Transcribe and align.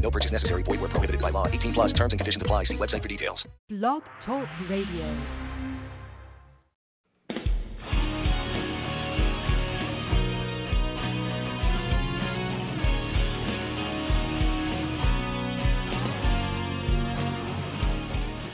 No 0.00 0.10
purchase 0.10 0.32
necessary. 0.32 0.62
Void 0.62 0.80
where 0.80 0.88
prohibited 0.88 1.20
by 1.20 1.30
law. 1.30 1.46
18 1.46 1.72
plus 1.72 1.92
terms 1.92 2.12
and 2.12 2.20
conditions 2.20 2.42
apply. 2.42 2.64
See 2.64 2.76
website 2.76 3.02
for 3.02 3.08
details. 3.08 3.46
Blog 3.68 4.02
Talk 4.26 4.48
Radio. 4.68 5.50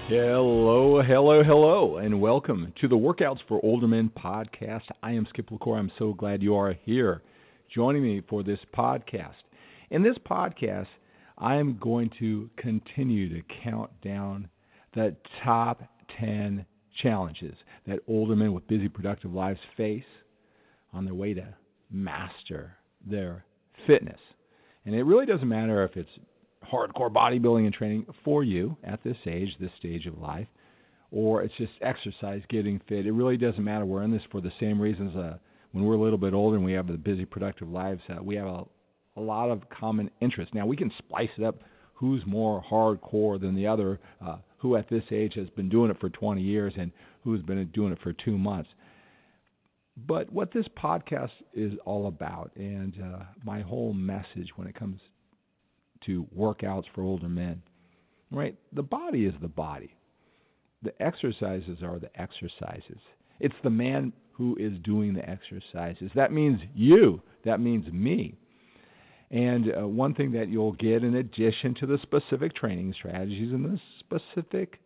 Hello, 0.08 1.02
hello, 1.02 1.42
hello, 1.42 1.96
and 1.96 2.20
welcome 2.20 2.72
to 2.80 2.86
the 2.86 2.94
Workouts 2.94 3.40
for 3.48 3.58
Older 3.64 3.88
Men 3.88 4.08
podcast. 4.16 4.84
I 5.02 5.10
am 5.10 5.26
Skip 5.30 5.50
La 5.50 5.58
Cour. 5.58 5.78
I'm 5.78 5.90
so 5.98 6.12
glad 6.12 6.44
you 6.44 6.54
are 6.54 6.74
here 6.84 7.22
joining 7.74 8.04
me 8.04 8.22
for 8.28 8.44
this 8.44 8.60
podcast. 8.72 9.34
In 9.90 10.04
this 10.04 10.16
podcast, 10.18 10.86
I 11.38 11.56
am 11.56 11.78
going 11.78 12.10
to 12.18 12.48
continue 12.56 13.28
to 13.28 13.42
count 13.62 13.90
down 14.02 14.48
the 14.94 15.14
top 15.44 15.82
10 16.20 16.64
challenges 17.02 17.54
that 17.86 18.00
older 18.08 18.34
men 18.34 18.52
with 18.52 18.66
busy, 18.66 18.88
productive 18.88 19.32
lives 19.32 19.60
face 19.76 20.04
on 20.92 21.04
their 21.04 21.14
way 21.14 21.34
to 21.34 21.46
master 21.90 22.76
their 23.08 23.44
fitness. 23.86 24.18
And 24.84 24.94
it 24.94 25.02
really 25.02 25.26
doesn't 25.26 25.48
matter 25.48 25.84
if 25.84 25.96
it's 25.96 26.08
hardcore 26.72 27.12
bodybuilding 27.12 27.66
and 27.66 27.74
training 27.74 28.06
for 28.24 28.42
you 28.42 28.76
at 28.84 29.02
this 29.04 29.16
age, 29.26 29.50
this 29.60 29.70
stage 29.78 30.06
of 30.06 30.18
life, 30.18 30.48
or 31.10 31.42
it's 31.42 31.54
just 31.58 31.72
exercise, 31.82 32.42
getting 32.48 32.80
fit. 32.88 33.06
It 33.06 33.12
really 33.12 33.36
doesn't 33.36 33.62
matter. 33.62 33.84
We're 33.84 34.02
in 34.02 34.10
this 34.10 34.22
for 34.30 34.40
the 34.40 34.52
same 34.58 34.80
reasons. 34.80 35.14
Uh, 35.14 35.36
when 35.72 35.84
we're 35.84 35.94
a 35.94 36.00
little 36.00 36.18
bit 36.18 36.34
older 36.34 36.56
and 36.56 36.64
we 36.64 36.72
have 36.72 36.86
the 36.86 36.94
busy, 36.94 37.24
productive 37.24 37.68
lives, 37.68 38.00
uh, 38.08 38.22
we 38.22 38.36
have 38.36 38.46
a, 38.46 38.64
a 39.16 39.20
lot 39.20 39.50
of 39.50 39.62
common 39.68 40.10
interests. 40.20 40.54
Now 40.54 40.66
we 40.66 40.76
can 40.76 40.92
splice 40.98 41.30
it 41.38 41.44
up. 41.44 41.56
Who's 41.94 42.22
more 42.26 42.62
hardcore 42.70 43.40
than 43.40 43.54
the 43.54 43.66
other? 43.66 43.98
Uh, 44.24 44.36
who 44.58 44.76
at 44.76 44.88
this 44.90 45.04
age 45.10 45.34
has 45.34 45.48
been 45.50 45.68
doing 45.68 45.90
it 45.90 45.98
for 46.00 46.10
20 46.10 46.42
years 46.42 46.74
and 46.78 46.92
who's 47.24 47.42
been 47.42 47.64
doing 47.72 47.92
it 47.92 47.98
for 48.02 48.12
two 48.12 48.36
months? 48.36 48.68
But 50.06 50.30
what 50.30 50.52
this 50.52 50.66
podcast 50.76 51.30
is 51.54 51.72
all 51.86 52.06
about, 52.06 52.50
and 52.54 52.94
uh, 53.02 53.24
my 53.44 53.62
whole 53.62 53.94
message 53.94 54.50
when 54.56 54.68
it 54.68 54.74
comes 54.74 55.00
to 56.04 56.26
workouts 56.36 56.84
for 56.94 57.02
older 57.02 57.28
men. 57.28 57.62
Right? 58.30 58.56
The 58.72 58.82
body 58.82 59.24
is 59.24 59.34
the 59.40 59.48
body. 59.48 59.94
The 60.82 61.00
exercises 61.02 61.78
are 61.82 61.98
the 61.98 62.10
exercises. 62.20 62.98
It's 63.40 63.54
the 63.62 63.70
man 63.70 64.12
who 64.32 64.56
is 64.60 64.72
doing 64.84 65.14
the 65.14 65.28
exercises. 65.28 66.10
That 66.14 66.32
means 66.32 66.60
you. 66.74 67.22
That 67.44 67.60
means 67.60 67.90
me. 67.92 68.36
And 69.30 69.72
uh, 69.76 69.88
one 69.88 70.14
thing 70.14 70.32
that 70.32 70.48
you'll 70.48 70.72
get 70.72 71.02
in 71.02 71.16
addition 71.16 71.74
to 71.80 71.86
the 71.86 71.98
specific 72.02 72.54
training 72.54 72.94
strategies 72.96 73.52
and 73.52 73.64
the 73.64 73.80
specific 73.98 74.80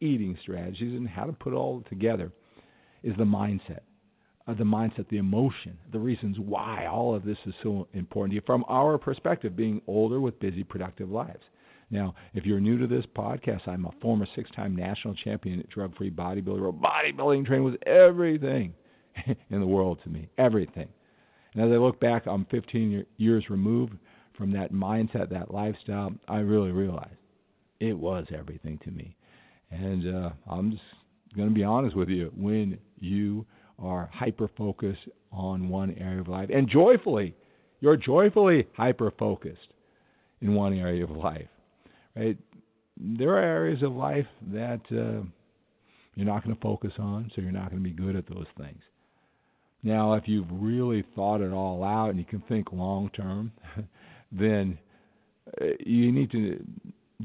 eating 0.00 0.38
strategies 0.42 0.96
and 0.96 1.08
how 1.08 1.24
to 1.24 1.32
put 1.32 1.54
all 1.54 1.82
together 1.88 2.30
is 3.02 3.16
the 3.16 3.24
mindset 3.24 3.80
uh, 4.46 4.54
the 4.54 4.64
mindset, 4.64 5.08
the 5.08 5.16
emotion, 5.16 5.76
the 5.92 5.98
reasons 5.98 6.36
why 6.38 6.86
all 6.86 7.14
of 7.14 7.24
this 7.24 7.38
is 7.46 7.54
so 7.62 7.88
important 7.94 8.32
to 8.32 8.34
you 8.36 8.42
from 8.44 8.64
our 8.68 8.98
perspective, 8.98 9.56
being 9.56 9.80
older 9.86 10.20
with 10.20 10.38
busy, 10.38 10.62
productive 10.62 11.10
lives. 11.10 11.42
Now, 11.90 12.14
if 12.34 12.44
you're 12.44 12.60
new 12.60 12.78
to 12.78 12.86
this 12.86 13.04
podcast, 13.16 13.66
I'm 13.66 13.86
a 13.86 13.92
former 14.02 14.26
six 14.34 14.50
time 14.50 14.74
national 14.74 15.14
champion 15.14 15.64
drug 15.72 15.96
free 15.96 16.10
bodybuilder. 16.10 16.78
Bodybuilding 16.78 17.46
training 17.46 17.64
was 17.64 17.76
everything 17.86 18.74
in 19.26 19.60
the 19.60 19.66
world 19.66 19.98
to 20.04 20.10
me, 20.10 20.28
everything. 20.38 20.88
And 21.54 21.64
as 21.64 21.74
I 21.74 21.78
look 21.78 22.00
back, 22.00 22.26
I'm 22.26 22.46
15 22.46 23.04
years 23.16 23.44
removed 23.48 23.94
from 24.36 24.52
that 24.52 24.72
mindset, 24.72 25.30
that 25.30 25.52
lifestyle. 25.52 26.12
I 26.28 26.38
really 26.38 26.72
realized 26.72 27.16
it 27.80 27.96
was 27.96 28.26
everything 28.36 28.78
to 28.84 28.90
me. 28.90 29.16
And 29.70 30.14
uh, 30.14 30.30
I'm 30.50 30.72
just 30.72 30.82
going 31.36 31.48
to 31.48 31.54
be 31.54 31.64
honest 31.64 31.96
with 31.96 32.08
you. 32.08 32.32
When 32.36 32.78
you 32.98 33.46
are 33.78 34.08
hyper 34.12 34.48
focused 34.56 35.08
on 35.32 35.68
one 35.68 35.94
area 35.98 36.20
of 36.20 36.28
life. 36.28 36.48
And 36.52 36.68
joyfully, 36.68 37.34
you're 37.80 37.96
joyfully 37.96 38.66
hyper 38.76 39.12
focused 39.18 39.74
in 40.40 40.54
one 40.54 40.74
area 40.74 41.04
of 41.04 41.10
life. 41.10 41.48
Right? 42.16 42.38
There 42.96 43.30
are 43.30 43.42
areas 43.42 43.82
of 43.82 43.92
life 43.92 44.26
that 44.52 44.80
uh, 44.90 45.26
you're 46.14 46.26
not 46.26 46.44
going 46.44 46.54
to 46.54 46.60
focus 46.60 46.92
on, 46.98 47.30
so 47.34 47.42
you're 47.42 47.50
not 47.50 47.70
going 47.70 47.82
to 47.82 47.88
be 47.88 47.94
good 47.94 48.14
at 48.16 48.28
those 48.28 48.46
things. 48.56 48.80
Now, 49.84 50.14
if 50.14 50.24
you've 50.26 50.50
really 50.50 51.04
thought 51.14 51.42
it 51.42 51.52
all 51.52 51.84
out 51.84 52.08
and 52.08 52.18
you 52.18 52.24
can 52.24 52.42
think 52.48 52.72
long 52.72 53.10
term, 53.10 53.52
then 54.32 54.78
uh, 55.60 55.66
you 55.78 56.10
need 56.10 56.30
to 56.30 56.64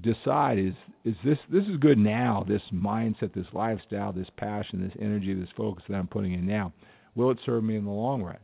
decide 0.03 0.59
is 0.59 0.74
is 1.03 1.16
this 1.25 1.38
this 1.52 1.64
is 1.64 1.78
good 1.78 1.97
now 1.97 2.46
this 2.47 2.62
mindset 2.72 3.34
this 3.34 3.47
lifestyle 3.53 4.14
this 4.14 4.28
passion 4.38 4.81
this 4.81 4.96
energy 5.02 5.34
this 5.34 5.50
focus 5.58 5.84
that 5.90 5.96
i'm 5.96 6.08
putting 6.08 6.34
in 6.34 6.46
now. 6.46 6.72
Will 7.16 7.31
it 7.31 7.40
serve 7.46 7.64
me 7.64 7.75
in 7.75 7.86
the 7.86 7.92
long 7.92 8.22
run? 8.22 8.38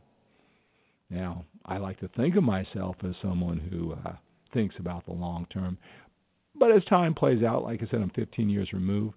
Now 1.08 1.44
i 1.64 1.76
like 1.76 2.00
to 2.00 2.08
think 2.08 2.36
of 2.36 2.42
myself 2.42 2.96
as 3.06 3.14
someone 3.22 3.58
who 3.58 3.92
uh, 3.92 4.16
thinks 4.52 4.74
about 4.78 5.06
the 5.06 5.12
long 5.12 5.46
term 5.52 5.78
but 6.58 6.72
as 6.72 6.84
time 6.86 7.14
plays 7.14 7.44
out 7.44 7.62
like 7.62 7.80
i 7.82 7.86
said 7.90 8.00
i'm 8.00 8.10
15 8.10 8.48
years 8.48 8.72
removed 8.72 9.14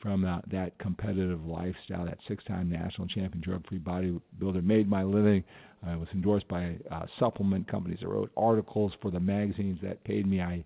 from 0.00 0.24
uh, 0.24 0.40
that 0.50 0.78
competitive 0.78 1.44
lifestyle 1.44 2.06
that 2.06 2.18
six 2.26 2.42
time 2.44 2.70
national 2.70 3.06
champion 3.08 3.42
drug 3.42 3.66
free 3.68 3.78
bodybuilder 3.78 4.62
made 4.64 4.88
my 4.88 5.02
living. 5.02 5.44
I 5.86 5.96
was 5.96 6.08
endorsed 6.12 6.48
by 6.48 6.76
uh, 6.90 7.06
supplement 7.18 7.70
companies. 7.70 7.98
I 8.02 8.06
wrote 8.06 8.30
articles 8.36 8.92
for 9.00 9.10
the 9.10 9.20
magazines 9.20 9.78
that 9.82 10.02
paid 10.04 10.26
me. 10.26 10.40
I 10.40 10.64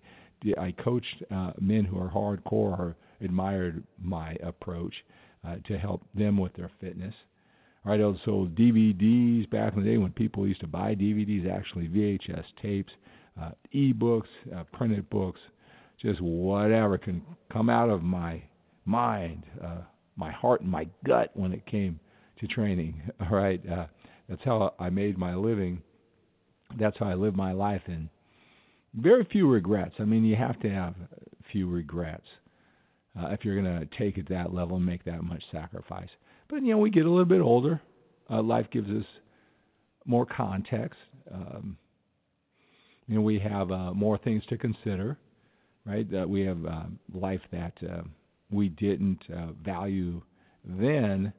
I 0.59 0.73
coached 0.73 1.23
uh, 1.31 1.53
men 1.61 1.85
who 1.85 1.99
are 1.99 2.11
hardcore 2.11 2.79
or 2.79 2.97
admired 3.21 3.83
my 4.03 4.37
approach 4.43 4.93
uh, 5.47 5.57
to 5.67 5.79
help 5.79 6.03
them 6.15 6.37
with 6.37 6.53
their 6.55 6.71
fitness. 6.81 7.15
Right, 7.85 8.01
I 8.01 8.05
also 8.05 8.49
DVDs 8.55 9.49
back 9.51 9.75
in 9.75 9.85
the 9.85 9.91
day 9.91 9.99
when 9.99 10.13
people 10.13 10.49
used 10.49 10.61
to 10.61 10.67
buy 10.67 10.95
DVDs, 10.95 11.51
actually 11.51 11.87
VHS 11.89 12.45
tapes, 12.63 12.93
uh, 13.41 13.51
e-books, 13.73 14.29
uh, 14.57 14.65
printed 14.73 15.09
books, 15.11 15.41
just 16.01 16.21
whatever 16.23 16.97
can 16.97 17.21
come 17.53 17.69
out 17.69 17.91
of 17.91 18.03
my 18.03 18.43
mind, 18.85 19.45
uh, 19.63 19.83
my 20.17 20.31
heart, 20.31 20.61
and 20.61 20.71
my 20.71 20.87
gut 21.07 21.31
when 21.35 21.53
it 21.53 21.67
came 21.67 21.99
to 22.41 22.47
training. 22.47 23.01
All 23.21 23.37
right, 23.37 23.61
uh, 23.71 23.87
that's 24.29 24.43
how 24.45 24.75
I 24.79 24.91
made 24.91 25.19
my 25.19 25.35
living. 25.35 25.83
That's 26.79 26.97
how 26.99 27.07
I 27.07 27.15
live 27.15 27.35
my 27.35 27.53
life, 27.53 27.83
and 27.87 28.09
very 28.95 29.27
few 29.31 29.49
regrets. 29.49 29.95
I 29.99 30.05
mean, 30.05 30.25
you 30.25 30.37
have 30.37 30.59
to 30.61 30.71
have 30.71 30.95
few 31.53 31.69
regrets 31.69 32.27
uh, 33.19 33.29
if 33.29 33.45
you're 33.45 33.61
going 33.61 33.81
to 33.81 33.99
take 33.99 34.19
it 34.19 34.29
that 34.29 34.53
level 34.53 34.77
and 34.77 34.87
make 34.87 35.05
that 35.05 35.23
much 35.23 35.43
sacrifice. 35.53 36.09
But 36.49 36.63
you 36.63 36.73
know, 36.73 36.79
we 36.79 36.91
get 36.91 37.07
a 37.07 37.11
little 37.11 37.25
bit 37.25 37.41
older. 37.41 37.81
Uh, 38.31 38.43
life 38.43 38.67
gives 38.73 38.89
us 38.89 39.05
more 40.07 40.27
context. 40.27 40.99
Um, 41.33 41.77
you 43.07 43.17
know, 43.17 43.21
we 43.21 43.39
have 43.39 43.71
uh, 43.71 43.93
more 43.93 44.19
things 44.19 44.43
to 44.49 44.57
consider, 44.57 45.19
right? 45.85 46.07
Uh, 46.15 46.27
we 46.27 46.43
have 46.43 46.65
uh, 46.65 46.85
life 47.13 47.41
that 47.53 47.75
uh, 47.89 48.03
we 48.55 48.69
didn't 48.69 49.21
uh, 49.35 49.53
value 49.65 50.23
then. 50.65 51.33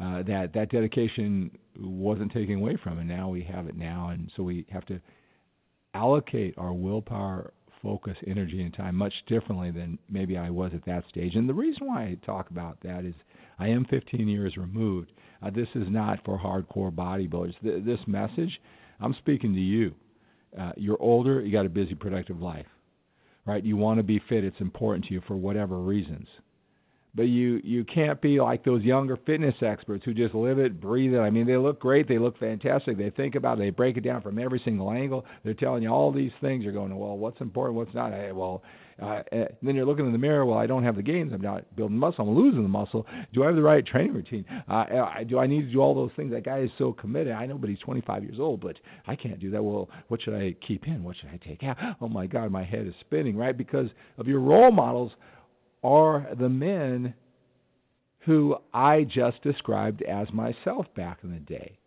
Uh, 0.00 0.22
that 0.22 0.50
that 0.54 0.70
dedication 0.70 1.50
wasn't 1.78 2.32
taken 2.32 2.56
away 2.56 2.76
from, 2.82 2.98
and 2.98 3.08
now 3.08 3.28
we 3.28 3.42
have 3.42 3.66
it 3.66 3.76
now, 3.76 4.08
and 4.08 4.30
so 4.36 4.42
we 4.42 4.66
have 4.70 4.86
to 4.86 4.98
allocate 5.94 6.54
our 6.56 6.72
willpower, 6.72 7.52
focus, 7.82 8.16
energy, 8.26 8.62
and 8.62 8.72
time 8.74 8.96
much 8.96 9.12
differently 9.26 9.70
than 9.70 9.98
maybe 10.08 10.36
I 10.36 10.50
was 10.50 10.72
at 10.74 10.84
that 10.86 11.04
stage. 11.10 11.34
And 11.34 11.48
the 11.48 11.54
reason 11.54 11.86
why 11.86 12.04
I 12.04 12.16
talk 12.24 12.50
about 12.50 12.78
that 12.82 13.04
is 13.04 13.14
I 13.58 13.68
am 13.68 13.84
15 13.90 14.28
years 14.28 14.56
removed. 14.56 15.12
Uh, 15.42 15.50
this 15.50 15.68
is 15.74 15.86
not 15.88 16.24
for 16.24 16.38
hardcore 16.38 16.90
bodybuilders. 16.92 17.54
Th- 17.62 17.84
this 17.84 18.00
message, 18.06 18.60
I'm 19.00 19.14
speaking 19.18 19.52
to 19.52 19.60
you. 19.60 19.94
Uh, 20.58 20.72
you're 20.76 21.00
older, 21.00 21.40
you 21.40 21.52
got 21.52 21.66
a 21.66 21.70
busy, 21.70 21.94
productive 21.94 22.40
life, 22.40 22.66
right? 23.46 23.64
You 23.64 23.76
want 23.76 23.98
to 23.98 24.02
be 24.02 24.20
fit. 24.28 24.44
It's 24.44 24.60
important 24.60 25.06
to 25.06 25.14
you 25.14 25.22
for 25.26 25.36
whatever 25.36 25.78
reasons 25.78 26.26
but 27.14 27.24
you 27.24 27.60
you 27.62 27.84
can't 27.84 28.20
be 28.20 28.40
like 28.40 28.64
those 28.64 28.82
younger 28.82 29.16
fitness 29.26 29.54
experts 29.60 30.04
who 30.04 30.14
just 30.14 30.34
live 30.34 30.58
it, 30.58 30.80
breathe 30.80 31.14
it. 31.14 31.18
I 31.18 31.30
mean, 31.30 31.46
they 31.46 31.56
look 31.56 31.80
great, 31.80 32.08
they 32.08 32.18
look 32.18 32.38
fantastic, 32.38 32.96
they 32.96 33.10
think 33.10 33.34
about 33.34 33.58
it, 33.58 33.62
they 33.62 33.70
break 33.70 33.96
it 33.96 34.02
down 34.04 34.22
from 34.22 34.38
every 34.38 34.60
single 34.64 34.90
angle. 34.90 35.24
They're 35.44 35.54
telling 35.54 35.82
you 35.82 35.90
all 35.90 36.12
these 36.12 36.32
things. 36.40 36.64
You're 36.64 36.72
going, 36.72 36.96
well, 36.96 37.16
what's 37.18 37.40
important, 37.40 37.76
what's 37.76 37.94
not? 37.94 38.12
Hey, 38.12 38.32
well, 38.32 38.62
Uh, 39.00 39.22
and 39.32 39.48
then 39.62 39.74
you're 39.74 39.86
looking 39.86 40.06
in 40.06 40.12
the 40.12 40.18
mirror. 40.18 40.44
Well, 40.46 40.58
I 40.58 40.66
don't 40.66 40.84
have 40.84 40.96
the 40.96 41.02
gains. 41.02 41.32
I'm 41.32 41.40
not 41.40 41.64
building 41.74 41.98
muscle. 41.98 42.28
I'm 42.28 42.34
losing 42.36 42.62
the 42.62 42.68
muscle. 42.68 43.04
Do 43.32 43.42
I 43.42 43.46
have 43.46 43.56
the 43.56 43.62
right 43.62 43.84
training 43.84 44.12
routine? 44.14 44.44
Uh, 44.68 45.24
do 45.24 45.38
I 45.38 45.46
need 45.46 45.62
to 45.62 45.72
do 45.72 45.80
all 45.80 45.94
those 45.94 46.12
things? 46.14 46.30
That 46.30 46.44
guy 46.44 46.60
is 46.60 46.70
so 46.78 46.92
committed. 46.92 47.32
I 47.32 47.46
know, 47.46 47.58
but 47.58 47.68
he's 47.70 47.78
25 47.80 48.22
years 48.22 48.38
old. 48.38 48.60
But 48.60 48.76
I 49.06 49.16
can't 49.16 49.40
do 49.40 49.50
that. 49.50 49.62
Well, 49.64 49.88
what 50.08 50.20
should 50.22 50.34
I 50.34 50.54
keep 50.66 50.86
in? 50.86 51.02
What 51.02 51.16
should 51.16 51.30
I 51.30 51.38
take 51.44 51.62
out? 51.64 51.76
Oh 52.00 52.08
my 52.08 52.26
God, 52.26 52.52
my 52.52 52.64
head 52.64 52.86
is 52.86 52.94
spinning. 53.00 53.34
Right, 53.36 53.56
because 53.56 53.88
of 54.18 54.28
your 54.28 54.40
role 54.40 54.70
models 54.70 55.10
are 55.82 56.26
the 56.38 56.48
men 56.48 57.14
who 58.20 58.56
I 58.72 59.04
just 59.04 59.42
described 59.42 60.02
as 60.02 60.32
myself 60.32 60.86
back 60.94 61.18
in 61.24 61.32
the 61.32 61.40
day. 61.40 61.78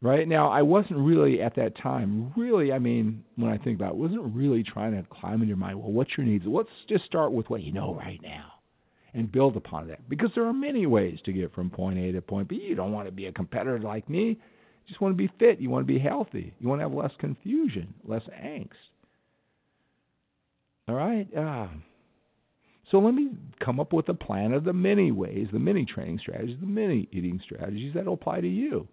Right 0.00 0.28
now, 0.28 0.48
I 0.48 0.62
wasn't 0.62 1.00
really 1.00 1.42
at 1.42 1.56
that 1.56 1.76
time, 1.76 2.32
really, 2.36 2.72
I 2.72 2.78
mean, 2.78 3.24
when 3.36 3.50
I 3.50 3.58
think 3.58 3.78
about 3.78 3.94
it, 3.94 3.96
wasn't 3.96 4.34
really 4.34 4.62
trying 4.62 4.92
to 4.92 5.04
climb 5.10 5.42
in 5.42 5.48
your 5.48 5.56
mind, 5.56 5.80
well, 5.80 5.90
what's 5.90 6.16
your 6.16 6.24
needs? 6.24 6.44
Let's 6.46 6.68
just 6.88 7.04
start 7.04 7.32
with 7.32 7.50
what 7.50 7.62
you 7.62 7.72
know 7.72 7.94
right 7.94 8.20
now 8.22 8.52
and 9.14 9.30
build 9.30 9.56
upon 9.56 9.88
that. 9.88 10.08
Because 10.08 10.30
there 10.34 10.46
are 10.46 10.52
many 10.52 10.86
ways 10.86 11.18
to 11.24 11.32
get 11.32 11.52
from 11.52 11.68
point 11.68 11.98
A 11.98 12.12
to 12.12 12.22
point 12.22 12.48
B. 12.48 12.56
You 12.56 12.76
don't 12.76 12.92
want 12.92 13.08
to 13.08 13.12
be 13.12 13.26
a 13.26 13.32
competitor 13.32 13.80
like 13.80 14.08
me. 14.08 14.28
You 14.28 14.36
just 14.86 15.00
want 15.00 15.12
to 15.12 15.16
be 15.16 15.32
fit. 15.38 15.60
You 15.60 15.68
want 15.68 15.86
to 15.86 15.92
be 15.92 15.98
healthy. 15.98 16.54
You 16.60 16.68
want 16.68 16.80
to 16.80 16.84
have 16.84 16.92
less 16.92 17.12
confusion, 17.18 17.92
less 18.04 18.22
angst. 18.40 18.68
All 20.86 20.94
right? 20.94 21.26
Uh, 21.36 21.68
so 22.90 22.98
let 22.98 23.14
me 23.14 23.30
come 23.64 23.80
up 23.80 23.92
with 23.92 24.08
a 24.08 24.14
plan 24.14 24.52
of 24.52 24.64
the 24.64 24.72
many 24.72 25.12
ways, 25.12 25.48
the 25.52 25.58
many 25.58 25.84
training 25.84 26.18
strategies, 26.20 26.56
the 26.60 26.66
many 26.66 27.08
eating 27.12 27.40
strategies 27.44 27.94
that 27.94 28.06
will 28.06 28.14
apply 28.14 28.40
to 28.40 28.48
you 28.48 28.88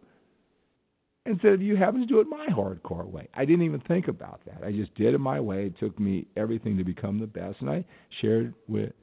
instead 1.25 1.53
of 1.53 1.61
you 1.61 1.75
having 1.75 2.01
to 2.01 2.07
do 2.07 2.19
it 2.19 2.27
my 2.27 2.47
hardcore 2.47 3.07
way. 3.07 3.27
I 3.33 3.45
didn't 3.45 3.65
even 3.65 3.81
think 3.81 4.07
about 4.07 4.41
that. 4.45 4.63
I 4.63 4.71
just 4.71 4.93
did 4.95 5.13
it 5.13 5.19
my 5.19 5.39
way. 5.39 5.65
It 5.65 5.79
took 5.79 5.99
me 5.99 6.27
everything 6.37 6.77
to 6.77 6.83
become 6.83 7.19
the 7.19 7.27
best, 7.27 7.57
and 7.61 7.69
I 7.69 7.83
shared 8.21 8.53
with 8.67 8.93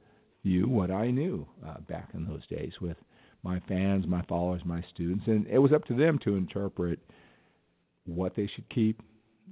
you 0.43 0.67
what 0.67 0.91
I 0.91 1.11
knew 1.11 1.47
uh, 1.67 1.79
back 1.81 2.09
in 2.13 2.25
those 2.25 2.45
days 2.47 2.71
with 2.81 2.97
my 3.43 3.61
fans, 3.67 4.05
my 4.07 4.21
followers, 4.23 4.61
my 4.65 4.83
students, 4.93 5.25
and 5.27 5.45
it 5.47 5.59
was 5.59 5.73
up 5.73 5.83
to 5.85 5.95
them 5.95 6.17
to 6.23 6.35
interpret 6.35 6.99
what 8.05 8.35
they 8.35 8.49
should 8.55 8.67
keep, 8.69 9.01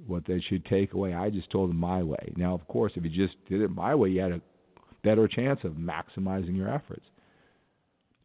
what 0.08 0.26
they 0.26 0.40
should 0.50 0.66
take 0.66 0.94
away. 0.94 1.14
I 1.14 1.30
just 1.30 1.50
told 1.52 1.70
them 1.70 1.78
my 1.78 2.02
way. 2.02 2.34
Now, 2.38 2.54
of 2.54 2.66
course, 2.68 2.94
if 2.96 3.04
you 3.04 3.10
just 3.10 3.36
did 3.50 3.62
it 3.62 3.70
my 3.70 3.96
way, 3.96 4.10
you 4.10 4.22
had 4.22 4.32
a 4.32 4.42
better 5.04 5.28
chance 5.28 5.60
of 5.64 5.74
maximizing 5.74 6.56
your 6.56 6.70
efforts. 6.70 7.06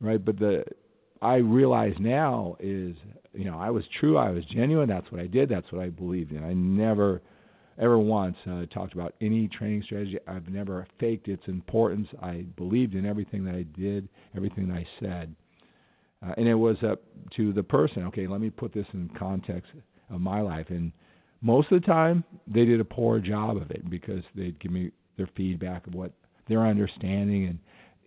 Right? 0.00 0.22
But 0.22 0.38
the 0.38 0.64
I 1.22 1.36
realize 1.36 1.94
now 1.98 2.56
is, 2.60 2.94
you 3.32 3.44
know, 3.44 3.58
I 3.58 3.70
was 3.70 3.84
true, 4.00 4.18
I 4.18 4.30
was 4.30 4.44
genuine. 4.46 4.88
That's 4.88 5.10
what 5.10 5.20
I 5.20 5.26
did. 5.26 5.48
That's 5.48 5.70
what 5.72 5.82
I 5.82 5.88
believed 5.88 6.32
in. 6.32 6.44
I 6.44 6.52
never, 6.52 7.22
ever 7.78 7.98
once 7.98 8.36
uh, 8.50 8.66
talked 8.66 8.92
about 8.92 9.14
any 9.20 9.48
training 9.48 9.82
strategy. 9.84 10.18
I've 10.28 10.48
never 10.48 10.86
faked 11.00 11.28
its 11.28 11.42
importance. 11.46 12.08
I 12.22 12.44
believed 12.56 12.94
in 12.94 13.06
everything 13.06 13.44
that 13.44 13.54
I 13.54 13.62
did, 13.62 14.08
everything 14.36 14.68
that 14.68 14.74
I 14.74 14.86
said, 15.00 15.34
uh, 16.24 16.32
and 16.36 16.48
it 16.48 16.54
was 16.54 16.76
up 16.82 17.02
to 17.36 17.52
the 17.52 17.62
person. 17.62 18.04
Okay, 18.04 18.26
let 18.26 18.40
me 18.40 18.50
put 18.50 18.72
this 18.72 18.86
in 18.92 19.10
context 19.18 19.70
of 20.10 20.20
my 20.20 20.40
life. 20.40 20.66
And 20.68 20.92
most 21.42 21.70
of 21.72 21.80
the 21.80 21.86
time, 21.86 22.24
they 22.46 22.64
did 22.64 22.80
a 22.80 22.84
poor 22.84 23.20
job 23.20 23.56
of 23.56 23.70
it 23.70 23.88
because 23.90 24.22
they'd 24.34 24.58
give 24.60 24.72
me 24.72 24.90
their 25.16 25.28
feedback 25.36 25.86
of 25.86 25.94
what 25.94 26.12
their 26.48 26.66
understanding 26.66 27.46
and 27.46 27.58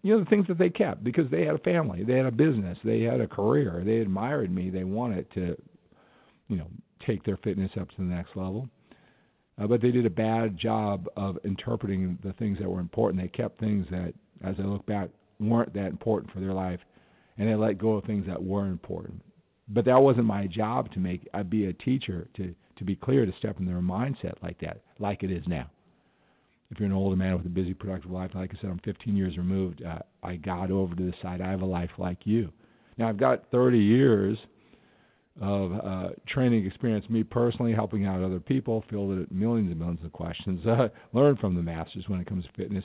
you 0.01 0.13
know 0.13 0.23
the 0.23 0.29
things 0.29 0.47
that 0.47 0.57
they 0.57 0.69
kept 0.69 1.03
because 1.03 1.29
they 1.29 1.45
had 1.45 1.55
a 1.55 1.59
family, 1.59 2.03
they 2.03 2.15
had 2.15 2.25
a 2.25 2.31
business, 2.31 2.77
they 2.83 3.01
had 3.01 3.19
a 3.21 3.27
career, 3.27 3.81
they 3.85 3.97
admired 3.97 4.53
me, 4.53 4.69
they 4.69 4.83
wanted 4.83 5.29
to, 5.33 5.57
you 6.47 6.57
know, 6.57 6.67
take 7.05 7.23
their 7.25 7.37
fitness 7.37 7.71
up 7.79 7.89
to 7.89 7.97
the 7.97 8.03
next 8.03 8.35
level. 8.35 8.69
Uh, 9.61 9.67
but 9.67 9.81
they 9.81 9.91
did 9.91 10.05
a 10.05 10.09
bad 10.09 10.57
job 10.57 11.07
of 11.17 11.37
interpreting 11.43 12.17
the 12.23 12.31
things 12.33 12.57
that 12.59 12.69
were 12.69 12.79
important. 12.79 13.21
They 13.21 13.27
kept 13.27 13.59
things 13.59 13.85
that, 13.91 14.13
as 14.41 14.55
I 14.57 14.61
look 14.61 14.85
back, 14.85 15.09
weren't 15.41 15.73
that 15.73 15.87
important 15.87 16.31
for 16.31 16.39
their 16.39 16.53
life, 16.53 16.79
and 17.37 17.49
they 17.49 17.55
let 17.55 17.77
go 17.77 17.93
of 17.93 18.05
things 18.05 18.25
that 18.27 18.41
were 18.41 18.67
important. 18.67 19.21
But 19.67 19.83
that 19.85 20.01
wasn't 20.01 20.25
my 20.25 20.47
job 20.47 20.91
to 20.93 20.99
make. 20.99 21.27
I'd 21.33 21.49
be 21.49 21.65
a 21.65 21.73
teacher 21.73 22.27
to 22.37 22.55
to 22.77 22.85
be 22.85 22.95
clear 22.95 23.25
to 23.25 23.33
step 23.37 23.59
in 23.59 23.65
their 23.65 23.81
mindset 23.81 24.41
like 24.41 24.57
that, 24.61 24.79
like 24.99 25.23
it 25.23 25.31
is 25.31 25.43
now 25.45 25.69
if 26.71 26.79
you're 26.79 26.87
an 26.87 26.93
older 26.93 27.15
man 27.15 27.35
with 27.37 27.45
a 27.45 27.49
busy, 27.49 27.73
productive 27.73 28.11
life, 28.11 28.31
like 28.35 28.51
I 28.55 28.61
said, 28.61 28.69
I'm 28.69 28.79
15 28.85 29.15
years 29.15 29.37
removed. 29.37 29.83
Uh, 29.83 29.99
I 30.21 30.35
got 30.35 30.71
over 30.71 30.95
to 30.95 31.03
the 31.03 31.13
side. 31.21 31.41
I 31.41 31.49
have 31.49 31.61
a 31.61 31.65
life 31.65 31.89
like 31.97 32.19
you. 32.25 32.51
Now 32.97 33.09
I've 33.09 33.17
got 33.17 33.45
30 33.51 33.79
years 33.79 34.37
of 35.41 35.71
uh, 35.73 36.09
training 36.27 36.65
experience, 36.65 37.09
me 37.09 37.23
personally 37.23 37.73
helping 37.73 38.05
out 38.05 38.21
other 38.21 38.39
people, 38.39 38.83
fielded 38.89 39.31
millions 39.31 39.69
and 39.69 39.79
millions 39.79 40.03
of 40.03 40.11
questions, 40.11 40.65
uh, 40.67 40.89
learned 41.13 41.39
from 41.39 41.55
the 41.55 41.61
masters 41.61 42.03
when 42.07 42.19
it 42.19 42.27
comes 42.27 42.45
to 42.45 42.51
fitness. 42.55 42.83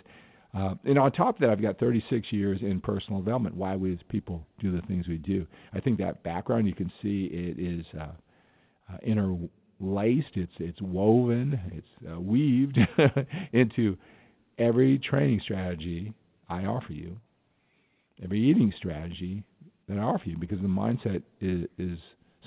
Uh, 0.57 0.75
and 0.85 0.99
on 0.99 1.11
top 1.11 1.35
of 1.35 1.41
that, 1.41 1.51
I've 1.51 1.61
got 1.61 1.81
36 1.81 2.29
years 2.31 2.61
in 2.63 2.81
personal 2.81 3.21
development. 3.21 3.57
Why 3.57 3.75
we 3.75 3.93
as 3.93 3.99
people 4.09 4.47
do 4.61 4.71
the 4.71 4.87
things 4.87 5.09
we 5.09 5.19
do. 5.19 5.47
I 5.73 5.81
think 5.81 5.99
that 5.99 6.23
background 6.23 6.69
you 6.69 6.75
can 6.75 6.93
see 7.03 7.29
it 7.33 7.59
is 7.59 7.85
uh, 7.99 8.13
uh, 8.93 8.99
laced, 9.81 10.37
it's 10.37 10.53
it's 10.59 10.81
woven, 10.81 11.61
it's 11.73 12.13
uh, 12.13 12.21
weaved 12.21 12.79
into 13.53 13.97
every 14.59 14.99
training 14.99 15.41
strategy 15.43 16.13
I 16.49 16.65
offer 16.65 16.93
you, 16.93 17.17
every 18.23 18.41
eating 18.41 18.73
strategy 18.77 19.43
that 19.89 19.99
I 19.99 20.03
offer 20.03 20.29
you, 20.29 20.39
because 20.39 20.61
the 20.61 20.69
mindset 20.69 21.23
is 21.41 21.67
is 21.79 21.99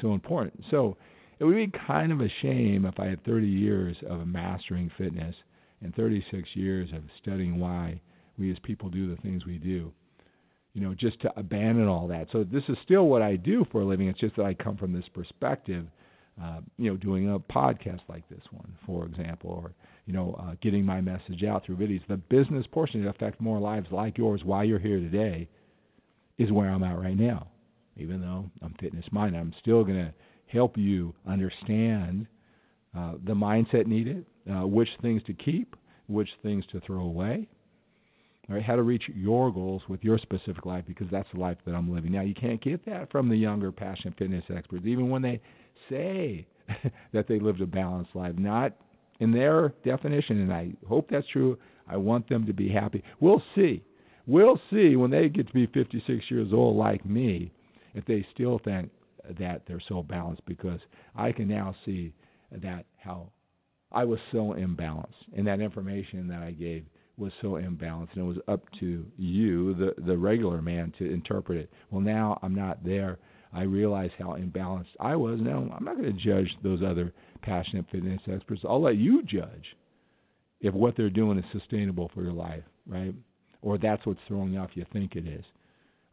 so 0.01 0.13
important. 0.13 0.63
So 0.71 0.97
it 1.39 1.44
would 1.44 1.56
be 1.56 1.79
kind 1.85 2.12
of 2.12 2.21
a 2.21 2.29
shame 2.41 2.85
if 2.85 3.00
I 3.00 3.06
had 3.07 3.24
30 3.24 3.47
years 3.47 3.95
of 4.09 4.27
mastering 4.27 4.91
fitness 4.97 5.35
and 5.81 5.94
36 5.95 6.50
years 6.53 6.89
of 6.95 7.03
studying 7.21 7.59
why 7.59 8.01
we 8.38 8.51
as 8.51 8.57
people 8.63 8.89
do 8.89 9.13
the 9.13 9.21
things 9.21 9.45
we 9.45 9.57
do. 9.57 9.91
You 10.73 10.81
know, 10.81 10.94
just 10.94 11.19
to 11.21 11.39
abandon 11.39 11.88
all 11.88 12.07
that. 12.07 12.27
So 12.31 12.44
this 12.44 12.63
is 12.69 12.77
still 12.83 13.07
what 13.07 13.21
I 13.23 13.35
do 13.35 13.65
for 13.71 13.81
a 13.81 13.85
living. 13.85 14.07
It's 14.07 14.19
just 14.19 14.35
that 14.35 14.45
I 14.45 14.53
come 14.53 14.77
from 14.77 14.94
this 14.94 15.07
perspective 15.13 15.88
uh, 16.42 16.60
you 16.78 16.89
know, 16.89 16.98
doing 16.98 17.31
a 17.34 17.39
podcast 17.39 18.01
like 18.07 18.28
this 18.30 18.44
one, 18.51 18.72
for 18.86 19.06
example, 19.06 19.50
or 19.50 19.72
you 20.06 20.13
know, 20.13 20.36
uh, 20.39 20.56
getting 20.62 20.86
my 20.86 21.01
message 21.01 21.44
out 21.44 21.66
through 21.66 21.78
videos. 21.78 22.01
The 22.07 22.18
business 22.18 22.66
portion 22.72 23.04
to 23.04 23.10
affect 23.10 23.42
more 23.42 23.60
lives 23.60 23.88
like 23.92 24.18
yours 24.18 24.42
while 24.44 24.63
you're 24.63 24.80
here 24.80 25.00
today 25.00 25.50
is 26.38 26.51
where 26.51 26.69
I'm 26.69 26.84
at 26.84 26.98
right 26.98 27.18
now. 27.18 27.48
Even 27.98 28.22
though 28.22 28.50
I'm 28.62 28.75
fitness 28.80 29.06
minded, 29.12 29.39
I'm 29.39 29.54
still 29.60 29.84
going 29.84 29.98
to 29.98 30.13
help 30.48 30.78
you 30.78 31.13
understand 31.28 32.28
uh, 32.98 33.13
the 33.25 33.33
mindset 33.33 33.86
needed, 33.86 34.25
uh, 34.50 34.66
which 34.66 34.90
things 35.01 35.22
to 35.24 35.33
keep, 35.33 35.75
which 36.07 36.30
things 36.42 36.63
to 36.72 36.80
throw 36.81 37.01
away, 37.01 37.48
right? 38.48 38.63
How 38.63 38.75
to 38.75 38.83
reach 38.83 39.04
your 39.13 39.51
goals 39.51 39.81
with 39.90 40.04
your 40.04 40.18
specific 40.19 40.66
life 40.66 40.86
because 40.88 41.07
that's 41.11 41.28
the 41.33 41.40
life 41.40 41.57
that 41.66 41.73
I'm 41.73 41.92
living. 41.92 42.11
Now, 42.11 42.21
you 42.21 42.33
can't 42.33 42.61
get 42.61 42.85
that 42.85 43.11
from 43.11 43.30
the 43.30 43.35
younger, 43.35 43.71
passionate 43.71 44.18
fitness 44.18 44.44
experts, 44.56 44.85
even 44.85 45.09
when 45.09 45.21
they 45.21 45.42
say 45.90 46.48
that 47.14 47.28
they 47.28 47.40
lived 47.40 47.62
a 47.62 47.66
balanced 47.66 48.16
life, 48.16 48.36
not 48.38 48.74
in 49.19 49.31
their 49.31 49.74
definition, 49.84 50.42
and 50.42 50.54
I 50.54 50.72
hope 50.88 51.10
that's 51.10 51.28
true. 51.31 51.57
I 51.88 51.98
want 51.98 52.28
them 52.30 52.46
to 52.46 52.54
be 52.54 52.69
happy. 52.69 53.04
We'll 53.19 53.42
see. 53.56 53.84
We'll 54.26 54.60
see 54.69 54.96
when 54.96 55.12
they 55.12 55.30
get 55.30 55.48
to 55.48 55.54
be 55.54 55.68
56 55.68 56.26
years 56.30 56.50
old, 56.54 56.76
like 56.76 57.06
me, 57.06 57.52
if 57.94 58.06
they 58.06 58.26
still 58.34 58.60
think 58.64 58.92
that 59.40 59.64
they're 59.68 59.81
so 59.88 60.04
balanced, 60.04 60.46
because 60.46 60.80
I 61.16 61.31
can 61.31 61.48
now 61.48 61.76
see 61.86 62.14
that 62.52 62.86
how 62.98 63.31
I 63.92 64.04
was 64.04 64.19
so 64.31 64.54
imbalanced, 64.57 65.16
and 65.36 65.48
that 65.48 65.62
information 65.62 66.28
that 66.28 66.44
I 66.44 66.52
gave 66.52 66.86
was 67.18 67.31
so 67.42 67.52
imbalanced, 67.54 68.14
and 68.14 68.24
it 68.24 68.28
was 68.28 68.38
up 68.48 68.64
to 68.80 69.06
you, 69.18 69.74
the 69.76 69.94
the 70.06 70.18
regular 70.18 70.62
man, 70.62 70.94
to 71.00 71.12
interpret 71.12 71.57
it. 71.57 71.72
Well, 71.90 72.02
now 72.02 72.38
I'm 72.44 72.54
not 72.54 72.84
there. 72.84 73.18
I 73.57 73.64
realize 73.64 74.11
how 74.19 74.35
imbalanced 74.35 74.85
I 74.99 75.16
was. 75.16 75.40
Now, 75.42 75.68
I'm 75.76 75.83
not 75.83 75.97
going 75.97 76.16
to 76.16 76.23
judge 76.23 76.47
those 76.61 76.81
other 76.85 77.11
passionate 77.42 77.85
fitness 77.92 78.21
experts. 78.31 78.61
I'll 78.64 78.81
let 78.81 78.97
you 78.97 79.23
judge 79.23 79.76
if 80.61 80.76
what 80.76 80.95
they're 80.95 81.09
doing 81.09 81.40
is 81.40 81.45
sustainable 81.52 82.11
for 82.14 82.21
your 82.21 82.33
life, 82.33 82.61
right? 82.85 83.16
Or 83.64 83.80
that's 83.80 84.06
what's 84.06 84.19
throwing 84.28 84.59
off 84.59 84.69
you 84.76 84.85
think 84.94 85.16
it 85.16 85.28
is. 85.28 85.44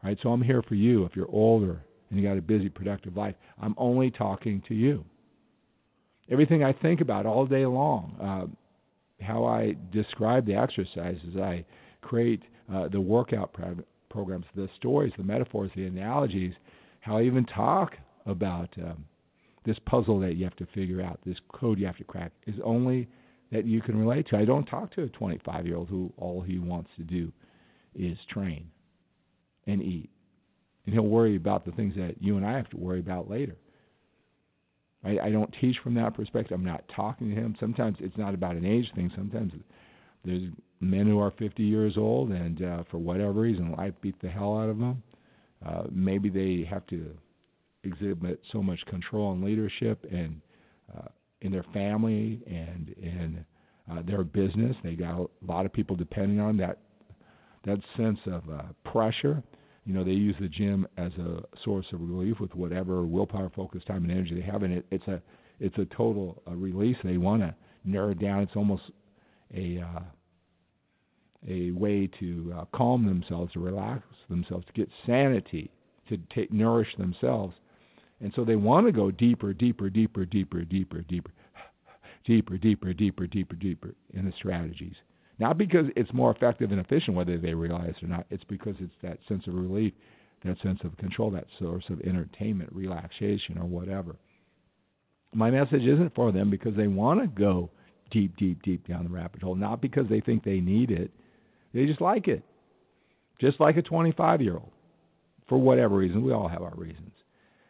Right? 0.03 0.17
So 0.23 0.29
I'm 0.29 0.41
here 0.41 0.63
for 0.63 0.73
you 0.73 1.05
if 1.05 1.15
you're 1.15 1.29
older 1.29 1.83
and 2.09 2.19
you 2.19 2.27
got 2.27 2.35
a 2.35 2.41
busy, 2.41 2.67
productive 2.67 3.15
life. 3.15 3.35
I'm 3.61 3.75
only 3.77 4.09
talking 4.09 4.63
to 4.67 4.73
you. 4.73 5.05
Everything 6.31 6.63
I 6.63 6.73
think 6.73 6.99
about 6.99 7.27
all 7.27 7.45
day 7.45 7.67
long, 7.67 8.15
uh, 8.19 9.23
how 9.23 9.45
I 9.45 9.75
describe 9.93 10.47
the 10.47 10.55
exercises, 10.55 11.37
I 11.39 11.63
create 12.01 12.41
uh, 12.73 12.87
the 12.87 12.99
workout 12.99 13.53
prog- 13.53 13.83
programs, 14.09 14.45
the 14.55 14.67
stories, 14.77 15.13
the 15.15 15.23
metaphors, 15.23 15.69
the 15.75 15.85
analogies, 15.85 16.53
how 17.05 17.19
I 17.19 17.21
even 17.21 17.45
talk 17.45 17.93
about 18.25 18.69
um, 18.79 19.05
this 19.63 19.77
puzzle 19.85 20.19
that 20.21 20.37
you 20.37 20.43
have 20.43 20.55
to 20.55 20.65
figure 20.73 21.03
out, 21.03 21.19
this 21.23 21.37
code 21.53 21.77
you 21.79 21.85
have 21.85 21.97
to 21.97 22.03
crack, 22.03 22.31
is 22.47 22.55
only 22.63 23.07
that 23.51 23.63
you 23.63 23.79
can 23.79 23.95
relate 23.95 24.27
to. 24.29 24.37
I 24.37 24.45
don't 24.45 24.65
talk 24.65 24.91
to 24.95 25.03
a 25.03 25.09
25 25.09 25.67
year 25.67 25.77
old 25.77 25.87
who 25.87 26.11
all 26.17 26.41
he 26.41 26.57
wants 26.57 26.89
to 26.97 27.03
do 27.03 27.31
is 27.93 28.17
train 28.27 28.71
and 29.67 29.83
eat. 29.83 30.09
And 30.85 30.95
he'll 30.95 31.03
worry 31.03 31.35
about 31.35 31.63
the 31.63 31.71
things 31.73 31.93
that 31.95 32.15
you 32.19 32.37
and 32.37 32.45
I 32.45 32.53
have 32.53 32.69
to 32.71 32.77
worry 32.77 33.01
about 33.01 33.29
later. 33.29 33.55
I, 35.03 35.19
I 35.25 35.29
don't 35.29 35.53
teach 35.61 35.77
from 35.83 35.93
that 35.93 36.15
perspective. 36.15 36.57
I'm 36.57 36.65
not 36.65 36.85
talking 36.95 37.29
to 37.29 37.35
him. 37.35 37.55
Sometimes 37.59 37.97
it's 37.99 38.17
not 38.17 38.33
about 38.33 38.55
an 38.55 38.65
age 38.65 38.87
thing. 38.95 39.11
Sometimes 39.15 39.53
there's 40.23 40.49
men 40.79 41.05
who 41.05 41.19
are 41.19 41.31
50 41.37 41.61
years 41.61 41.97
old, 41.97 42.31
and 42.31 42.63
uh, 42.63 42.83
for 42.89 42.97
whatever 42.97 43.33
reason, 43.33 43.73
life 43.73 43.93
beat 44.01 44.19
the 44.23 44.29
hell 44.29 44.57
out 44.57 44.69
of 44.69 44.79
them. 44.79 45.03
Uh, 45.65 45.83
maybe 45.91 46.29
they 46.29 46.67
have 46.69 46.85
to 46.87 47.11
exhibit 47.83 48.41
so 48.51 48.61
much 48.61 48.79
control 48.87 49.31
and 49.31 49.43
leadership 49.43 50.05
and 50.11 50.41
uh, 50.95 51.07
in 51.41 51.51
their 51.51 51.65
family 51.73 52.41
and 52.47 52.89
in 52.97 53.45
uh, 53.91 54.01
their 54.07 54.23
business. 54.23 54.75
They 54.83 54.93
got 54.93 55.19
a 55.19 55.27
lot 55.45 55.65
of 55.65 55.73
people 55.73 55.95
depending 55.95 56.39
on 56.39 56.57
that 56.57 56.79
that 57.65 57.79
sense 57.97 58.19
of 58.27 58.43
uh, 58.49 58.61
pressure. 58.91 59.41
You 59.85 59.93
know, 59.93 60.03
they 60.03 60.11
use 60.11 60.35
the 60.39 60.47
gym 60.47 60.87
as 60.97 61.11
a 61.13 61.41
source 61.63 61.85
of 61.93 62.01
relief 62.01 62.39
with 62.39 62.53
whatever 62.55 63.03
willpower, 63.03 63.51
focus, 63.55 63.83
time, 63.87 64.03
and 64.03 64.11
energy 64.11 64.35
they 64.35 64.45
have, 64.45 64.63
and 64.63 64.73
it, 64.73 64.85
it's 64.91 65.07
a 65.07 65.21
it's 65.59 65.77
a 65.77 65.85
total 65.95 66.41
uh, 66.47 66.51
release. 66.51 66.97
They 67.03 67.17
want 67.17 67.41
to 67.41 67.55
narrow 67.83 68.11
it 68.11 68.19
down. 68.19 68.41
It's 68.41 68.55
almost 68.55 68.83
a 69.55 69.79
uh, 69.79 69.99
a 71.47 71.71
way 71.71 72.09
to 72.19 72.53
uh, 72.57 72.65
calm 72.75 73.05
themselves, 73.05 73.53
to 73.53 73.59
relax 73.59 74.03
themselves, 74.29 74.65
to 74.67 74.73
get 74.73 74.89
sanity, 75.05 75.71
to 76.09 76.17
take, 76.33 76.51
nourish 76.51 76.95
themselves. 76.97 77.53
And 78.21 78.31
so 78.35 78.43
they 78.43 78.55
want 78.55 78.87
to 78.87 78.91
go 78.91 79.11
deeper, 79.11 79.53
deeper, 79.53 79.89
deeper, 79.89 80.25
deeper, 80.25 80.63
deeper, 80.63 81.01
deeper, 81.01 81.31
deeper, 82.25 82.57
deeper, 82.57 82.93
deeper, 82.93 83.27
deeper, 83.27 83.55
deeper 83.55 83.95
in 84.13 84.25
the 84.25 84.33
strategies. 84.37 84.95
Not 85.37 85.57
because 85.57 85.87
it's 85.95 86.13
more 86.13 86.31
effective 86.31 86.71
and 86.71 86.79
efficient, 86.79 87.17
whether 87.17 87.37
they 87.37 87.53
realize 87.53 87.93
it 88.01 88.05
or 88.05 88.07
not. 88.07 88.25
It's 88.29 88.43
because 88.45 88.75
it's 88.79 88.93
that 89.01 89.19
sense 89.27 89.43
of 89.47 89.53
relief, 89.53 89.93
that 90.45 90.57
sense 90.63 90.79
of 90.83 90.95
control, 90.97 91.29
that 91.31 91.47
source 91.59 91.83
of 91.89 91.99
entertainment, 92.01 92.71
relaxation, 92.73 93.57
or 93.57 93.65
whatever. 93.65 94.15
My 95.33 95.51
message 95.51 95.83
isn't 95.83 96.15
for 96.15 96.31
them 96.31 96.49
because 96.49 96.75
they 96.77 96.87
want 96.87 97.19
to 97.21 97.27
go 97.27 97.69
deep, 98.11 98.37
deep, 98.37 98.61
deep 98.63 98.87
down 98.87 99.03
the 99.03 99.09
rabbit 99.09 99.41
hole, 99.41 99.55
not 99.55 99.81
because 99.81 100.07
they 100.09 100.21
think 100.21 100.43
they 100.43 100.61
need 100.61 100.91
it. 100.91 101.11
They 101.75 101.85
just 101.85 102.01
like 102.01 102.27
it. 102.27 102.41
Just 103.39 103.59
like 103.59 103.75
a 103.75 103.81
25 103.81 104.41
year 104.41 104.53
old. 104.53 104.71
For 105.47 105.59
whatever 105.59 105.97
reason. 105.97 106.23
We 106.23 106.33
all 106.33 106.47
have 106.47 106.63
our 106.63 106.73
reasons. 106.75 107.11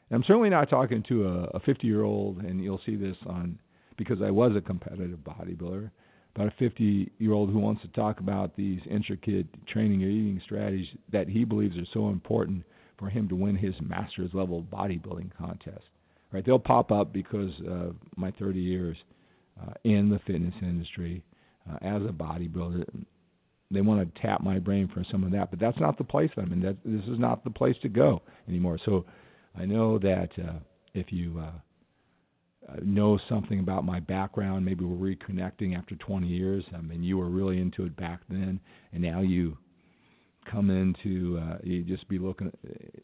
And 0.09 0.17
I'm 0.17 0.23
certainly 0.25 0.49
not 0.49 0.69
talking 0.69 1.03
to 1.09 1.25
a 1.25 1.59
50 1.59 1.85
year 1.85 2.03
old, 2.03 2.37
and 2.37 2.63
you'll 2.63 2.79
see 2.85 2.95
this 2.95 3.17
on 3.25 3.59
because 3.97 4.21
I 4.21 4.29
was 4.29 4.51
a 4.55 4.61
competitive 4.61 5.19
bodybuilder, 5.19 5.89
about 6.35 6.47
a 6.47 6.53
50 6.59 7.11
year 7.17 7.33
old 7.33 7.49
who 7.49 7.59
wants 7.59 7.81
to 7.81 7.87
talk 7.89 8.19
about 8.19 8.55
these 8.55 8.79
intricate 8.89 9.47
training 9.67 10.03
or 10.03 10.07
eating 10.07 10.41
strategies 10.45 10.87
that 11.11 11.27
he 11.27 11.43
believes 11.43 11.77
are 11.77 11.87
so 11.93 12.09
important 12.09 12.63
for 12.99 13.09
him 13.09 13.27
to 13.29 13.35
win 13.35 13.55
his 13.55 13.73
master's 13.81 14.29
level 14.33 14.63
bodybuilding 14.71 15.31
contest. 15.37 15.83
Right? 16.31 16.45
They'll 16.45 16.59
pop 16.59 16.91
up 16.91 17.11
because 17.11 17.51
of 17.67 17.95
my 18.15 18.31
30 18.31 18.59
years 18.59 18.97
uh, 19.61 19.73
in 19.83 20.09
the 20.09 20.19
fitness 20.27 20.53
industry 20.61 21.23
uh, 21.69 21.77
as 21.81 22.01
a 22.03 22.13
bodybuilder. 22.13 22.85
They 23.75 23.81
want 23.81 24.13
to 24.13 24.21
tap 24.21 24.41
my 24.41 24.59
brain 24.59 24.89
for 24.93 25.03
some 25.11 25.23
of 25.23 25.31
that, 25.31 25.51
but 25.51 25.59
that's 25.59 25.79
not 25.79 25.97
the 25.97 26.03
place 26.03 26.31
I'm 26.37 26.51
in. 26.53 26.61
That 26.61 26.77
this 26.83 27.03
is 27.03 27.19
not 27.19 27.43
the 27.43 27.51
place 27.51 27.75
to 27.83 27.89
go 27.89 28.21
anymore. 28.47 28.79
So 28.85 29.05
I 29.57 29.65
know 29.65 29.99
that 29.99 30.29
uh, 30.37 30.59
if 30.93 31.11
you 31.11 31.39
uh, 31.39 32.71
uh, 32.71 32.75
know 32.83 33.19
something 33.29 33.59
about 33.59 33.85
my 33.85 33.99
background, 33.99 34.65
maybe 34.65 34.85
we're 34.85 35.15
reconnecting 35.15 35.77
after 35.77 35.95
20 35.95 36.27
years. 36.27 36.63
I 36.75 36.81
mean, 36.81 37.03
you 37.03 37.17
were 37.17 37.29
really 37.29 37.59
into 37.59 37.85
it 37.85 37.95
back 37.95 38.21
then, 38.29 38.59
and 38.91 39.03
now 39.03 39.21
you 39.21 39.57
come 40.49 40.69
into 40.69 41.39
uh, 41.39 41.57
you 41.63 41.83
just 41.83 42.07
be 42.07 42.19
looking 42.19 42.51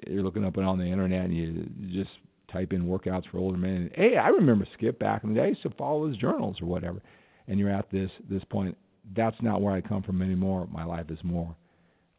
you're 0.08 0.24
looking 0.24 0.46
up 0.46 0.58
on 0.58 0.78
the 0.78 0.86
internet 0.86 1.26
and 1.26 1.36
you 1.36 1.70
just 1.92 2.12
type 2.52 2.74
in 2.74 2.86
workouts 2.86 3.24
for 3.32 3.38
older 3.38 3.58
men. 3.58 3.72
And, 3.72 3.92
hey, 3.96 4.18
I 4.18 4.28
remember 4.30 4.68
Skip 4.74 5.00
back 5.00 5.24
in 5.24 5.30
the 5.30 5.36
day. 5.36 5.46
I 5.46 5.50
used 5.50 5.64
to 5.64 5.70
follow 5.72 6.08
his 6.08 6.18
journals 6.18 6.58
or 6.62 6.66
whatever. 6.66 7.02
And 7.48 7.60
you're 7.60 7.72
at 7.72 7.90
this 7.92 8.12
this 8.30 8.44
point. 8.50 8.78
That's 9.16 9.36
not 9.42 9.62
where 9.62 9.74
I 9.74 9.82
come 9.82 10.04
from 10.04 10.22
anymore. 10.22 10.68
My 10.72 10.84
life 10.84 11.10
is 11.10 11.20
more 11.24 11.56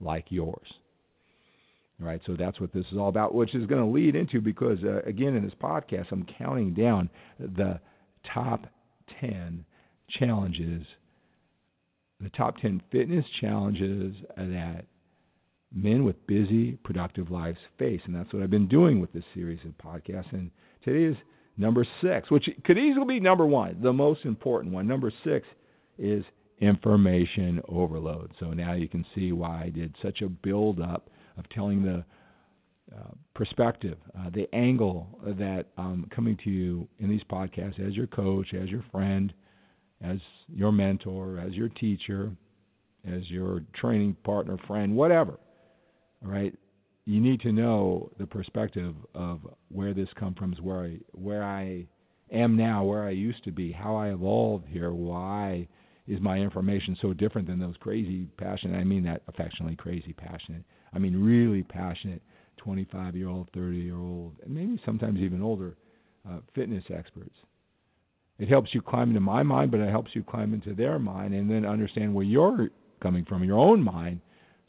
like 0.00 0.26
yours. 0.28 0.66
All 2.00 2.08
right, 2.08 2.20
so 2.26 2.36
that's 2.36 2.60
what 2.60 2.72
this 2.72 2.84
is 2.90 2.98
all 2.98 3.08
about, 3.08 3.34
which 3.34 3.54
is 3.54 3.66
going 3.66 3.80
to 3.80 3.90
lead 3.90 4.16
into 4.16 4.40
because 4.40 4.78
uh, 4.84 5.02
again 5.02 5.36
in 5.36 5.44
this 5.44 5.54
podcast 5.62 6.06
I'm 6.10 6.26
counting 6.38 6.74
down 6.74 7.08
the 7.38 7.78
top 8.34 8.66
10 9.20 9.64
challenges, 10.18 10.84
the 12.20 12.30
top 12.30 12.56
10 12.58 12.82
fitness 12.90 13.24
challenges 13.40 14.14
that 14.36 14.84
men 15.74 16.04
with 16.04 16.26
busy, 16.26 16.72
productive 16.84 17.30
lives 17.30 17.58
face. 17.78 18.00
And 18.04 18.14
that's 18.14 18.32
what 18.32 18.42
I've 18.42 18.50
been 18.50 18.68
doing 18.68 19.00
with 19.00 19.12
this 19.12 19.24
series 19.34 19.60
of 19.64 19.72
podcasts. 19.78 20.32
And 20.32 20.50
today 20.84 21.04
is 21.04 21.16
number 21.56 21.86
six, 22.02 22.30
which 22.30 22.48
could 22.64 22.78
easily 22.78 23.06
be 23.06 23.20
number 23.20 23.46
one, 23.46 23.78
the 23.82 23.92
most 23.92 24.24
important 24.24 24.74
one. 24.74 24.86
Number 24.86 25.12
six 25.24 25.46
is 25.98 26.24
information 26.62 27.61
overload. 27.69 28.33
So 28.40 28.47
now 28.52 28.73
you 28.73 28.88
can 28.88 29.04
see 29.14 29.33
why 29.33 29.64
I 29.64 29.69
did 29.69 29.95
such 30.02 30.23
a 30.23 30.28
build 30.28 30.81
up 30.81 31.11
of 31.37 31.49
telling 31.50 31.83
the 31.83 32.04
uh, 32.95 33.11
perspective, 33.35 33.99
uh, 34.19 34.31
the 34.35 34.47
angle 34.54 35.19
that 35.38 35.66
I'm 35.76 36.09
coming 36.14 36.38
to 36.45 36.50
you 36.50 36.88
in 36.99 37.11
these 37.11 37.23
podcasts 37.31 37.87
as 37.87 37.95
your 37.95 38.07
coach, 38.07 38.54
as 38.54 38.69
your 38.69 38.85
friend, 38.90 39.33
as 40.02 40.19
your 40.49 40.73
mentor, 40.73 41.38
as 41.38 41.52
your 41.52 41.69
teacher, 41.69 42.33
as 43.07 43.28
your 43.31 43.61
training 43.75 44.16
partner, 44.25 44.57
friend, 44.66 44.97
whatever 44.97 45.38
right? 46.23 46.54
You 47.04 47.21
need 47.21 47.40
to 47.40 47.52
know 47.52 48.11
the 48.19 48.26
perspective 48.26 48.95
of 49.14 49.40
where 49.69 49.92
this 49.92 50.09
comes 50.19 50.38
from, 50.38 50.54
where 50.62 50.85
I 50.85 50.99
where 51.12 51.42
I 51.42 51.87
am 52.33 52.57
now, 52.57 52.85
where 52.85 53.04
I 53.04 53.11
used 53.11 53.45
to 53.45 53.50
be, 53.50 53.73
how 53.73 53.97
I 53.97 54.12
evolved 54.12 54.66
here, 54.69 54.92
why 54.92 55.66
is 56.06 56.21
my 56.21 56.37
information 56.38 56.97
so 57.00 57.12
different 57.12 57.47
than 57.47 57.59
those 57.59 57.76
crazy 57.80 58.26
passionate 58.37 58.78
I 58.78 58.85
mean 58.85 59.04
that 59.04 59.23
affectionately 59.28 59.76
crazy 59.76 60.12
passionate. 60.12 60.64
I 60.92 60.99
mean 60.99 61.23
really 61.23 61.62
passionate 61.62 62.23
25 62.59 63.16
year 63.16 63.28
old, 63.28 63.49
30 63.54 63.76
year 63.76 63.99
old, 63.99 64.35
and 64.44 64.54
maybe 64.54 64.80
sometimes 64.85 65.21
even 65.21 65.42
older 65.42 65.76
uh, 66.28 66.38
fitness 66.54 66.85
experts. 66.94 67.35
It 68.38 68.49
helps 68.49 68.75
you 68.75 68.82
climb 68.82 69.09
into 69.09 69.21
my 69.21 69.42
mind, 69.42 69.71
but 69.71 69.80
it 69.80 69.90
helps 69.90 70.11
you 70.14 70.23
climb 70.23 70.54
into 70.54 70.75
their 70.75 70.99
mind 70.99 71.35
and 71.35 71.50
then 71.50 71.64
understand 71.64 72.14
where 72.14 72.25
you're 72.25 72.71
coming 73.00 73.25
from, 73.25 73.44
your 73.44 73.59
own 73.59 73.82
mind, 73.82 74.21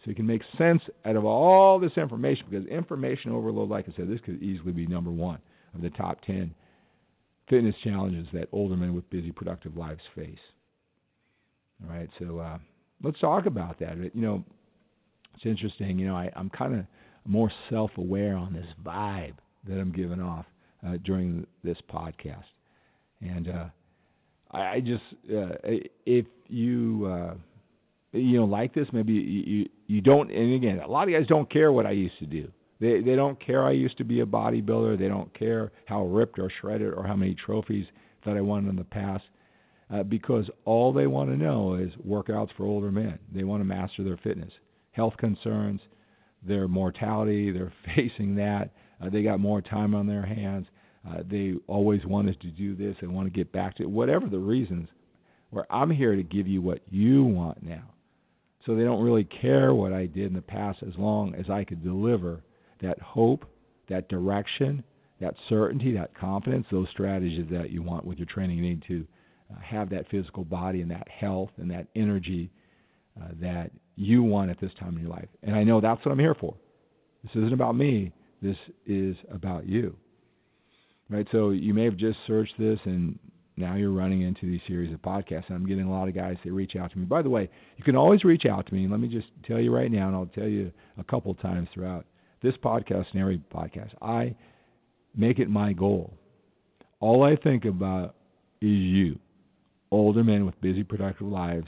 so 0.04 0.10
you 0.10 0.16
can 0.16 0.28
make 0.28 0.42
sense 0.58 0.82
out 1.06 1.16
of 1.16 1.24
all 1.24 1.80
this 1.80 1.94
information 1.96 2.46
because 2.50 2.68
information 2.68 3.32
overload, 3.32 3.70
like 3.70 3.88
I 3.88 3.96
said, 3.96 4.10
this 4.10 4.20
could 4.26 4.42
easily 4.44 4.74
be 4.74 4.86
number 4.86 5.12
one 5.12 5.40
of 5.74 5.82
the 5.82 5.90
top 5.92 6.22
10 6.26 6.54
fitness 7.50 7.76
challenges 7.84 8.28
that 8.34 8.48
older 8.52 8.76
men 8.76 8.94
with 8.94 9.10
busy, 9.10 9.32
productive 9.32 9.78
lives 9.78 10.02
face. 10.16 10.38
Right, 11.88 12.10
so 12.20 12.40
uh, 12.40 12.58
let's 13.04 13.20
talk 13.20 13.46
about 13.46 13.80
that. 13.80 13.98
You 13.98 14.22
know, 14.22 14.44
it's 15.36 15.46
interesting. 15.46 16.00
You 16.00 16.08
know, 16.08 16.16
I, 16.16 16.32
I'm 16.36 16.50
kind 16.50 16.76
of 16.76 16.86
more 17.26 17.52
self 17.70 17.92
aware 17.98 18.36
on 18.36 18.54
this 18.54 18.66
vibe 18.84 19.36
that 19.68 19.80
I'm 19.80 19.92
giving 19.92 20.22
off 20.22 20.46
uh, 20.86 20.98
during 21.04 21.46
this 21.64 21.78
podcast. 21.92 22.46
And 23.22 23.50
uh, 23.50 23.66
I, 24.52 24.60
I 24.76 24.80
just, 24.80 25.04
uh, 25.30 25.56
if 26.06 26.26
you 26.48 27.06
uh, 27.12 27.34
you 28.14 28.38
know 28.40 28.46
like 28.46 28.74
this 28.74 28.88
maybe 28.94 29.14
you 29.14 29.70
you 29.88 30.02
don't 30.02 30.32
and 30.32 30.54
again 30.54 30.80
a 30.80 30.88
lot 30.88 31.08
of 31.08 31.14
guys 31.14 31.26
don't 31.28 31.52
care 31.52 31.72
what 31.72 31.86
i 31.86 31.92
used 31.92 32.18
to 32.20 32.26
do 32.26 32.48
they 32.80 33.02
they 33.02 33.16
don't 33.16 33.44
care 33.44 33.66
i 33.66 33.72
used 33.72 33.98
to 33.98 34.04
be 34.04 34.22
a 34.22 34.26
bodybuilder 34.26 34.98
they 34.98 35.08
don't 35.08 35.34
care 35.38 35.72
how 35.86 36.06
ripped 36.06 36.38
or 36.40 36.52
shredded 36.62 36.94
or 36.94 37.06
how 37.06 37.16
many 37.16 37.34
trophies 37.34 37.86
that 38.26 38.38
i 38.38 38.42
won 38.42 38.68
in 38.70 38.76
the 38.76 38.84
past 38.84 39.24
uh, 39.94 40.04
because 40.04 40.50
all 40.66 40.92
they 40.92 41.08
want 41.08 41.30
to 41.30 41.38
know 41.38 41.76
is 41.76 41.92
workouts 42.08 42.50
for 42.58 42.66
older 42.66 42.92
men. 42.92 43.20
They 43.34 43.44
want 43.44 43.62
to 43.62 43.66
master 43.66 44.04
their 44.04 44.18
fitness. 44.18 44.52
Health 44.92 45.14
concerns 45.18 45.82
their 46.46 46.68
mortality 46.68 47.52
they're 47.52 47.74
facing 47.96 48.36
that. 48.36 48.72
Uh, 49.02 49.10
they 49.10 49.24
got 49.24 49.40
more 49.40 49.62
time 49.62 49.94
on 49.94 50.08
their 50.08 50.26
hands. 50.26 50.68
Uh, 51.08 51.18
they 51.30 51.54
always 51.68 52.06
wanted 52.06 52.40
to 52.42 52.48
do 52.48 52.76
this. 52.76 52.96
They 53.02 53.08
want 53.08 53.28
to 53.28 53.38
get 53.38 53.52
back 53.52 53.76
to 53.76 53.84
it 53.84 53.90
whatever 53.90 54.28
the 54.28 54.40
reasons 54.40 54.88
where 55.50 55.72
i'm 55.72 55.92
here 55.92 56.16
to 56.16 56.24
give 56.24 56.48
you 56.48 56.62
what 56.62 56.80
you 56.90 57.24
want 57.24 57.62
now. 57.62 57.84
So 58.66 58.76
they 58.76 58.84
don't 58.84 59.04
really 59.04 59.26
care 59.26 59.74
what 59.74 59.92
I 59.92 60.06
did 60.06 60.28
in 60.28 60.34
the 60.34 60.42
past 60.42 60.80
as 60.82 60.94
long 60.98 61.36
as 61.36 61.50
I 61.50 61.66
could 61.66 61.84
deliver 61.84 62.42
that 62.82 63.00
hope, 63.02 63.46
that 63.90 64.08
direction, 64.08 64.84
that 65.20 65.36
certainty, 65.50 65.94
that 65.94 66.18
confidence, 66.18 66.66
those 66.72 66.88
strategies 66.92 67.46
that 67.52 67.72
you 67.72 67.84
want 67.84 68.06
with 68.06 68.18
your 68.18 68.26
training. 68.26 68.58
You 68.58 68.64
need 68.64 68.84
to 68.88 69.06
have 69.62 69.90
that 69.90 70.10
physical 70.10 70.44
body 70.44 70.82
and 70.82 70.92
that 70.92 71.08
health 71.10 71.50
and 71.58 71.70
that 71.72 71.88
energy 71.96 72.52
uh, 73.22 73.28
that 73.42 73.72
you 73.96 74.24
want 74.24 74.50
at 74.50 74.60
this 74.60 74.72
time 74.80 74.96
in 74.96 75.02
your 75.02 75.12
life. 75.12 75.28
And 75.44 75.56
I 75.56 75.64
know 75.64 75.82
that's 75.82 76.04
what 76.06 76.12
I'm 76.12 76.20
here 76.20 76.36
for. 76.36 76.56
This 77.24 77.32
isn't 77.36 77.54
about 77.54 77.76
me. 77.76 78.12
This 78.42 78.58
is 78.86 79.16
about 79.32 79.68
you. 79.68 79.96
Right? 81.10 81.28
So 81.32 81.52
you 81.52 81.74
may 81.74 81.86
have 81.86 81.98
just 81.98 82.18
searched 82.26 82.54
this 82.58 82.80
and 82.86 83.18
now 83.56 83.76
you're 83.76 83.92
running 83.92 84.22
into 84.22 84.50
these 84.50 84.62
series 84.68 84.94
of 84.94 85.02
podcasts. 85.02 85.48
And 85.48 85.56
I'm 85.56 85.66
getting 85.68 85.86
a 85.86 85.92
lot 85.92 86.08
of 86.08 86.16
guys 86.16 86.38
that 86.44 86.52
reach 86.52 86.76
out 86.76 86.92
to 86.92 86.98
me. 86.98 87.06
By 87.06 87.22
the 87.22 87.30
way, 87.30 87.50
you 87.78 87.84
can 87.84 87.96
always 87.96 88.24
reach 88.24 88.46
out 88.46 88.66
to 88.68 88.74
me. 88.74 88.88
Let 88.88 89.00
me 89.00 89.08
just 89.08 89.28
tell 89.48 89.60
you 89.60 89.74
right 89.74 89.92
now, 89.92 90.08
and 90.08 90.16
I'll 90.16 90.26
tell 90.26 90.48
you 90.48 90.72
a 90.98 91.04
couple 91.04 91.34
times 91.36 91.68
throughout 91.74 92.06
this 92.42 92.56
podcast 92.64 93.06
and 93.14 93.22
every 93.22 93.42
podcast. 93.54 93.92
I 94.02 94.36
make 95.16 95.40
it 95.40 95.50
my 95.50 95.74
goal. 95.74 96.14
All 97.00 97.24
I 97.24 97.36
think 97.36 97.66
about 97.66 98.16
is 98.62 98.70
you, 98.70 99.20
older 99.94 100.24
men 100.24 100.46
with 100.46 100.60
busy, 100.62 100.84
productive 100.84 101.28
lives 101.28 101.68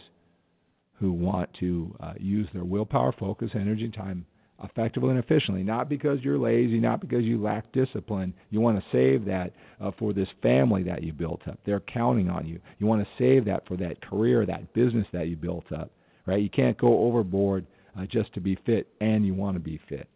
who 0.99 1.11
want 1.11 1.49
to 1.59 1.95
uh, 1.99 2.13
use 2.19 2.47
their 2.53 2.63
willpower, 2.63 3.13
focus, 3.19 3.51
energy, 3.53 3.85
and 3.85 3.93
time 3.93 4.25
effectively 4.63 5.09
and 5.09 5.19
efficiently. 5.19 5.63
Not 5.63 5.89
because 5.89 6.19
you're 6.21 6.37
lazy, 6.37 6.79
not 6.79 7.01
because 7.01 7.23
you 7.23 7.41
lack 7.41 7.71
discipline. 7.73 8.33
You 8.49 8.61
want 8.61 8.77
to 8.77 8.85
save 8.91 9.25
that 9.25 9.51
uh, 9.81 9.91
for 9.99 10.13
this 10.13 10.29
family 10.41 10.83
that 10.83 11.03
you 11.03 11.13
built 11.13 11.41
up. 11.47 11.59
They're 11.65 11.81
counting 11.81 12.29
on 12.29 12.47
you. 12.47 12.59
You 12.79 12.87
want 12.87 13.03
to 13.03 13.09
save 13.19 13.45
that 13.45 13.67
for 13.67 13.77
that 13.77 14.01
career, 14.01 14.45
that 14.45 14.73
business 14.73 15.05
that 15.11 15.27
you 15.27 15.35
built 15.35 15.71
up. 15.71 15.91
Right? 16.25 16.41
You 16.41 16.49
can't 16.49 16.77
go 16.77 17.05
overboard 17.05 17.67
uh, 17.97 18.05
just 18.11 18.33
to 18.33 18.39
be 18.39 18.57
fit, 18.65 18.87
and 19.01 19.25
you 19.25 19.35
want 19.35 19.55
to 19.55 19.59
be 19.59 19.79
fit. 19.87 20.07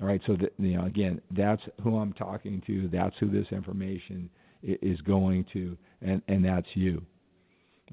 All 0.00 0.06
right. 0.06 0.20
So 0.26 0.36
that, 0.36 0.52
you 0.58 0.76
know, 0.76 0.84
again, 0.84 1.20
that's 1.36 1.62
who 1.82 1.96
I'm 1.96 2.12
talking 2.12 2.62
to. 2.66 2.88
That's 2.92 3.16
who 3.18 3.30
this 3.30 3.46
information 3.50 4.28
is 4.62 5.00
going 5.02 5.46
to, 5.52 5.76
and 6.02 6.22
and 6.28 6.44
that's 6.44 6.68
you. 6.74 7.02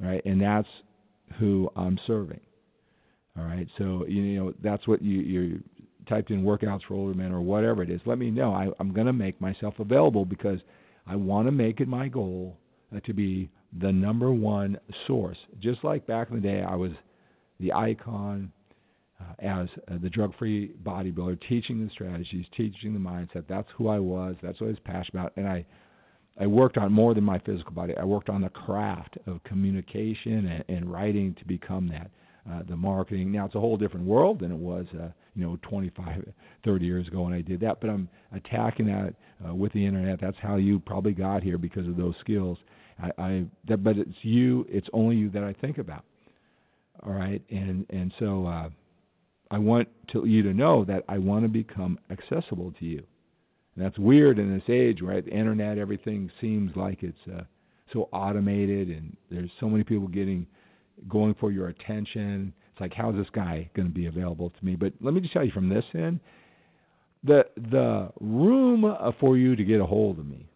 Right? 0.02 0.24
And 0.26 0.42
that's 0.42 0.68
who 1.40 1.70
I'm 1.76 2.00
serving. 2.06 2.40
All 3.38 3.44
right, 3.44 3.68
so 3.78 4.06
you 4.08 4.22
know 4.22 4.54
that's 4.64 4.88
what 4.88 5.02
you 5.02 5.20
you 5.20 5.64
typed 6.08 6.32
in 6.32 6.44
workouts 6.44 6.82
for 6.88 6.94
older 6.94 7.14
men 7.14 7.34
or 7.34 7.42
whatever 7.42 7.84
it 7.84 7.90
is. 7.90 8.00
Let 8.06 8.18
me 8.18 8.32
know. 8.32 8.54
I, 8.54 8.70
I'm 8.80 8.94
going 8.94 9.08
to 9.08 9.14
make 9.14 9.42
myself 9.42 9.74
available 9.80 10.24
because 10.24 10.60
I 11.06 11.16
want 11.16 11.48
to 11.48 11.52
make 11.52 11.82
it 11.82 11.88
my 11.88 12.08
goal 12.08 12.58
uh, 12.96 13.00
to 13.02 13.14
be 13.14 13.50
the 13.82 13.92
number 13.92 14.32
one 14.32 14.78
source. 15.06 15.38
Just 15.60 15.84
like 15.84 16.08
back 16.08 16.30
in 16.30 16.36
the 16.36 16.42
day, 16.42 16.62
I 16.62 16.76
was 16.76 16.92
the 17.60 17.74
icon 17.74 18.52
uh, 19.20 19.34
as 19.46 19.68
uh, 19.92 19.98
the 20.02 20.10
drug-free 20.10 20.76
bodybuilder, 20.84 21.40
teaching 21.50 21.84
the 21.84 21.92
strategies, 21.92 22.46
teaching 22.56 22.94
the 22.94 23.00
mindset. 23.00 23.46
That's 23.50 23.68
who 23.76 23.90
I 23.90 24.00
was. 24.00 24.36
That's 24.42 24.62
what 24.62 24.68
I 24.68 24.70
was 24.70 24.80
passionate 24.86 25.20
about, 25.20 25.34
and 25.36 25.48
I. 25.48 25.66
I 26.40 26.48
worked 26.48 26.78
on 26.78 26.92
more 26.92 27.14
than 27.14 27.24
my 27.24 27.40
physical 27.40 27.72
body. 27.72 27.94
I 27.98 28.04
worked 28.04 28.30
on 28.30 28.42
the 28.42 28.50
craft 28.50 29.18
of 29.26 29.44
communication 29.44 30.48
and, 30.48 30.64
and 30.68 30.92
writing 30.92 31.34
to 31.40 31.46
become 31.46 31.88
that 31.90 32.12
uh, 32.50 32.62
the 32.68 32.76
marketing. 32.76 33.32
Now 33.32 33.46
it's 33.46 33.56
a 33.56 33.60
whole 33.60 33.78
different 33.78 34.06
world 34.06 34.40
than 34.40 34.52
it 34.52 34.58
was, 34.58 34.86
uh, 34.94 35.10
you 35.36 35.46
know, 35.46 35.58
25, 35.64 36.28
30 36.64 36.86
years 36.86 37.08
ago 37.08 37.24
when 37.24 37.34
I 37.34 37.42
did 37.42 37.60
that. 37.62 37.80
But 37.82 37.90
I'm 37.90 38.10
attacking 38.34 38.86
that 38.88 39.16
uh, 39.48 39.56
with 39.56 39.74
the 39.74 39.86
internet. 39.86 40.20
That's 40.22 40.38
how 40.42 40.58
you 40.58 40.80
probably 40.80 41.14
got 41.14 41.42
here 41.42 41.58
because 41.58 41.88
of 41.88 41.98
those 41.98 42.16
skills. 42.20 42.58
I, 43.02 43.12
I 43.18 43.46
that, 43.68 43.84
but 43.84 43.98
it's 43.98 44.18
you. 44.22 44.66
It's 44.70 44.88
only 44.94 45.16
you 45.16 45.30
that 45.32 45.44
I 45.44 45.54
think 45.54 45.78
about. 45.78 46.06
All 47.06 47.14
right, 47.14 47.42
and 47.50 47.86
and 47.90 48.14
so 48.20 48.46
uh, 48.46 48.70
I 49.52 49.58
want 49.58 49.90
to, 50.14 50.26
you 50.26 50.44
to 50.44 50.54
know 50.54 50.86
that 50.86 51.04
I 51.10 51.18
want 51.18 51.44
to 51.44 51.50
become 51.50 52.00
accessible 52.10 52.74
to 52.80 52.86
you. 52.86 53.04
And 53.76 53.86
that's 53.86 53.98
weird 54.00 54.40
in 54.40 54.54
this 54.54 54.64
age, 54.70 55.02
right? 55.02 55.24
The 55.24 55.32
internet, 55.32 55.78
everything 55.78 56.32
seems 56.40 56.72
like 56.76 57.04
it's 57.04 57.18
uh, 57.34 57.44
so 57.92 58.10
automated, 58.12 58.90
and 58.90 59.16
there's 59.30 59.50
so 59.60 59.70
many 59.70 59.84
people 59.84 60.08
getting 60.08 60.48
going 61.10 61.36
for 61.40 61.52
your 61.52 61.68
attention. 61.68 62.54
It's 62.72 62.82
like, 62.82 62.94
how's 62.94 63.16
this 63.16 63.28
guy 63.34 63.70
going 63.76 63.88
to 63.88 63.94
be 63.94 64.08
available 64.08 64.50
to 64.50 64.66
me? 64.66 64.76
But 64.76 64.94
let 65.02 65.14
me 65.14 65.22
just 65.22 65.34
tell 65.34 65.46
you 65.46 65.52
from 65.52 65.70
this 65.70 65.86
end, 65.94 66.20
the 67.24 67.46
the 67.56 68.10
room 68.22 68.86
for 69.20 69.38
you 69.38 69.56
to 69.56 69.64
get 69.64 69.82
a 69.82 69.86
hold 69.86 70.20
of 70.20 70.26
me, 70.26 70.48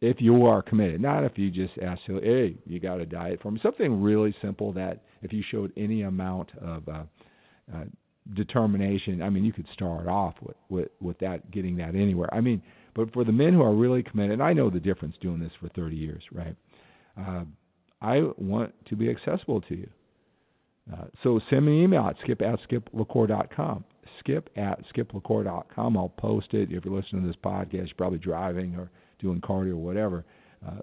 if 0.00 0.16
you 0.20 0.46
are 0.46 0.62
committed, 0.62 1.00
not 1.00 1.24
if 1.24 1.32
you 1.36 1.50
just 1.50 1.74
ask, 1.82 2.00
hey, 2.06 2.56
you 2.66 2.80
got 2.80 3.00
a 3.00 3.06
diet 3.06 3.40
for 3.42 3.50
me, 3.50 3.60
something 3.62 4.02
really 4.02 4.34
simple 4.40 4.72
that 4.72 5.02
if 5.22 5.32
you 5.32 5.42
showed 5.50 5.72
any 5.76 6.02
amount 6.02 6.48
of 6.60 6.88
uh, 6.88 7.02
uh, 7.74 7.84
determination, 8.34 9.22
I 9.22 9.30
mean, 9.30 9.44
you 9.44 9.52
could 9.52 9.66
start 9.72 10.06
off 10.06 10.34
with, 10.42 10.56
with 10.68 10.88
with 11.00 11.18
that, 11.20 11.50
getting 11.50 11.76
that 11.76 11.94
anywhere. 11.94 12.32
I 12.32 12.40
mean, 12.40 12.62
but 12.94 13.12
for 13.12 13.24
the 13.24 13.32
men 13.32 13.52
who 13.52 13.62
are 13.62 13.74
really 13.74 14.02
committed, 14.02 14.32
and 14.32 14.42
I 14.42 14.52
know 14.52 14.70
the 14.70 14.80
difference 14.80 15.16
doing 15.20 15.40
this 15.40 15.52
for 15.60 15.68
30 15.70 15.96
years, 15.96 16.22
right? 16.32 16.56
Uh, 17.18 17.44
I 18.02 18.22
want 18.38 18.72
to 18.88 18.96
be 18.96 19.10
accessible 19.10 19.60
to 19.62 19.76
you. 19.76 19.88
Uh, 20.92 21.04
so 21.22 21.40
send 21.50 21.66
me 21.66 21.78
an 21.78 21.84
email 21.84 22.02
at 22.02 22.16
skip 22.22 22.42
at 22.42 22.58
skiplacour.com. 22.68 23.84
Skip 24.18 24.50
at 24.56 24.80
skiplacour.com. 24.94 25.96
I'll 25.96 26.08
post 26.08 26.52
it. 26.52 26.70
If 26.72 26.84
you're 26.84 26.94
listening 26.94 27.22
to 27.22 27.28
this 27.28 27.36
podcast, 27.44 27.72
you're 27.72 27.96
probably 27.96 28.18
driving 28.18 28.74
or 28.76 28.90
doing 29.20 29.40
cardio 29.40 29.72
or 29.72 29.76
whatever. 29.76 30.24
Uh, 30.66 30.80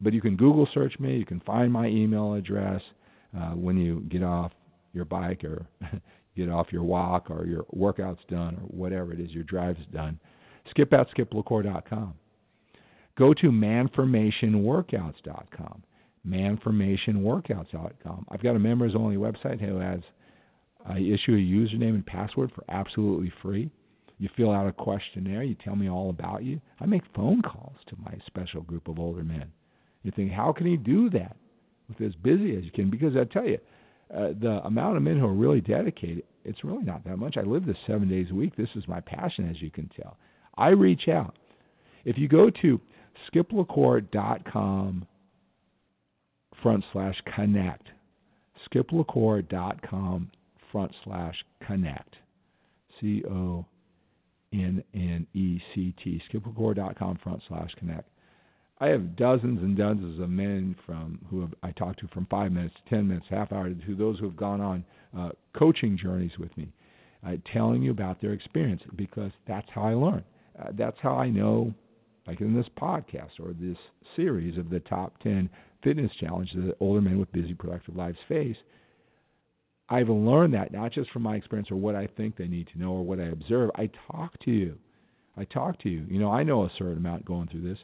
but 0.00 0.12
you 0.12 0.20
can 0.20 0.36
Google 0.36 0.66
search 0.72 0.98
me. 0.98 1.16
You 1.16 1.26
can 1.26 1.40
find 1.40 1.72
my 1.72 1.86
email 1.86 2.34
address 2.34 2.80
uh, 3.36 3.50
when 3.50 3.76
you 3.76 4.00
get 4.08 4.22
off 4.22 4.52
your 4.92 5.04
bike 5.04 5.44
or 5.44 5.66
get 6.44 6.52
off 6.52 6.72
your 6.72 6.84
walk 6.84 7.30
or 7.30 7.46
your 7.46 7.64
workout's 7.70 8.22
done 8.28 8.56
or 8.56 8.62
whatever 8.62 9.12
it 9.12 9.20
is, 9.20 9.30
your 9.30 9.44
drive's 9.44 9.86
done. 9.92 10.18
Skip 10.70 10.92
at 10.92 11.08
skiplacour.com. 11.10 12.14
Go 13.18 13.34
to 13.34 13.50
manformationworkouts.com 13.50 15.82
manformationworkouts.com. 16.26 18.26
I've 18.30 18.42
got 18.42 18.56
a 18.56 18.58
members 18.58 18.94
only 18.94 19.16
website 19.16 19.60
who 19.60 19.78
has 19.78 20.00
I 20.86 20.98
issue 20.98 21.32
a 21.32 21.36
username 21.36 21.94
and 21.94 22.06
password 22.06 22.52
for 22.54 22.64
absolutely 22.68 23.32
free. 23.42 23.70
You 24.18 24.28
fill 24.36 24.52
out 24.52 24.66
a 24.66 24.72
questionnaire, 24.72 25.42
you 25.42 25.56
tell 25.62 25.76
me 25.76 25.88
all 25.88 26.10
about 26.10 26.44
you. 26.44 26.60
I 26.78 26.86
make 26.86 27.02
phone 27.14 27.42
calls 27.42 27.76
to 27.88 27.96
my 28.02 28.14
special 28.26 28.62
group 28.62 28.88
of 28.88 28.98
older 28.98 29.22
men. 29.22 29.50
You 30.02 30.12
think, 30.14 30.32
how 30.32 30.52
can 30.52 30.66
he 30.66 30.76
do 30.76 31.10
that 31.10 31.36
with 31.88 32.00
as 32.00 32.14
busy 32.16 32.56
as 32.56 32.64
you 32.64 32.70
can? 32.70 32.90
Because 32.90 33.16
I 33.16 33.24
tell 33.24 33.46
you, 33.46 33.58
uh, 34.14 34.32
the 34.40 34.60
amount 34.64 34.96
of 34.96 35.02
men 35.02 35.18
who 35.18 35.26
are 35.26 35.34
really 35.34 35.60
dedicated, 35.60 36.24
it's 36.44 36.64
really 36.64 36.84
not 36.84 37.04
that 37.04 37.18
much. 37.18 37.36
I 37.36 37.42
live 37.42 37.66
this 37.66 37.76
seven 37.86 38.08
days 38.08 38.26
a 38.30 38.34
week. 38.34 38.56
This 38.56 38.68
is 38.74 38.86
my 38.88 39.00
passion, 39.00 39.48
as 39.48 39.60
you 39.60 39.70
can 39.70 39.90
tell. 40.00 40.16
I 40.56 40.68
reach 40.68 41.08
out. 41.08 41.36
If 42.04 42.18
you 42.18 42.28
go 42.28 42.50
to 42.62 42.80
skiplacour.com 43.32 45.06
front 46.62 46.84
slash 46.92 47.16
connect. 47.34 47.88
skiplacour.com 48.70 50.30
front 50.70 50.92
slash 51.04 51.34
connect. 51.66 52.16
C 53.00 53.22
O 53.30 53.64
N 54.52 54.82
N 54.94 55.26
E 55.34 55.60
C 55.74 55.94
T. 56.02 56.22
skiplacour.com 56.32 57.18
front 57.22 57.42
slash 57.48 57.70
connect. 57.78 58.08
I 58.80 58.88
have 58.88 59.14
dozens 59.14 59.62
and 59.62 59.76
dozens 59.76 60.20
of 60.20 60.30
men 60.30 60.74
from 60.86 61.18
who 61.28 61.42
have, 61.42 61.52
I 61.62 61.70
talked 61.72 62.00
to 62.00 62.08
from 62.08 62.26
five 62.30 62.50
minutes, 62.50 62.74
to 62.76 62.94
ten 62.94 63.06
minutes, 63.06 63.26
half 63.28 63.52
hour 63.52 63.68
to 63.68 63.94
those 63.94 64.18
who 64.18 64.24
have 64.24 64.36
gone 64.36 64.60
on 64.60 64.84
uh, 65.16 65.30
coaching 65.54 65.98
journeys 65.98 66.32
with 66.38 66.56
me, 66.56 66.72
uh, 67.26 67.32
telling 67.52 67.82
you 67.82 67.90
about 67.90 68.20
their 68.22 68.32
experience 68.32 68.82
because 68.96 69.32
that's 69.46 69.68
how 69.74 69.82
I 69.82 69.94
learn. 69.94 70.24
Uh, 70.58 70.68
that's 70.78 70.96
how 71.02 71.14
I 71.14 71.28
know, 71.28 71.74
like 72.26 72.40
in 72.40 72.54
this 72.54 72.66
podcast 72.80 73.38
or 73.38 73.52
this 73.52 73.76
series 74.16 74.56
of 74.56 74.70
the 74.70 74.80
top 74.80 75.18
ten 75.22 75.50
fitness 75.84 76.10
challenges 76.18 76.56
that 76.66 76.76
older 76.80 77.00
men 77.02 77.18
with 77.18 77.32
busy, 77.32 77.54
productive 77.54 77.96
lives 77.96 78.18
face. 78.28 78.56
I've 79.90 80.08
learned 80.08 80.54
that 80.54 80.72
not 80.72 80.92
just 80.92 81.10
from 81.10 81.22
my 81.22 81.36
experience 81.36 81.70
or 81.70 81.76
what 81.76 81.96
I 81.96 82.06
think 82.16 82.36
they 82.36 82.46
need 82.46 82.68
to 82.72 82.78
know 82.78 82.92
or 82.92 83.04
what 83.04 83.20
I 83.20 83.24
observe. 83.24 83.70
I 83.74 83.90
talk 84.10 84.38
to 84.44 84.50
you. 84.50 84.78
I 85.36 85.44
talk 85.44 85.80
to 85.82 85.88
you. 85.88 86.06
You 86.08 86.18
know, 86.18 86.30
I 86.30 86.44
know 86.44 86.64
a 86.64 86.72
certain 86.78 86.98
amount 86.98 87.24
going 87.24 87.48
through 87.48 87.62
this, 87.62 87.78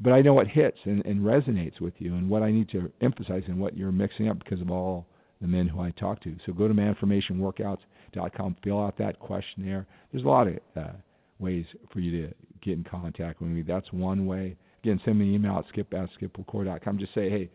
but 0.00 0.12
I 0.12 0.22
know 0.22 0.34
what 0.34 0.48
hits 0.48 0.78
and, 0.84 1.04
and 1.06 1.20
resonates 1.20 1.80
with 1.80 1.94
you 1.98 2.14
and 2.14 2.28
what 2.28 2.42
I 2.42 2.50
need 2.50 2.68
to 2.70 2.90
emphasize 3.00 3.42
and 3.46 3.58
what 3.58 3.76
you're 3.76 3.92
mixing 3.92 4.28
up 4.28 4.38
because 4.38 4.60
of 4.60 4.70
all 4.70 5.06
the 5.40 5.46
men 5.48 5.68
who 5.68 5.80
I 5.80 5.90
talk 5.92 6.22
to. 6.22 6.36
So 6.46 6.52
go 6.52 6.68
to 6.68 6.74
manformationworkouts.com, 6.74 8.56
fill 8.64 8.80
out 8.80 8.98
that 8.98 9.18
questionnaire. 9.18 9.86
There's 10.12 10.24
a 10.24 10.28
lot 10.28 10.46
of 10.48 10.54
uh, 10.76 10.92
ways 11.38 11.66
for 11.92 12.00
you 12.00 12.22
to 12.22 12.34
get 12.62 12.74
in 12.74 12.84
contact 12.84 13.40
with 13.40 13.50
me. 13.50 13.62
That's 13.62 13.92
one 13.92 14.26
way. 14.26 14.56
Again, 14.82 15.00
send 15.04 15.18
me 15.18 15.28
an 15.28 15.34
email 15.34 15.58
at 15.58 15.64
skip 15.68 15.92
at 15.94 16.08
skiplacour.com. 16.20 16.98
Just 16.98 17.14
say, 17.14 17.28
hey, 17.28 17.50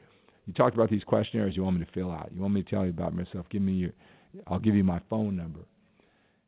you 0.45 0.53
talked 0.53 0.75
about 0.75 0.89
these 0.89 1.03
questionnaires 1.03 1.55
you 1.55 1.63
want 1.63 1.79
me 1.79 1.85
to 1.85 1.91
fill 1.91 2.11
out. 2.11 2.29
You 2.33 2.41
want 2.41 2.53
me 2.53 2.63
to 2.63 2.69
tell 2.69 2.83
you 2.83 2.91
about 2.91 3.13
myself. 3.13 3.45
Give 3.49 3.61
me 3.61 3.73
your, 3.73 3.91
I'll 4.47 4.59
give 4.59 4.75
you 4.75 4.83
my 4.83 5.01
phone 5.09 5.35
number. 5.35 5.59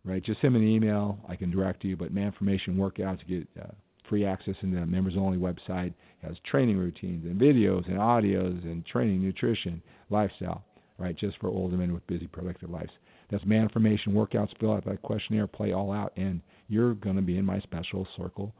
Right? 0.05 0.23
Just 0.23 0.39
send 0.41 0.53
me 0.53 0.61
an 0.61 0.67
email. 0.67 1.19
I 1.27 1.35
can 1.35 1.51
direct 1.51 1.83
you. 1.83 1.97
But 1.97 2.13
Manformation 2.13 2.75
Workouts 2.75 3.27
get 3.27 3.47
uh, 3.61 3.71
free 4.09 4.25
access 4.25 4.55
in 4.61 4.73
the 4.73 4.85
members 4.85 5.15
only 5.17 5.37
website. 5.37 5.93
It 6.21 6.27
has 6.27 6.35
training 6.49 6.77
routines 6.77 7.25
and 7.25 7.39
videos 7.39 7.87
and 7.87 7.97
audios 7.97 8.63
and 8.63 8.85
training, 8.85 9.21
nutrition, 9.21 9.81
lifestyle. 10.09 10.63
Right? 10.97 11.17
Just 11.17 11.37
for 11.39 11.47
older 11.47 11.77
men 11.77 11.93
with 11.93 12.05
busy, 12.07 12.27
productive 12.27 12.69
lives. 12.69 12.91
That's 13.31 13.43
Manformation 13.45 14.09
Workouts. 14.09 14.49
Fill 14.59 14.73
out 14.73 14.83
that 14.85 15.01
questionnaire, 15.01 15.47
play 15.47 15.71
all 15.71 15.93
out, 15.93 16.11
and 16.17 16.41
you're 16.67 16.95
going 16.95 17.15
to 17.15 17.21
be 17.21 17.37
in 17.37 17.45
my 17.45 17.61
special 17.61 18.05
circle 18.17 18.53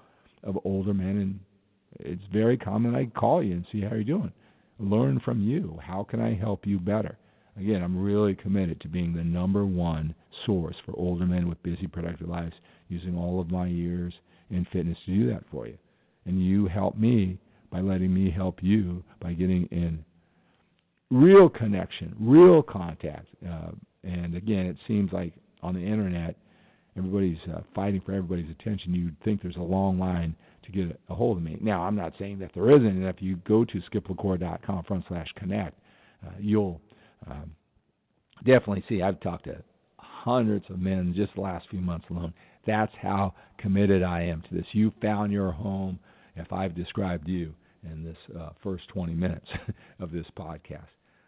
of 0.44 0.58
older 0.64 0.94
men 0.94 1.18
and 1.18 1.40
it's 2.00 2.24
very 2.32 2.58
common 2.58 2.96
I 2.96 3.06
call 3.08 3.44
you 3.44 3.54
and 3.54 3.66
see 3.72 3.82
how 3.82 3.96
you're 3.96 4.04
doing. 4.04 4.32
Learn 4.80 5.20
from 5.20 5.42
you. 5.42 5.80
How 5.82 6.04
can 6.04 6.22
I 6.22 6.36
help 6.36 6.66
you 6.66 6.80
better? 6.80 7.18
Again, 7.58 7.82
I'm 7.84 7.98
really 7.98 8.36
committed 8.36 8.80
to 8.82 8.88
being 8.88 9.14
the 9.14 9.24
number 9.24 9.66
one 9.66 10.16
source 10.46 10.76
for 10.86 10.94
older 10.98 11.26
men 11.26 11.50
with 11.50 11.62
busy, 11.64 11.88
productive 11.88 12.30
lives, 12.30 12.54
using 12.88 13.18
all 13.18 13.42
of 13.42 13.52
my 13.52 13.68
years 13.68 14.14
in 14.50 14.66
fitness 14.72 14.98
to 15.06 15.16
do 15.16 15.30
that 15.32 15.44
for 15.52 15.68
you. 15.68 15.78
And 16.26 16.44
you 16.44 16.68
help 16.68 16.98
me 16.98 17.40
by 17.72 17.82
letting 17.82 18.14
me 18.14 18.32
help 18.32 18.60
you 18.62 19.04
by 19.22 19.34
getting 19.34 19.68
in 19.72 20.04
real 21.12 21.50
connection, 21.50 22.16
real 22.20 22.62
contact. 22.62 23.28
Uh, 23.48 23.72
and 24.04 24.36
again, 24.36 24.66
it 24.66 24.78
seems 24.88 25.12
like 25.12 25.34
on 25.62 25.74
the 25.74 25.82
internet, 25.82 26.36
everybody's 26.98 27.38
uh, 27.54 27.62
fighting 27.76 28.02
for 28.06 28.14
everybody's 28.14 28.50
attention. 28.60 28.94
You'd 28.94 29.20
think 29.24 29.42
there's 29.42 29.56
a 29.58 29.62
long 29.62 30.00
line 30.00 30.36
to 30.64 30.72
get 30.72 31.00
a 31.10 31.16
hold 31.16 31.38
of 31.38 31.44
me. 31.44 31.58
Now, 31.62 31.84
I'm 31.84 31.96
not 31.96 32.14
saying 32.20 32.40
that 32.40 32.52
there 32.54 32.70
isn't, 32.72 32.86
and 32.86 33.06
if 33.06 33.18
you 33.20 33.38
go 33.48 33.66
to 33.66 33.82
skiplacour.com 33.92 34.84
front 34.84 35.06
slash 35.08 35.28
connect, 35.36 35.80
uh, 36.26 36.32
you'll 36.40 36.82
um, 37.28 37.52
definitely 38.46 38.84
see. 38.90 39.02
I've 39.02 39.20
talked 39.22 39.46
to 39.46 39.64
hundreds 39.98 40.66
of 40.70 40.80
men 40.80 41.14
just 41.16 41.34
the 41.36 41.42
last 41.42 41.68
few 41.70 41.80
months 41.80 42.06
alone. 42.10 42.34
That's 42.70 42.94
how 43.02 43.34
committed 43.58 44.04
I 44.04 44.22
am 44.22 44.44
to 44.44 44.56
this. 44.56 44.66
You 44.74 44.94
found 45.02 45.32
your 45.32 45.52
home 45.52 45.98
if 46.36 46.54
I've 46.54 46.76
described 46.76 47.28
you 47.28 47.56
in 47.82 48.04
this 48.04 48.38
uh, 48.40 48.50
first 48.62 48.88
20 48.90 49.16
minutes 49.16 49.48
of 50.00 50.12
this 50.12 50.28
podcast. 50.38 50.86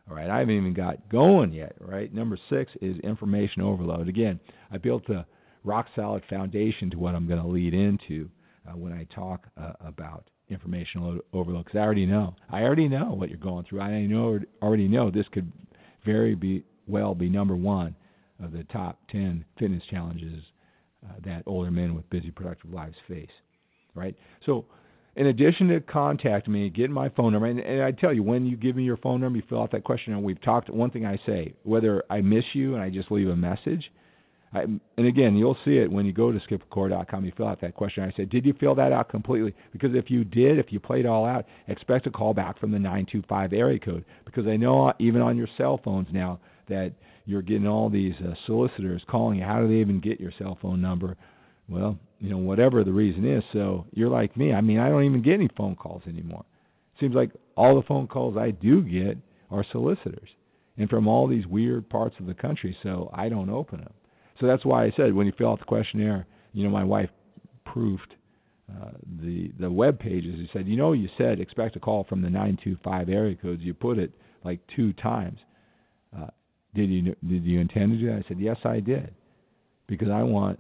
All 0.08 0.16
right, 0.16 0.30
I 0.30 0.38
haven't 0.38 0.56
even 0.56 0.76
got 0.76 1.10
going 1.10 1.52
yet. 1.52 1.76
Right, 1.80 2.14
number 2.14 2.38
six 2.48 2.72
is 2.80 2.96
information 3.00 3.64
overload. 3.64 4.08
Again, 4.08 4.40
I 4.72 4.78
built 4.78 5.10
a 5.10 5.26
rock 5.64 5.88
solid 5.96 6.22
foundation 6.30 6.92
to 6.92 7.00
what 7.00 7.16
I'm 7.16 7.28
going 7.28 7.42
to 7.42 7.48
lead 7.48 7.74
into 7.74 8.30
uh, 8.70 8.78
when 8.78 8.94
I 8.94 9.08
talk 9.16 9.48
uh, 9.60 9.74
about 9.84 10.30
information 10.50 11.22
overload. 11.34 11.66
Because 11.66 11.80
I 11.80 11.82
already 11.82 12.06
know, 12.06 12.36
I 12.52 12.62
already 12.62 12.88
know 12.88 13.16
what 13.16 13.30
you're 13.30 13.40
going 13.40 13.66
through. 13.68 13.82
I 13.82 14.06
know 14.06 14.40
already 14.62 14.88
know 14.88 15.10
this 15.10 15.26
could 15.32 15.52
very 16.06 16.36
be 16.36 16.64
well 16.88 17.16
be 17.16 17.30
number 17.30 17.56
one 17.56 17.96
of 18.44 18.52
the 18.52 18.64
top 18.66 19.00
10 19.12 19.44
fitness 19.58 19.82
challenges 19.90 20.44
uh, 21.06 21.14
that 21.26 21.44
older 21.46 21.72
men 21.72 21.96
with 21.96 22.10
busy, 22.10 22.32
productive 22.32 22.72
lives 22.72 22.96
face. 23.08 23.30
Right? 23.96 24.16
So, 24.46 24.66
in 25.16 25.28
addition 25.28 25.68
to 25.70 25.82
contact 25.82 26.48
me, 26.48 26.70
get 26.70 26.90
my 26.90 27.10
phone 27.10 27.34
number, 27.34 27.48
and, 27.48 27.60
and 27.60 27.84
I 27.84 27.92
tell 27.92 28.14
you, 28.14 28.24
when 28.24 28.46
you 28.46 28.56
give 28.56 28.78
me 28.78 28.84
your 28.84 28.96
phone 28.98 29.20
number, 29.20 29.38
you 29.38 29.44
fill 29.50 29.62
out 29.62 29.72
that 29.74 29.84
questionnaire. 29.84 30.20
We've 30.20 30.42
talked. 30.42 30.70
One 30.70 30.90
thing 30.90 31.06
I 31.06 31.20
say, 31.26 31.54
whether 31.64 32.04
I 32.10 32.22
miss 32.22 32.46
you 32.54 32.76
and 32.76 32.82
I 32.82 32.90
just 32.90 33.12
leave 33.12 33.28
a 33.28 33.36
message, 33.36 33.92
I, 34.54 34.62
and 34.64 35.08
again, 35.08 35.36
you'll 35.36 35.58
see 35.64 35.78
it 35.78 35.90
when 35.92 36.06
you 36.06 36.14
go 36.14 36.32
to 36.32 36.40
skiplacour.com. 36.40 37.26
You 37.26 37.32
fill 37.38 37.48
out 37.48 37.62
that 37.62 37.76
question. 37.76 38.04
I 38.04 38.14
said, 38.18 38.30
did 38.30 38.46
you 38.46 38.54
fill 38.60 38.76
that 38.76 38.92
out 38.92 39.10
completely? 39.10 39.54
Because 39.72 39.92
if 39.94 40.10
you 40.10 40.24
did, 40.24 40.60
if 40.60 40.68
you 40.72 40.80
played 40.80 41.06
all 41.06 41.26
out, 41.26 41.46
expect 41.68 42.08
a 42.08 42.12
call 42.12 42.34
back 42.34 42.60
from 42.60 42.72
the 42.72 42.80
925 42.80 43.54
area 43.54 43.80
code. 43.80 44.04
Because 44.26 44.48
I 44.48 44.58
know 44.58 44.94
even 45.00 45.22
on 45.22 45.38
your 45.38 45.48
cell 45.58 45.80
phones 45.84 46.08
now 46.12 46.40
that 46.68 46.94
you're 47.26 47.42
getting 47.42 47.68
all 47.68 47.90
these 47.90 48.16
uh, 48.26 48.34
solicitors 48.46 49.04
calling 49.10 49.40
you. 49.40 49.46
How 49.46 49.62
do 49.62 49.68
they 49.68 49.76
even 49.76 50.00
get 50.00 50.20
your 50.20 50.32
cell 50.38 50.58
phone 50.62 50.82
number? 50.82 51.18
Well, 51.70 51.98
you 52.20 52.30
know, 52.30 52.38
whatever 52.38 52.84
the 52.84 52.92
reason 52.92 53.26
is. 53.26 53.44
So 53.54 53.86
you're 53.94 54.10
like 54.10 54.36
me. 54.36 54.54
I 54.54 54.62
mean, 54.62 54.80
I 54.80 54.90
don't 54.90 55.06
even 55.06 55.22
get 55.22 55.36
any 55.36 55.50
phone 55.56 55.76
calls 55.76 56.04
anymore. 56.08 56.46
Seems 57.00 57.16
like 57.16 57.32
all 57.56 57.76
the 57.76 57.88
phone 57.88 58.08
calls 58.08 58.38
I 58.38 58.52
do 58.52 58.82
get 58.82 59.18
are 59.50 59.66
solicitors 59.72 60.30
and 60.78 60.90
from 60.90 61.08
all 61.08 61.28
these 61.28 61.46
weird 61.48 61.90
parts 61.90 62.16
of 62.20 62.26
the 62.26 62.34
country. 62.34 62.76
So 62.84 63.10
I 63.14 63.30
don't 63.30 63.50
open 63.50 63.80
them. 63.80 63.94
So 64.40 64.48
that's 64.48 64.66
why 64.66 64.86
I 64.86 64.92
said 64.96 65.14
when 65.14 65.28
you 65.28 65.34
fill 65.38 65.50
out 65.50 65.60
the 65.60 65.66
questionnaire, 65.66 66.26
you 66.54 66.64
know, 66.64 66.70
my 66.70 66.84
wife 66.84 67.10
proofed 67.66 68.16
uh, 68.70 68.92
the 69.22 69.52
the 69.60 69.70
web 69.70 70.00
pages. 70.00 70.36
He 70.36 70.50
said, 70.54 70.68
you 70.68 70.78
know, 70.78 70.94
you 70.94 71.10
said 71.18 71.40
expect 71.40 71.76
a 71.76 71.80
call 71.80 72.06
from 72.06 72.22
the 72.22 72.30
925 72.30 73.10
area 73.10 73.36
codes. 73.36 73.62
You 73.62 73.74
put 73.74 73.98
it 73.98 74.12
like 74.44 74.60
two 74.76 74.94
times. 74.94 75.40
Uh, 76.18 76.28
did 76.74 76.90
you 76.90 77.16
did 77.28 77.44
you 77.44 77.60
intend 77.60 77.94
to 77.94 77.98
do 77.98 78.08
that? 78.08 78.24
I 78.26 78.28
said, 78.28 78.40
yes, 78.40 78.58
I 78.64 78.80
did, 78.80 79.14
because 79.88 80.10
I 80.10 80.24
want 80.24 80.60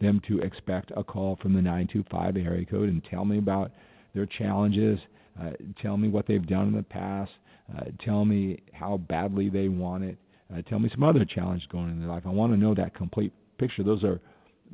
them 0.00 0.20
to 0.28 0.38
expect 0.40 0.92
a 0.96 1.02
call 1.02 1.36
from 1.42 1.54
the 1.54 1.62
925 1.62 2.36
area 2.36 2.64
code 2.64 2.88
and 2.88 3.02
tell 3.10 3.24
me 3.24 3.38
about 3.38 3.72
their 4.14 4.26
challenges, 4.26 4.98
uh, 5.40 5.50
tell 5.82 5.96
me 5.96 6.08
what 6.08 6.26
they've 6.26 6.46
done 6.46 6.68
in 6.68 6.76
the 6.76 6.82
past, 6.82 7.30
uh, 7.76 7.84
tell 8.04 8.24
me 8.24 8.60
how 8.72 8.96
badly 8.96 9.48
they 9.48 9.68
want 9.68 10.04
it, 10.04 10.16
uh, 10.52 10.62
tell 10.62 10.78
me 10.78 10.90
some 10.92 11.02
other 11.02 11.24
challenges 11.24 11.66
going 11.70 11.90
in 11.90 12.00
their 12.00 12.08
life. 12.08 12.22
I 12.26 12.30
want 12.30 12.52
to 12.52 12.56
know 12.56 12.74
that 12.74 12.94
complete 12.94 13.32
picture. 13.58 13.82
Those 13.82 14.04
are 14.04 14.20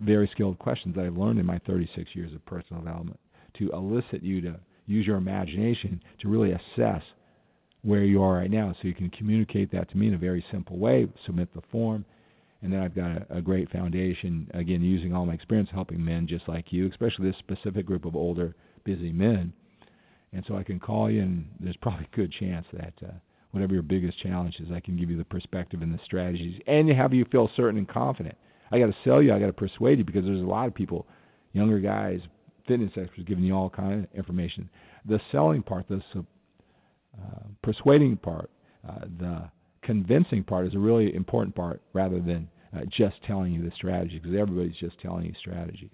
very 0.02 0.28
skilled 0.32 0.58
questions 0.58 0.94
that 0.96 1.04
I've 1.04 1.16
learned 1.16 1.38
in 1.38 1.46
my 1.46 1.58
36 1.66 2.10
years 2.14 2.32
of 2.32 2.44
personal 2.46 2.82
development 2.82 3.18
to 3.58 3.70
elicit 3.70 4.22
you 4.22 4.40
to 4.42 4.58
use 4.86 5.06
your 5.06 5.16
imagination 5.16 6.00
to 6.20 6.28
really 6.28 6.52
assess 6.52 7.02
where 7.84 8.02
you 8.02 8.22
are 8.22 8.34
right 8.34 8.50
now 8.50 8.74
so 8.80 8.88
you 8.88 8.94
can 8.94 9.10
communicate 9.10 9.70
that 9.70 9.90
to 9.90 9.96
me 9.96 10.08
in 10.08 10.14
a 10.14 10.18
very 10.18 10.44
simple 10.50 10.78
way, 10.78 11.06
submit 11.26 11.52
the 11.54 11.60
form, 11.70 12.04
and 12.62 12.72
then 12.72 12.80
I've 12.80 12.96
got 12.96 13.10
a, 13.10 13.26
a 13.36 13.42
great 13.42 13.70
foundation, 13.70 14.50
again, 14.54 14.80
using 14.80 15.14
all 15.14 15.26
my 15.26 15.34
experience 15.34 15.68
helping 15.72 16.02
men 16.02 16.26
just 16.26 16.48
like 16.48 16.72
you, 16.72 16.88
especially 16.88 17.26
this 17.26 17.38
specific 17.38 17.84
group 17.84 18.06
of 18.06 18.16
older, 18.16 18.56
busy 18.84 19.12
men. 19.12 19.52
And 20.32 20.42
so 20.48 20.56
I 20.56 20.62
can 20.62 20.80
call 20.80 21.10
you, 21.10 21.20
and 21.20 21.46
there's 21.60 21.76
probably 21.82 22.08
a 22.10 22.16
good 22.16 22.32
chance 22.40 22.66
that 22.72 22.94
uh, 23.06 23.12
whatever 23.50 23.74
your 23.74 23.82
biggest 23.82 24.20
challenge 24.22 24.56
is, 24.60 24.72
I 24.74 24.80
can 24.80 24.96
give 24.96 25.10
you 25.10 25.18
the 25.18 25.24
perspective 25.24 25.82
and 25.82 25.92
the 25.92 26.00
strategies, 26.06 26.58
and 26.66 26.88
have 26.90 27.12
you 27.12 27.26
feel 27.30 27.50
certain 27.54 27.78
and 27.78 27.88
confident. 27.88 28.34
I 28.72 28.78
got 28.78 28.86
to 28.86 28.96
sell 29.04 29.22
you, 29.22 29.34
I 29.34 29.38
got 29.38 29.46
to 29.46 29.52
persuade 29.52 29.98
you 29.98 30.04
because 30.04 30.24
there's 30.24 30.40
a 30.40 30.46
lot 30.46 30.66
of 30.66 30.74
people, 30.74 31.06
younger 31.52 31.78
guys, 31.78 32.20
fitness 32.66 32.90
experts, 32.96 33.28
giving 33.28 33.44
you 33.44 33.54
all 33.54 33.68
kind 33.68 34.04
of 34.04 34.18
information. 34.18 34.70
The 35.06 35.20
selling 35.30 35.62
part, 35.62 35.86
the 35.88 36.00
uh, 36.16 36.22
persuading 37.62 38.16
part, 38.18 38.50
uh, 38.88 39.06
the 39.18 39.50
convincing 39.82 40.44
part 40.44 40.66
is 40.66 40.74
a 40.74 40.78
really 40.78 41.14
important 41.14 41.54
part 41.54 41.80
rather 41.92 42.20
than 42.20 42.48
uh, 42.76 42.80
just 42.96 43.16
telling 43.26 43.52
you 43.52 43.62
the 43.62 43.74
strategy 43.76 44.18
because 44.18 44.36
everybody's 44.38 44.76
just 44.78 44.98
telling 45.00 45.24
you 45.24 45.32
strategies. 45.38 45.90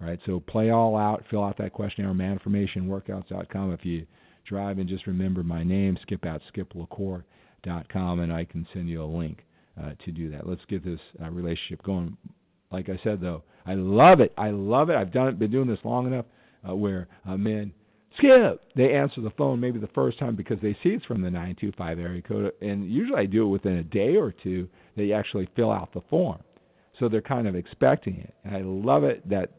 All 0.00 0.08
right, 0.08 0.18
so 0.26 0.40
play 0.40 0.70
all 0.70 0.96
out, 0.96 1.24
fill 1.30 1.44
out 1.44 1.58
that 1.58 1.72
questionnaire, 1.72 2.12
manformationworkouts.com. 2.12 3.72
If 3.72 3.84
you 3.84 4.06
drive 4.48 4.78
and 4.78 4.88
just 4.88 5.06
remember 5.06 5.42
my 5.42 5.62
name, 5.62 5.96
skip 6.02 6.24
at 6.26 6.40
skiplacour.com, 6.52 8.20
and 8.20 8.32
I 8.32 8.44
can 8.44 8.66
send 8.72 8.88
you 8.88 9.02
a 9.02 9.06
link 9.06 9.44
uh, 9.80 9.92
to 10.04 10.10
do 10.10 10.30
that. 10.30 10.48
Let's 10.48 10.64
get 10.68 10.84
this 10.84 10.98
uh, 11.22 11.30
relationship 11.30 11.84
going. 11.84 12.16
Like 12.72 12.88
I 12.88 12.98
said, 13.04 13.20
though, 13.20 13.44
I 13.66 13.74
love 13.74 14.20
it. 14.20 14.32
I 14.36 14.50
love 14.50 14.90
it. 14.90 14.96
I've 14.96 15.12
done 15.12 15.28
it, 15.28 15.38
been 15.38 15.52
doing 15.52 15.68
this 15.68 15.78
long 15.84 16.06
enough 16.06 16.24
uh, 16.68 16.74
where 16.74 17.06
uh, 17.28 17.36
men 17.36 17.72
Skip. 18.18 18.60
They 18.76 18.92
answer 18.94 19.20
the 19.20 19.30
phone 19.30 19.60
maybe 19.60 19.78
the 19.78 19.88
first 19.88 20.18
time 20.18 20.36
because 20.36 20.58
they 20.62 20.76
see 20.82 20.90
it's 20.90 21.04
from 21.04 21.22
the 21.22 21.30
925 21.30 21.98
area 21.98 22.22
code, 22.22 22.52
and 22.60 22.90
usually 22.90 23.18
I 23.18 23.26
do 23.26 23.44
it 23.44 23.48
within 23.48 23.76
a 23.76 23.82
day 23.82 24.16
or 24.16 24.32
two. 24.32 24.68
They 24.96 25.12
actually 25.12 25.48
fill 25.56 25.70
out 25.70 25.92
the 25.92 26.02
form, 26.10 26.40
so 26.98 27.08
they're 27.08 27.22
kind 27.22 27.48
of 27.48 27.54
expecting 27.54 28.16
it. 28.16 28.34
And 28.44 28.56
I 28.56 28.60
love 28.62 29.04
it 29.04 29.28
that 29.28 29.50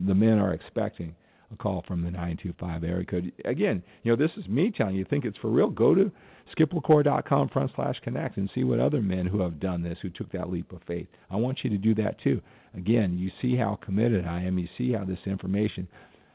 the 0.00 0.14
men 0.14 0.38
are 0.38 0.54
expecting 0.54 1.14
a 1.52 1.56
call 1.56 1.84
from 1.86 2.02
the 2.02 2.10
925 2.10 2.84
area 2.84 3.04
code. 3.04 3.32
Again, 3.44 3.82
you 4.02 4.12
know, 4.12 4.16
this 4.16 4.36
is 4.36 4.48
me 4.48 4.70
telling 4.70 4.96
you, 4.96 5.04
think 5.04 5.24
it's 5.24 5.38
for 5.38 5.48
real. 5.50 5.70
Go 5.70 5.94
to 5.94 6.10
skiplacour.com 6.56 7.48
front 7.48 7.70
slash 7.74 7.96
connect 8.02 8.36
and 8.36 8.50
see 8.54 8.64
what 8.64 8.80
other 8.80 9.00
men 9.00 9.26
who 9.26 9.40
have 9.40 9.60
done 9.60 9.82
this, 9.82 9.98
who 10.02 10.10
took 10.10 10.30
that 10.32 10.50
leap 10.50 10.72
of 10.72 10.80
faith. 10.86 11.06
I 11.30 11.36
want 11.36 11.58
you 11.62 11.70
to 11.70 11.78
do 11.78 11.94
that 11.96 12.20
too. 12.22 12.40
Again, 12.76 13.18
you 13.18 13.30
see 13.40 13.56
how 13.56 13.78
committed 13.82 14.26
I 14.26 14.42
am. 14.42 14.58
You 14.58 14.68
see 14.76 14.92
how 14.92 15.04
this 15.04 15.18
information 15.26 15.88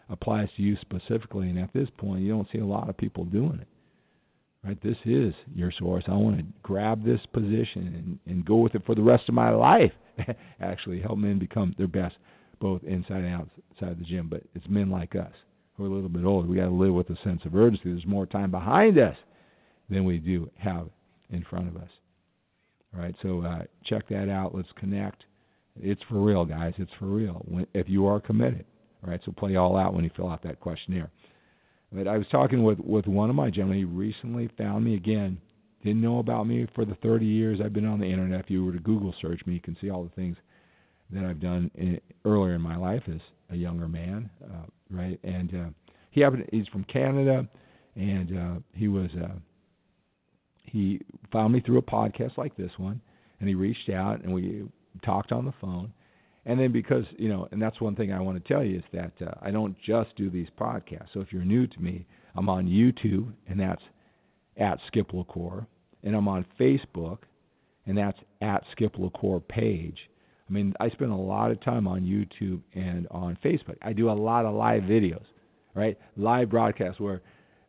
applies 0.10 0.50
to 0.56 0.62
you 0.62 0.78
specifically. 0.82 1.50
And 1.50 1.60
at 1.60 1.74
this 1.74 1.90
point, 1.98 2.22
you 2.22 2.30
don't 2.30 2.48
see 2.52 2.60
a 2.60 2.66
lot 2.66 2.90
of 2.90 2.98
people 2.98 3.26
doing 3.26 3.60
it. 3.62 3.68
Right? 4.64 4.82
This 4.82 4.98
is 5.06 5.34
your 5.54 5.72
source. 5.78 6.06
I 6.08 6.14
want 6.14 6.38
to 6.38 6.46
grab 6.62 7.04
this 7.04 7.20
position 7.34 8.20
and, 8.26 8.34
and 8.34 8.46
go 8.46 8.58
with 8.58 8.76
it 8.76 8.86
for 8.86 8.96
the 8.96 9.02
rest 9.02 9.24
of 9.28 9.36
my 9.36 9.50
life. 9.50 9.92
Actually, 10.62 11.02
help 11.02 11.18
men 11.18 11.38
become 11.38 11.76
their 11.78 11.88
best, 11.88 12.16
both 12.62 12.82
inside 12.84 13.24
and 13.24 13.34
outside 13.34 14.00
the 14.00 14.06
gym. 14.06 14.28
But 14.30 14.44
it's 14.56 14.66
men 14.70 14.90
like 14.90 15.16
us 15.16 15.34
who 15.76 15.84
are 15.84 15.88
a 15.88 15.94
little 15.94 16.10
bit 16.10 16.24
older. 16.24 16.48
We 16.48 16.56
got 16.56 16.66
to 16.66 16.72
live 16.72 16.94
with 16.94 17.10
a 17.10 17.18
sense 17.24 17.42
of 17.46 17.56
urgency. 17.56 17.92
There's 17.92 18.06
more 18.06 18.26
time 18.26 18.52
behind 18.52 18.98
us 18.98 19.18
than 19.90 20.06
we 20.06 20.18
do 20.18 20.50
have 20.58 20.88
in 21.30 21.44
front 21.50 21.68
of 21.68 21.78
us. 21.78 21.90
All 22.96 23.02
right, 23.02 23.16
so 23.22 23.42
uh, 23.42 23.64
check 23.86 24.08
that 24.10 24.30
out. 24.30 24.56
Let's 24.56 24.70
connect. 24.78 25.24
It's 25.76 26.02
for 26.08 26.20
real, 26.20 26.46
guys. 26.46 26.74
It's 26.78 26.92
for 27.00 27.06
real. 27.06 27.44
When, 27.48 27.66
if 27.74 27.90
you 27.90 28.06
are 28.06 28.20
committed, 28.20 28.66
right, 29.10 29.22
so 29.26 29.32
play 29.32 29.56
all 29.56 29.78
out 29.78 29.94
when 29.94 30.04
you 30.04 30.12
fill 30.16 30.30
out 30.30 30.44
that 30.44 30.60
questionnaire. 30.60 31.10
But 31.92 32.08
I 32.08 32.18
was 32.18 32.28
talking 32.32 32.64
with 32.64 32.80
with 32.80 33.06
one 33.06 33.30
of 33.30 33.36
my 33.36 33.50
gentlemen. 33.50 33.78
He 33.78 33.84
recently 33.86 34.50
found 34.58 34.84
me 34.84 34.96
again. 34.96 35.40
Didn't 35.84 36.02
know 36.02 36.20
about 36.20 36.48
me 36.48 36.66
for 36.74 36.86
the 36.86 36.96
30 37.04 37.26
years 37.26 37.60
I've 37.64 37.74
been 37.74 37.86
on 37.86 38.00
the 38.00 38.06
internet. 38.06 38.40
If 38.40 38.50
you 38.50 38.66
were 38.66 38.72
to 38.72 38.80
Google 38.80 39.14
search 39.22 39.42
me, 39.46 39.54
you 39.54 39.60
can 39.60 39.76
see 39.82 39.90
all 39.90 40.04
the 40.04 40.10
things 40.12 40.38
that 41.12 41.26
I've 41.26 41.42
done 41.42 41.70
in, 41.76 42.00
earlier 42.26 42.56
in 42.56 42.62
my 42.62 42.78
life 42.78 43.04
as 43.08 43.20
a 43.52 43.56
younger 43.56 43.88
man, 43.88 44.30
uh, 44.44 44.66
right? 44.90 45.20
And 45.24 45.54
uh, 45.54 45.70
he 46.12 46.22
happened. 46.22 46.48
He's 46.52 46.68
from 46.70 46.86
Canada, 46.86 47.48
and 47.96 48.38
uh, 48.38 48.60
he 48.74 48.88
was 48.88 49.10
uh, 49.22 49.36
he 50.64 51.02
found 51.32 51.54
me 51.54 51.60
through 51.60 51.78
a 51.78 51.84
podcast 51.84 52.38
like 52.38 52.56
this 52.56 52.72
one, 52.78 53.02
and 53.40 53.48
he 53.48 53.56
reached 53.56 53.90
out 53.90 54.24
and 54.24 54.34
we 54.34 54.64
talked 55.04 55.32
on 55.32 55.46
the 55.46 55.54
phone 55.60 55.92
and 56.46 56.60
then 56.60 56.72
because 56.72 57.06
you 57.18 57.30
know, 57.30 57.48
and 57.52 57.62
that's 57.62 57.80
one 57.80 57.96
thing 57.96 58.12
I 58.12 58.20
want 58.20 58.44
to 58.44 58.54
tell 58.54 58.64
you 58.64 58.78
is 58.78 58.84
that 58.94 59.14
uh, 59.26 59.32
I 59.42 59.52
don't 59.52 59.76
just 59.86 60.16
do 60.16 60.30
these 60.30 60.48
podcasts. 60.60 61.08
So 61.14 61.22
if 61.22 61.32
you're 61.32 61.46
new 61.46 61.68
to 61.68 61.80
me, 61.80 62.06
I'm 62.36 62.50
on 62.50 62.68
YouTube, 62.68 63.32
and 63.48 63.60
that's 63.60 63.82
at 64.58 64.80
Skip 64.88 65.14
La 65.14 65.24
Cour, 65.24 65.68
and 66.04 66.16
I'm 66.16 66.28
on 66.28 66.46
Facebook, 66.60 67.20
and 67.86 67.98
that's 67.98 68.18
at 68.42 68.64
Skip 68.72 68.94
La 68.98 69.10
Cour 69.10 69.40
page. 69.40 69.98
I 70.50 70.52
mean, 70.52 70.74
I 70.80 70.90
spend 70.90 71.12
a 71.12 71.16
lot 71.16 71.52
of 71.52 71.62
time 71.64 71.88
on 71.88 72.02
YouTube 72.02 72.62
and 72.74 73.08
on 73.10 73.38
Facebook. 73.44 73.78
I 73.82 73.94
do 73.94 74.10
a 74.10 74.14
lot 74.14 74.46
of 74.46 74.54
live 74.54 74.84
videos, 74.84 75.24
right? 75.74 75.98
Live 76.18 76.50
broadcasts 76.50 77.00
where 77.00 77.22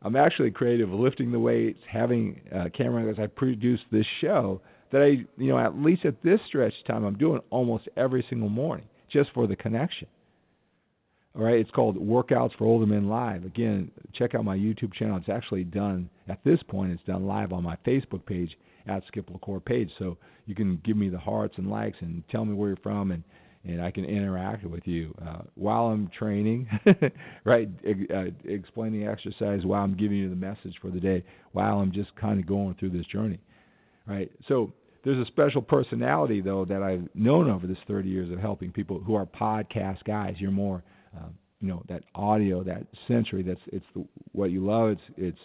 I'm 0.03 0.17
actually 0.17 0.51
creative, 0.51 0.91
lifting 0.91 1.31
the 1.31 1.39
weights, 1.39 1.79
having 1.91 2.41
uh, 2.55 2.65
camera 2.77 3.11
as 3.11 3.19
I 3.19 3.27
produce 3.27 3.81
this 3.91 4.05
show 4.21 4.61
that 4.95 5.03
I, 5.03 5.27
you 5.43 5.49
know, 5.49 5.59
at 5.59 5.77
least 5.77 6.05
at 6.05 6.23
this 6.23 6.39
stretch 6.47 6.73
time, 6.87 7.03
I'm 7.03 7.19
doing 7.19 7.41
almost 7.51 7.89
every 7.97 8.25
single 8.29 8.49
morning 8.49 8.87
just 9.13 9.29
for 9.35 9.49
the 9.49 9.57
connection. 9.57 10.07
All 11.37 11.43
right, 11.43 11.59
it's 11.59 11.71
called 11.73 11.97
Workouts 11.97 12.57
for 12.57 12.65
Older 12.65 12.87
Men 12.87 13.09
Live. 13.09 13.45
Again, 13.45 13.91
check 14.13 14.37
out 14.37 14.45
my 14.45 14.57
YouTube 14.57 14.95
channel. 14.95 15.17
It's 15.17 15.29
actually 15.29 15.65
done 15.65 16.09
at 16.29 16.39
this 16.45 16.61
point. 16.69 16.93
It's 16.93 17.03
done 17.09 17.27
live 17.27 17.53
on 17.53 17.65
my 17.65 17.77
Facebook 17.85 18.25
page 18.25 18.57
at 18.87 19.03
Skip 19.09 19.29
La 19.31 19.39
Cour 19.39 19.59
page, 19.59 19.91
so 19.99 20.17
you 20.47 20.55
can 20.55 20.81
give 20.85 20.97
me 20.97 21.09
the 21.09 21.19
hearts 21.19 21.55
and 21.57 21.69
likes 21.69 21.97
and 22.01 22.23
tell 22.31 22.45
me 22.45 22.55
where 22.55 22.69
you're 22.69 22.77
from 22.77 23.11
and 23.11 23.25
and 23.67 23.83
I 23.83 23.91
can 23.91 24.05
interact 24.05 24.65
with 24.65 24.87
you 24.87 25.13
uh, 25.27 25.41
while 25.55 25.87
I'm 25.87 26.09
training, 26.17 26.69
right? 27.45 27.67
Uh, 28.15 28.25
explaining 28.45 29.09
exercise 29.09 29.65
while 29.65 29.83
I'm 29.83 29.97
giving 29.97 30.19
you 30.19 30.29
the 30.29 30.37
message 30.37 30.75
for 30.83 30.91
the 30.91 31.01
day, 31.01 31.25
while 31.53 31.79
I'm 31.79 31.91
just 31.91 32.15
kind 32.15 32.39
of 32.39 32.47
going 32.47 32.77
through 32.79 32.91
this 32.91 33.07
journey, 33.07 33.41
right? 34.07 34.31
So 34.49 34.71
there's 35.05 35.19
a 35.19 35.31
special 35.31 35.63
personality 35.63 36.41
though 36.41 36.65
that 36.65 36.83
I've 36.83 37.09
known 37.15 37.51
over 37.51 37.67
this 37.67 37.79
30 37.87 38.09
years 38.09 38.33
of 38.33 38.39
helping 38.39 38.73
people 38.73 39.01
who 39.01 39.15
are 39.15 39.27
podcast 39.27 40.03
guys. 40.05 40.35
You're 40.39 40.51
more, 40.51 40.83
uh, 41.17 41.29
you 41.61 41.69
know, 41.69 41.83
that 41.89 42.05
audio, 42.15 42.65
that 42.65 42.87
sensory. 43.07 43.43
That's 43.43 43.61
it's 43.67 43.87
the, 43.95 44.05
what 44.33 44.51
you 44.51 44.65
love. 44.65 44.91
It's 44.91 45.03
it's 45.17 45.39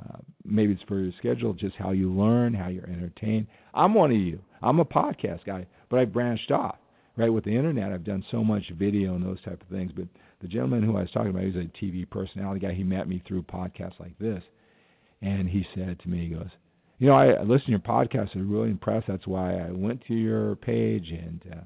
uh, 0.00 0.18
maybe 0.44 0.72
it's 0.72 0.82
for 0.82 1.00
your 1.00 1.12
schedule, 1.18 1.54
just 1.54 1.74
how 1.76 1.92
you 1.92 2.12
learn, 2.12 2.52
how 2.52 2.68
you're 2.68 2.88
entertained. 2.88 3.46
I'm 3.72 3.94
one 3.94 4.10
of 4.10 4.18
you. 4.18 4.40
I'm 4.62 4.78
a 4.78 4.84
podcast 4.84 5.44
guy, 5.46 5.66
but 5.88 5.98
I 5.98 6.04
branched 6.04 6.50
off 6.50 6.76
right 7.16 7.32
with 7.32 7.44
the 7.44 7.56
internet 7.56 7.92
i've 7.92 8.04
done 8.04 8.24
so 8.30 8.44
much 8.44 8.62
video 8.78 9.14
and 9.14 9.24
those 9.24 9.42
type 9.42 9.60
of 9.60 9.68
things 9.68 9.90
but 9.96 10.06
the 10.42 10.48
gentleman 10.48 10.82
who 10.82 10.96
i 10.96 11.00
was 11.00 11.10
talking 11.12 11.30
about 11.30 11.42
he's 11.42 11.56
a 11.56 11.84
tv 11.84 12.08
personality 12.08 12.60
guy 12.60 12.72
he 12.72 12.84
met 12.84 13.08
me 13.08 13.22
through 13.26 13.42
podcasts 13.42 13.98
like 13.98 14.16
this 14.18 14.42
and 15.22 15.48
he 15.48 15.64
said 15.74 15.98
to 16.00 16.08
me 16.08 16.28
he 16.28 16.34
goes 16.34 16.50
you 16.98 17.06
know 17.08 17.14
i, 17.14 17.26
I 17.26 17.42
listened 17.42 17.66
to 17.66 17.70
your 17.70 17.80
podcast 17.80 18.34
i 18.34 18.38
was 18.38 18.46
really 18.46 18.70
impressed 18.70 19.06
that's 19.08 19.26
why 19.26 19.58
i 19.58 19.70
went 19.70 20.04
to 20.06 20.14
your 20.14 20.56
page 20.56 21.08
and 21.10 21.42
uh 21.52 21.60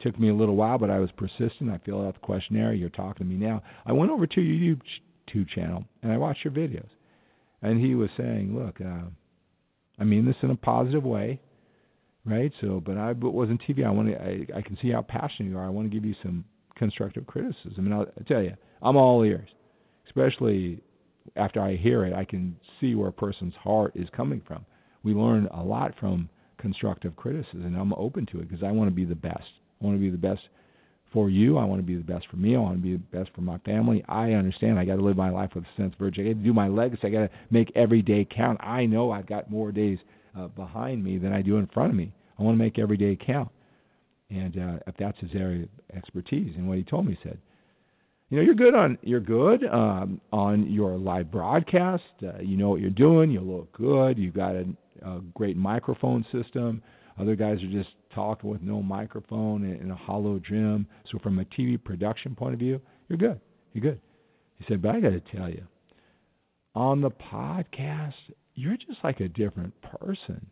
took 0.00 0.18
me 0.18 0.28
a 0.28 0.34
little 0.34 0.56
while 0.56 0.78
but 0.78 0.90
i 0.90 0.98
was 0.98 1.10
persistent 1.16 1.70
i 1.70 1.78
filled 1.84 2.04
out 2.06 2.14
the 2.14 2.20
questionnaire 2.20 2.74
you're 2.74 2.90
talking 2.90 3.26
to 3.26 3.32
me 3.32 3.36
now 3.36 3.62
i 3.86 3.92
went 3.92 4.10
over 4.10 4.26
to 4.26 4.40
your 4.40 4.76
youtube 4.76 5.48
channel 5.54 5.84
and 6.02 6.12
i 6.12 6.16
watched 6.16 6.44
your 6.44 6.52
videos 6.52 6.88
and 7.62 7.80
he 7.80 7.94
was 7.94 8.10
saying 8.16 8.54
look 8.56 8.80
uh 8.80 9.06
i 9.98 10.04
mean 10.04 10.26
this 10.26 10.36
in 10.42 10.50
a 10.50 10.56
positive 10.56 11.04
way 11.04 11.40
right? 12.24 12.52
So, 12.60 12.82
but 12.84 12.96
I 12.96 13.12
but 13.12 13.30
wasn't 13.30 13.60
TV. 13.62 13.84
I 13.84 13.90
want 13.90 14.08
to. 14.08 14.20
I, 14.20 14.58
I 14.58 14.62
can 14.62 14.76
see 14.80 14.90
how 14.90 15.02
passionate 15.02 15.50
you 15.50 15.58
are. 15.58 15.64
I 15.64 15.70
want 15.70 15.90
to 15.90 15.94
give 15.94 16.04
you 16.04 16.14
some 16.22 16.44
constructive 16.76 17.26
criticism, 17.26 17.86
and 17.86 17.94
I'll, 17.94 18.00
I'll 18.00 18.24
tell 18.26 18.42
you, 18.42 18.54
I'm 18.82 18.96
all 18.96 19.22
ears. 19.22 19.48
Especially 20.06 20.80
after 21.36 21.60
I 21.60 21.76
hear 21.76 22.04
it, 22.04 22.12
I 22.12 22.24
can 22.24 22.56
see 22.80 22.94
where 22.94 23.08
a 23.08 23.12
person's 23.12 23.54
heart 23.54 23.92
is 23.94 24.08
coming 24.16 24.42
from. 24.46 24.64
We 25.02 25.12
learn 25.14 25.46
a 25.52 25.62
lot 25.62 25.94
from 25.98 26.28
constructive 26.58 27.16
criticism, 27.16 27.66
and 27.66 27.76
I'm 27.76 27.92
open 27.94 28.26
to 28.26 28.40
it 28.40 28.48
because 28.48 28.64
I 28.64 28.70
want 28.70 28.88
to 28.88 28.94
be 28.94 29.04
the 29.04 29.14
best. 29.14 29.44
I 29.80 29.84
want 29.84 29.96
to 29.96 30.00
be 30.00 30.10
the 30.10 30.16
best 30.16 30.40
for 31.12 31.30
you. 31.30 31.58
I 31.58 31.64
want 31.64 31.80
to 31.80 31.86
be 31.86 31.96
the 31.96 32.02
best 32.02 32.26
for 32.28 32.36
me. 32.36 32.56
I 32.56 32.58
want 32.58 32.76
to 32.76 32.82
be 32.82 32.92
the 32.92 33.18
best 33.18 33.30
for 33.34 33.40
my 33.40 33.58
family. 33.58 34.04
I 34.08 34.32
understand 34.32 34.78
I 34.78 34.84
got 34.84 34.96
to 34.96 35.02
live 35.02 35.16
my 35.16 35.30
life 35.30 35.50
with 35.54 35.64
a 35.64 35.80
sense 35.80 35.94
of 35.94 36.02
urgency. 36.02 36.30
I 36.30 36.32
got 36.32 36.38
to 36.40 36.44
do 36.44 36.52
my 36.52 36.68
legacy. 36.68 37.06
I 37.06 37.10
got 37.10 37.20
to 37.20 37.30
make 37.50 37.70
every 37.74 38.02
day 38.02 38.26
count. 38.34 38.58
I 38.62 38.86
know 38.86 39.10
I've 39.10 39.26
got 39.26 39.50
more 39.50 39.72
days 39.72 39.98
uh, 40.36 40.48
behind 40.48 41.04
me 41.04 41.18
than 41.18 41.32
I 41.32 41.42
do 41.42 41.56
in 41.58 41.66
front 41.68 41.90
of 41.90 41.96
me. 41.96 42.12
I 42.38 42.42
want 42.42 42.58
to 42.58 42.62
make 42.62 42.78
every 42.78 42.96
day 42.96 43.16
count. 43.24 43.48
And 44.30 44.58
uh, 44.58 44.78
if 44.86 44.96
that's 44.98 45.18
his 45.20 45.30
area 45.34 45.64
of 45.64 45.96
expertise, 45.96 46.54
and 46.56 46.68
what 46.68 46.78
he 46.78 46.84
told 46.84 47.06
me, 47.06 47.16
he 47.22 47.28
said, 47.28 47.38
you 48.30 48.38
know, 48.38 48.42
you're 48.42 48.54
good 48.54 48.74
on 48.74 48.98
you're 49.02 49.20
good 49.20 49.64
um, 49.64 50.20
on 50.32 50.70
your 50.70 50.96
live 50.96 51.30
broadcast. 51.30 52.02
Uh, 52.22 52.38
you 52.40 52.56
know 52.56 52.70
what 52.70 52.80
you're 52.80 52.90
doing. 52.90 53.30
You 53.30 53.40
look 53.40 53.72
good. 53.76 54.18
You've 54.18 54.34
got 54.34 54.54
a, 54.54 54.66
a 55.02 55.20
great 55.34 55.56
microphone 55.56 56.24
system. 56.32 56.82
Other 57.18 57.36
guys 57.36 57.62
are 57.62 57.70
just 57.70 57.90
talking 58.14 58.50
with 58.50 58.62
no 58.62 58.82
microphone 58.82 59.64
in, 59.64 59.76
in 59.76 59.90
a 59.90 59.96
hollow 59.96 60.40
gym. 60.40 60.86
So 61.12 61.18
from 61.18 61.38
a 61.38 61.44
TV 61.44 61.82
production 61.82 62.34
point 62.34 62.54
of 62.54 62.60
view, 62.60 62.80
you're 63.08 63.18
good. 63.18 63.40
You're 63.72 63.92
good. 63.92 64.00
He 64.58 64.64
said, 64.68 64.82
but 64.82 64.96
I 64.96 65.00
got 65.00 65.10
to 65.10 65.22
tell 65.36 65.48
you, 65.48 65.64
on 66.74 67.00
the 67.00 67.10
podcast, 67.10 68.14
you're 68.54 68.76
just 68.76 68.98
like 69.04 69.20
a 69.20 69.28
different 69.28 69.74
person 69.82 70.46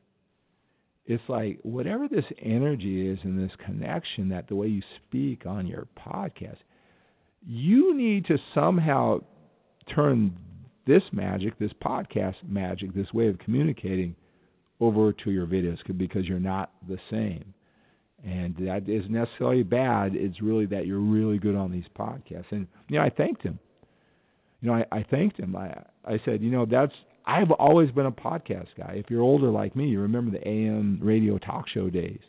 it's 1.04 1.22
like 1.28 1.58
whatever 1.62 2.08
this 2.08 2.24
energy 2.40 3.08
is 3.08 3.18
and 3.24 3.38
this 3.38 3.54
connection 3.64 4.28
that 4.28 4.48
the 4.48 4.54
way 4.54 4.68
you 4.68 4.82
speak 4.96 5.46
on 5.46 5.66
your 5.66 5.86
podcast, 5.98 6.58
you 7.46 7.96
need 7.96 8.26
to 8.26 8.38
somehow 8.54 9.20
turn 9.94 10.36
this 10.86 11.02
magic, 11.12 11.58
this 11.58 11.72
podcast 11.84 12.36
magic, 12.46 12.94
this 12.94 13.12
way 13.12 13.28
of 13.28 13.38
communicating 13.38 14.14
over 14.80 15.12
to 15.12 15.30
your 15.30 15.46
videos 15.46 15.78
because 15.96 16.26
you're 16.26 16.40
not 16.40 16.72
the 16.88 16.98
same. 17.10 17.54
And 18.24 18.54
that 18.56 18.88
isn't 18.88 19.10
necessarily 19.10 19.62
bad. 19.62 20.14
It's 20.14 20.40
really 20.40 20.66
that 20.66 20.86
you're 20.86 21.00
really 21.00 21.38
good 21.38 21.56
on 21.56 21.72
these 21.72 21.84
podcasts. 21.98 22.50
And 22.50 22.66
you 22.88 22.98
know, 22.98 23.04
I 23.04 23.10
thanked 23.10 23.42
him. 23.42 23.58
You 24.60 24.68
know, 24.68 24.74
I, 24.74 24.84
I 24.92 25.02
thanked 25.10 25.38
him. 25.38 25.56
I 25.56 25.82
I 26.04 26.20
said, 26.24 26.40
you 26.40 26.50
know, 26.50 26.64
that's 26.64 26.92
I've 27.26 27.50
always 27.52 27.90
been 27.90 28.06
a 28.06 28.12
podcast 28.12 28.68
guy. 28.76 28.94
If 28.96 29.10
you're 29.10 29.22
older 29.22 29.50
like 29.50 29.74
me, 29.74 29.88
you 29.88 30.00
remember 30.00 30.30
the 30.30 30.46
AM 30.46 30.98
radio 31.02 31.38
talk 31.38 31.68
show 31.68 31.90
days. 31.90 32.20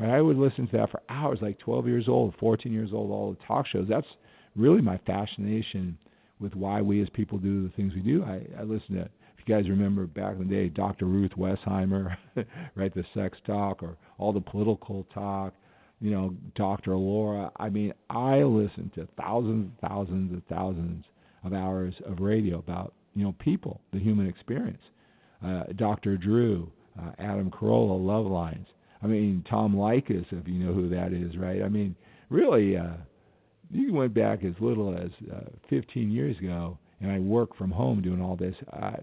Right? 0.00 0.10
I 0.10 0.22
would 0.22 0.38
listen 0.38 0.66
to 0.68 0.76
that 0.78 0.90
for 0.90 1.02
hours, 1.10 1.38
like 1.42 1.58
12 1.58 1.86
years 1.86 2.06
old, 2.08 2.34
14 2.40 2.72
years 2.72 2.90
old, 2.92 3.10
all 3.10 3.32
the 3.32 3.46
talk 3.46 3.66
shows. 3.66 3.86
That's 3.88 4.06
really 4.56 4.80
my 4.80 4.98
fascination 5.06 5.98
with 6.40 6.54
why 6.54 6.80
we 6.80 7.02
as 7.02 7.08
people 7.10 7.36
do 7.36 7.62
the 7.62 7.74
things 7.76 7.92
we 7.94 8.00
do. 8.00 8.24
I, 8.24 8.40
I 8.58 8.62
listen 8.62 8.94
to, 8.94 9.02
if 9.02 9.46
you 9.46 9.54
guys 9.54 9.68
remember 9.68 10.06
back 10.06 10.36
in 10.36 10.48
the 10.48 10.54
day, 10.54 10.68
Dr. 10.68 11.04
Ruth 11.04 11.32
Westheimer, 11.36 12.16
right, 12.74 12.94
the 12.94 13.04
sex 13.14 13.36
talk 13.46 13.82
or 13.82 13.96
all 14.16 14.32
the 14.32 14.40
political 14.40 15.06
talk, 15.12 15.52
you 16.00 16.10
know, 16.10 16.34
Dr. 16.54 16.96
Laura. 16.96 17.50
I 17.58 17.68
mean, 17.68 17.92
I 18.08 18.38
listen 18.38 18.90
to 18.94 19.06
thousands 19.20 19.70
and 19.70 19.90
thousands 19.90 20.32
and 20.32 20.46
thousands 20.46 21.04
of 21.44 21.52
hours 21.52 21.94
of 22.06 22.20
radio 22.20 22.58
about 22.58 22.94
you 23.14 23.24
know 23.24 23.34
people, 23.38 23.80
the 23.92 23.98
human 23.98 24.26
experience. 24.26 24.82
Uh, 25.44 25.64
Dr. 25.76 26.16
Drew, 26.16 26.70
uh, 26.98 27.10
Adam 27.18 27.50
Carolla, 27.50 28.02
Love 28.02 28.26
Lines. 28.26 28.66
I 29.02 29.06
mean 29.06 29.44
Tom 29.48 29.74
Leykis, 29.74 30.26
if 30.30 30.46
you 30.46 30.64
know 30.64 30.72
who 30.72 30.88
that 30.90 31.12
is, 31.12 31.36
right? 31.36 31.62
I 31.62 31.68
mean, 31.68 31.96
really, 32.28 32.76
uh, 32.76 32.94
you 33.70 33.92
went 33.92 34.14
back 34.14 34.44
as 34.44 34.54
little 34.60 34.96
as 34.96 35.10
uh, 35.32 35.48
15 35.68 36.10
years 36.10 36.36
ago, 36.38 36.78
and 37.00 37.10
I 37.10 37.18
work 37.18 37.56
from 37.56 37.70
home 37.70 38.02
doing 38.02 38.20
all 38.20 38.36
this. 38.36 38.54
I, 38.72 38.96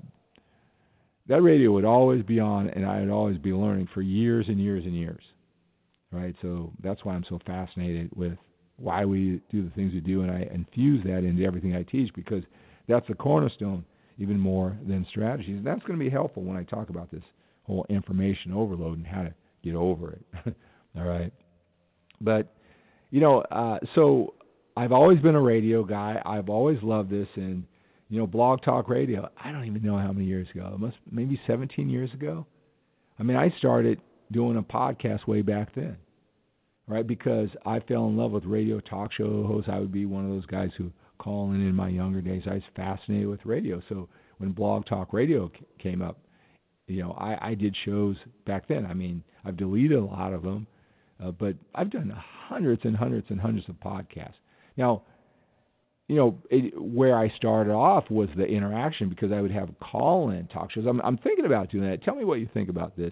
that 1.27 1.41
radio 1.41 1.71
would 1.71 1.85
always 1.85 2.23
be 2.23 2.39
on, 2.39 2.69
and 2.69 2.85
I 2.85 2.99
would 2.99 3.09
always 3.09 3.37
be 3.37 3.51
learning 3.51 3.89
for 3.93 4.01
years 4.01 4.45
and 4.47 4.59
years 4.59 4.85
and 4.85 4.95
years, 4.95 5.23
right? 6.11 6.35
So 6.41 6.71
that's 6.83 7.03
why 7.03 7.13
I'm 7.13 7.25
so 7.27 7.39
fascinated 7.45 8.09
with 8.15 8.37
why 8.77 9.05
we 9.05 9.41
do 9.51 9.63
the 9.63 9.71
things 9.71 9.93
we 9.93 9.99
do, 9.99 10.21
and 10.21 10.31
I 10.31 10.47
infuse 10.53 11.03
that 11.05 11.23
into 11.23 11.43
everything 11.43 11.75
I 11.75 11.83
teach 11.83 12.13
because 12.13 12.43
that's 12.87 13.07
the 13.07 13.15
cornerstone 13.15 13.83
even 14.19 14.39
more 14.39 14.77
than 14.87 15.05
strategies. 15.09 15.57
And 15.57 15.65
that's 15.65 15.81
going 15.81 15.99
to 15.99 16.03
be 16.03 16.09
helpful 16.09 16.43
when 16.43 16.57
I 16.57 16.63
talk 16.63 16.89
about 16.89 17.11
this 17.11 17.23
whole 17.63 17.85
information 17.89 18.53
overload 18.53 18.97
and 18.97 19.07
how 19.07 19.23
to 19.23 19.33
get 19.67 19.75
over 19.75 20.13
it. 20.13 20.55
All 20.97 21.05
right. 21.05 21.31
But, 22.19 22.53
you 23.11 23.21
know, 23.21 23.41
uh, 23.41 23.79
so 23.95 24.33
I've 24.75 24.91
always 24.91 25.19
been 25.19 25.35
a 25.35 25.41
radio 25.41 25.83
guy. 25.83 26.21
I've 26.25 26.49
always 26.49 26.77
loved 26.81 27.09
this. 27.09 27.27
And, 27.35 27.63
you 28.09 28.19
know, 28.19 28.27
Blog 28.27 28.61
Talk 28.63 28.89
Radio, 28.89 29.29
I 29.43 29.51
don't 29.51 29.65
even 29.65 29.83
know 29.83 29.97
how 29.97 30.11
many 30.11 30.25
years 30.25 30.47
ago. 30.53 30.71
It 30.73 30.79
must 30.79 30.97
maybe 31.11 31.39
17 31.47 31.89
years 31.89 32.11
ago. 32.13 32.45
I 33.19 33.23
mean, 33.23 33.37
I 33.37 33.53
started 33.57 33.99
doing 34.31 34.57
a 34.57 34.63
podcast 34.63 35.27
way 35.27 35.41
back 35.41 35.73
then, 35.75 35.97
right? 36.87 37.05
Because 37.05 37.49
I 37.65 37.79
fell 37.81 38.07
in 38.07 38.17
love 38.17 38.31
with 38.31 38.45
radio 38.45 38.79
talk 38.79 39.11
show 39.13 39.45
hosts. 39.45 39.69
I 39.71 39.79
would 39.79 39.91
be 39.91 40.05
one 40.05 40.25
of 40.25 40.31
those 40.31 40.45
guys 40.45 40.69
who 40.77 40.91
calling 41.17 41.61
in 41.61 41.75
my 41.75 41.89
younger 41.89 42.21
days. 42.21 42.43
I 42.45 42.55
was 42.55 42.63
fascinated 42.75 43.27
with 43.27 43.45
radio. 43.45 43.81
So 43.89 44.07
when 44.37 44.51
Blog 44.51 44.85
Talk 44.85 45.13
Radio 45.13 45.51
came 45.79 46.01
up, 46.01 46.19
you 46.87 47.03
know, 47.03 47.11
I, 47.11 47.49
I 47.49 47.53
did 47.53 47.75
shows 47.85 48.15
back 48.45 48.67
then. 48.67 48.85
I 48.85 48.93
mean, 48.93 49.23
I've 49.45 49.57
deleted 49.57 49.97
a 49.97 50.05
lot 50.05 50.33
of 50.33 50.43
them, 50.43 50.67
uh, 51.23 51.31
but 51.31 51.55
I've 51.75 51.91
done 51.91 52.11
hundreds 52.47 52.81
and 52.85 52.95
hundreds 52.95 53.27
and 53.29 53.39
hundreds 53.39 53.67
of 53.69 53.75
podcasts. 53.75 54.35
Now, 54.77 55.03
you 56.07 56.15
know, 56.15 56.37
it, 56.49 56.73
where 56.81 57.17
I 57.17 57.29
started 57.35 57.73
off 57.73 58.09
was 58.09 58.29
the 58.37 58.45
interaction 58.45 59.09
because 59.09 59.31
I 59.31 59.41
would 59.41 59.51
have 59.51 59.69
call-in 59.81 60.47
talk 60.47 60.71
shows. 60.71 60.85
I'm, 60.87 61.01
I'm 61.01 61.17
thinking 61.17 61.45
about 61.45 61.69
doing 61.69 61.89
that. 61.89 62.03
Tell 62.03 62.15
me 62.15 62.23
what 62.23 62.39
you 62.39 62.49
think 62.53 62.69
about 62.69 62.95
this. 62.95 63.11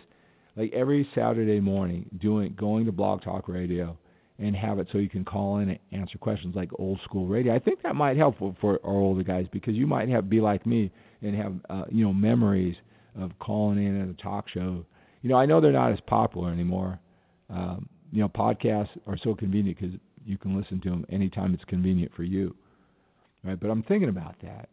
Like 0.56 0.72
every 0.74 1.08
Saturday 1.14 1.60
morning, 1.60 2.10
doing 2.22 2.56
going 2.58 2.86
to 2.86 2.94
Blog 2.94 3.22
Talk 3.24 3.50
Radio 3.50 3.98
and 4.40 4.56
have 4.56 4.80
it 4.80 4.88
so 4.92 4.98
you 4.98 5.10
can 5.10 5.26
call 5.26 5.58
in 5.60 5.70
and 5.70 5.80
answer 5.92 6.18
questions 6.18 6.56
like 6.56 6.70
old 6.80 7.00
school 7.04 7.28
radio. 7.28 7.54
I 7.54 7.60
think 7.60 7.82
that 7.84 7.96
might 7.96 8.16
help 8.16 8.38
for, 8.38 8.56
for 8.62 8.80
our 8.86 8.94
older 8.94 9.24
guys 9.24 9.46
because 9.52 9.76
you 9.76 9.88
might 9.88 10.08
have 10.10 10.30
be 10.30 10.40
like 10.40 10.66
me 10.66 10.92
and 11.22 11.36
have 11.36 11.56
uh, 11.70 11.84
you 11.90 12.06
know 12.06 12.14
memories 12.14 12.76
of 13.20 13.32
calling 13.40 13.78
in 13.78 14.02
at 14.02 14.10
a 14.10 14.22
talk 14.22 14.50
show. 14.50 14.86
You 15.22 15.30
know, 15.30 15.38
I 15.38 15.46
know 15.46 15.62
they're 15.62 15.72
not 15.72 15.92
as 15.92 16.00
popular 16.08 16.52
anymore. 16.52 17.00
Um, 17.50 17.90
you 18.12 18.22
know, 18.22 18.30
podcasts 18.30 18.90
are 19.08 19.18
so 19.24 19.36
convenient 19.36 19.80
because 19.80 19.96
you 20.26 20.38
can 20.38 20.58
listen 20.60 20.82
to 20.82 20.90
them 20.90 21.06
anytime 21.10 21.54
it's 21.54 21.64
convenient 21.66 22.12
for 22.16 22.24
you. 22.24 22.56
Right? 23.44 23.60
But 23.60 23.70
I'm 23.70 23.84
thinking 23.84 24.10
about 24.10 24.36
that 24.44 24.70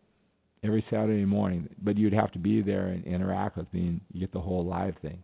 every 0.65 0.85
Saturday 0.91 1.25
morning. 1.25 1.69
But 1.83 1.97
you'd 1.97 2.13
have 2.13 2.33
to 2.33 2.39
be 2.39 2.63
there 2.63 2.89
and 2.89 3.05
interact 3.05 3.57
with 3.57 3.73
me, 3.73 3.89
and 3.89 4.01
you 4.13 4.21
get 4.21 4.33
the 4.33 4.41
whole 4.41 4.65
live 4.65 4.95
thing, 5.03 5.23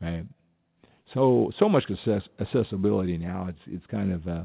right? 0.00 0.24
so 1.14 1.50
so 1.58 1.68
much 1.68 1.84
accessibility 2.40 3.16
now. 3.16 3.46
It's 3.48 3.58
it's 3.66 3.86
kind 3.86 4.12
of 4.12 4.26
uh, 4.28 4.44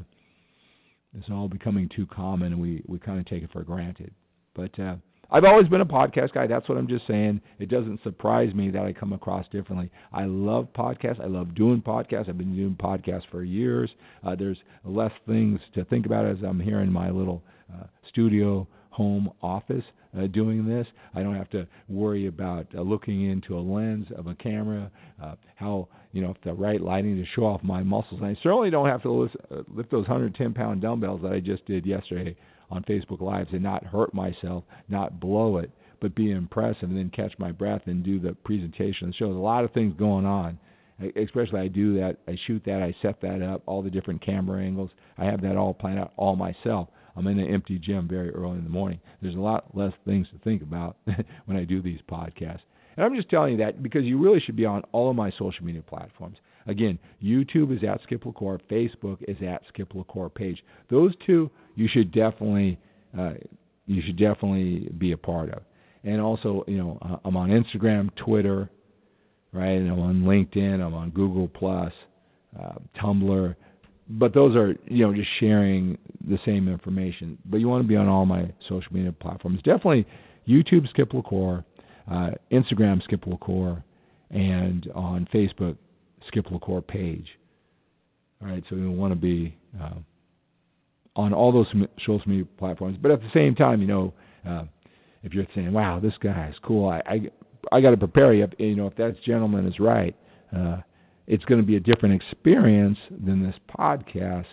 it's 1.16 1.28
all 1.30 1.48
becoming 1.48 1.88
too 1.94 2.06
common, 2.06 2.52
and 2.52 2.60
we 2.60 2.82
we 2.86 2.98
kind 2.98 3.18
of 3.18 3.26
take 3.26 3.42
it 3.42 3.50
for 3.52 3.62
granted. 3.62 4.12
But 4.54 4.78
uh, 4.78 4.96
I've 5.30 5.44
always 5.44 5.68
been 5.68 5.80
a 5.80 5.86
podcast 5.86 6.32
guy. 6.32 6.46
That's 6.46 6.68
what 6.68 6.78
I'm 6.78 6.88
just 6.88 7.06
saying. 7.06 7.40
It 7.58 7.68
doesn't 7.68 8.02
surprise 8.02 8.54
me 8.54 8.70
that 8.70 8.82
I 8.82 8.92
come 8.92 9.12
across 9.12 9.46
differently. 9.50 9.90
I 10.12 10.24
love 10.24 10.68
podcasts. 10.76 11.20
I 11.20 11.26
love 11.26 11.54
doing 11.54 11.82
podcasts. 11.82 12.28
I've 12.28 12.38
been 12.38 12.54
doing 12.54 12.76
podcasts 12.80 13.28
for 13.30 13.42
years. 13.42 13.90
Uh, 14.24 14.34
there's 14.34 14.58
less 14.84 15.12
things 15.26 15.60
to 15.74 15.84
think 15.84 16.06
about 16.06 16.26
as 16.26 16.38
I'm 16.46 16.60
here 16.60 16.80
in 16.80 16.92
my 16.92 17.10
little 17.10 17.42
uh, 17.72 17.84
studio 18.08 18.66
home 18.94 19.28
office 19.42 19.82
uh, 20.16 20.28
doing 20.28 20.66
this. 20.66 20.86
I 21.16 21.22
don't 21.24 21.34
have 21.34 21.50
to 21.50 21.66
worry 21.88 22.28
about 22.28 22.68
uh, 22.76 22.80
looking 22.80 23.28
into 23.28 23.58
a 23.58 23.60
lens 23.60 24.06
of 24.16 24.28
a 24.28 24.36
camera, 24.36 24.88
uh, 25.20 25.34
how 25.56 25.88
you 26.12 26.22
know 26.22 26.30
if 26.30 26.36
the 26.44 26.52
right 26.52 26.80
lighting 26.80 27.16
to 27.16 27.24
show 27.34 27.44
off 27.44 27.62
my 27.64 27.82
muscles. 27.82 28.20
And 28.20 28.26
I 28.26 28.36
certainly 28.40 28.70
don't 28.70 28.88
have 28.88 29.02
to 29.02 29.10
lift, 29.10 29.36
uh, 29.50 29.62
lift 29.68 29.90
those 29.90 30.06
110 30.06 30.54
pound 30.54 30.80
dumbbells 30.80 31.22
that 31.22 31.32
I 31.32 31.40
just 31.40 31.66
did 31.66 31.84
yesterday 31.84 32.36
on 32.70 32.84
Facebook 32.84 33.20
Lives 33.20 33.48
and 33.52 33.64
not 33.64 33.84
hurt 33.84 34.14
myself, 34.14 34.62
not 34.88 35.18
blow 35.18 35.56
it, 35.56 35.72
but 36.00 36.14
be 36.14 36.30
impressive 36.30 36.84
and 36.84 36.96
then 36.96 37.10
catch 37.10 37.32
my 37.38 37.50
breath 37.50 37.82
and 37.86 38.04
do 38.04 38.20
the 38.20 38.36
presentation. 38.44 39.08
It 39.08 39.16
shows 39.18 39.34
a 39.34 39.38
lot 39.38 39.64
of 39.64 39.72
things 39.72 39.94
going 39.98 40.24
on. 40.24 40.58
Especially, 41.20 41.58
I 41.58 41.66
do 41.66 41.96
that. 41.96 42.18
I 42.28 42.38
shoot 42.46 42.62
that. 42.66 42.80
I 42.80 42.94
set 43.02 43.20
that 43.22 43.42
up. 43.42 43.64
All 43.66 43.82
the 43.82 43.90
different 43.90 44.24
camera 44.24 44.62
angles. 44.62 44.90
I 45.18 45.24
have 45.24 45.42
that 45.42 45.56
all 45.56 45.74
planned 45.74 45.98
out 45.98 46.12
all 46.16 46.36
myself. 46.36 46.88
I'm 47.16 47.26
in 47.26 47.38
an 47.38 47.52
empty 47.52 47.78
gym 47.78 48.08
very 48.08 48.30
early 48.30 48.58
in 48.58 48.64
the 48.64 48.70
morning. 48.70 49.00
There's 49.22 49.36
a 49.36 49.40
lot 49.40 49.76
less 49.76 49.92
things 50.04 50.26
to 50.32 50.38
think 50.38 50.62
about 50.62 50.96
when 51.46 51.56
I 51.56 51.64
do 51.64 51.80
these 51.80 52.00
podcasts. 52.10 52.60
And 52.96 53.04
I'm 53.04 53.14
just 53.14 53.30
telling 53.30 53.52
you 53.52 53.58
that 53.58 53.82
because 53.82 54.04
you 54.04 54.18
really 54.18 54.40
should 54.40 54.56
be 54.56 54.66
on 54.66 54.82
all 54.92 55.10
of 55.10 55.16
my 55.16 55.30
social 55.32 55.64
media 55.64 55.82
platforms. 55.82 56.38
Again, 56.66 56.98
YouTube 57.22 57.76
is 57.76 57.84
at 57.84 58.00
Skip 58.02 58.24
LaCour, 58.24 58.60
Facebook 58.70 59.18
is 59.28 59.36
at 59.46 59.62
Skip 59.68 59.94
LaCour 59.94 60.30
page. 60.30 60.62
Those 60.90 61.12
two 61.26 61.50
you 61.74 61.88
should 61.88 62.12
definitely 62.12 62.78
uh, 63.18 63.34
you 63.86 64.02
should 64.04 64.16
definitely 64.16 64.88
be 64.98 65.12
a 65.12 65.16
part 65.16 65.50
of. 65.50 65.62
And 66.04 66.20
also, 66.20 66.64
you 66.66 66.78
know, 66.78 66.98
uh, 67.02 67.16
I'm 67.24 67.36
on 67.36 67.50
Instagram, 67.50 68.14
Twitter, 68.16 68.68
right? 69.52 69.72
And 69.72 69.90
I'm 69.90 70.00
on 70.00 70.22
LinkedIn, 70.22 70.80
I'm 70.80 70.94
on 70.94 71.10
Google 71.10 71.48
Plus, 71.48 71.92
uh, 72.60 72.74
Tumblr 73.00 73.54
but 74.08 74.34
those 74.34 74.54
are 74.56 74.74
you 74.86 75.06
know 75.06 75.14
just 75.14 75.28
sharing 75.40 75.98
the 76.28 76.38
same 76.44 76.68
information. 76.68 77.38
But 77.46 77.58
you 77.58 77.68
want 77.68 77.82
to 77.82 77.88
be 77.88 77.96
on 77.96 78.08
all 78.08 78.26
my 78.26 78.50
social 78.68 78.92
media 78.92 79.12
platforms. 79.12 79.60
Definitely 79.62 80.06
YouTube 80.48 80.88
Skip 80.90 81.12
LaCour, 81.12 81.64
uh, 82.10 82.30
Instagram 82.52 83.02
Skip 83.02 83.26
LaCour, 83.26 83.82
and 84.30 84.90
on 84.94 85.28
Facebook 85.32 85.76
Skip 86.28 86.50
LaCour 86.50 86.82
page. 86.82 87.26
All 88.42 88.48
right, 88.48 88.62
so 88.68 88.76
you 88.76 88.90
want 88.90 89.12
to 89.12 89.18
be 89.18 89.56
uh, 89.80 89.94
on 91.16 91.32
all 91.32 91.52
those 91.52 91.66
social 92.00 92.22
media 92.26 92.44
platforms. 92.58 92.98
But 93.00 93.10
at 93.10 93.20
the 93.20 93.30
same 93.32 93.54
time, 93.54 93.80
you 93.80 93.86
know, 93.86 94.12
uh, 94.46 94.64
if 95.22 95.32
you're 95.32 95.46
saying, 95.54 95.72
"Wow, 95.72 96.00
this 96.00 96.14
guy 96.20 96.48
is 96.48 96.56
cool," 96.62 96.88
I 96.88 97.00
I, 97.06 97.20
I 97.72 97.80
got 97.80 97.90
to 97.90 97.96
prepare 97.96 98.34
you. 98.34 98.46
You 98.58 98.76
know, 98.76 98.86
if 98.86 98.96
that 98.96 99.16
gentleman 99.24 99.66
is 99.66 99.80
right. 99.80 100.14
Uh, 100.54 100.78
it's 101.26 101.44
going 101.44 101.60
to 101.60 101.66
be 101.66 101.76
a 101.76 101.80
different 101.80 102.20
experience 102.20 102.98
than 103.10 103.42
this 103.42 103.54
podcast, 103.78 104.46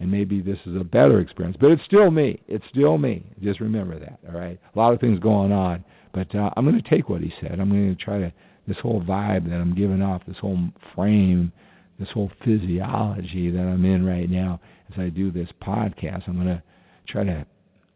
and 0.00 0.10
maybe 0.10 0.40
this 0.40 0.58
is 0.66 0.76
a 0.76 0.84
better 0.84 1.20
experience. 1.20 1.56
But 1.60 1.70
it's 1.70 1.84
still 1.84 2.10
me. 2.10 2.40
It's 2.48 2.64
still 2.70 2.98
me. 2.98 3.24
Just 3.42 3.60
remember 3.60 3.98
that. 3.98 4.18
All 4.28 4.38
right. 4.38 4.58
A 4.74 4.78
lot 4.78 4.92
of 4.92 5.00
things 5.00 5.18
going 5.18 5.52
on, 5.52 5.84
but 6.12 6.34
uh, 6.34 6.50
I'm 6.56 6.64
going 6.64 6.80
to 6.82 6.90
take 6.90 7.08
what 7.08 7.20
he 7.20 7.32
said. 7.40 7.60
I'm 7.60 7.70
going 7.70 7.94
to 7.94 8.02
try 8.02 8.18
to 8.18 8.32
this 8.66 8.76
whole 8.82 9.00
vibe 9.00 9.48
that 9.48 9.56
I'm 9.56 9.74
giving 9.74 10.02
off, 10.02 10.22
this 10.26 10.38
whole 10.38 10.58
frame, 10.94 11.52
this 11.98 12.08
whole 12.12 12.30
physiology 12.44 13.50
that 13.50 13.60
I'm 13.60 13.84
in 13.84 14.04
right 14.04 14.28
now 14.28 14.60
as 14.92 14.98
I 14.98 15.08
do 15.08 15.30
this 15.30 15.48
podcast. 15.62 16.22
I'm 16.26 16.34
going 16.34 16.46
to 16.46 16.62
try 17.08 17.24
to, 17.24 17.46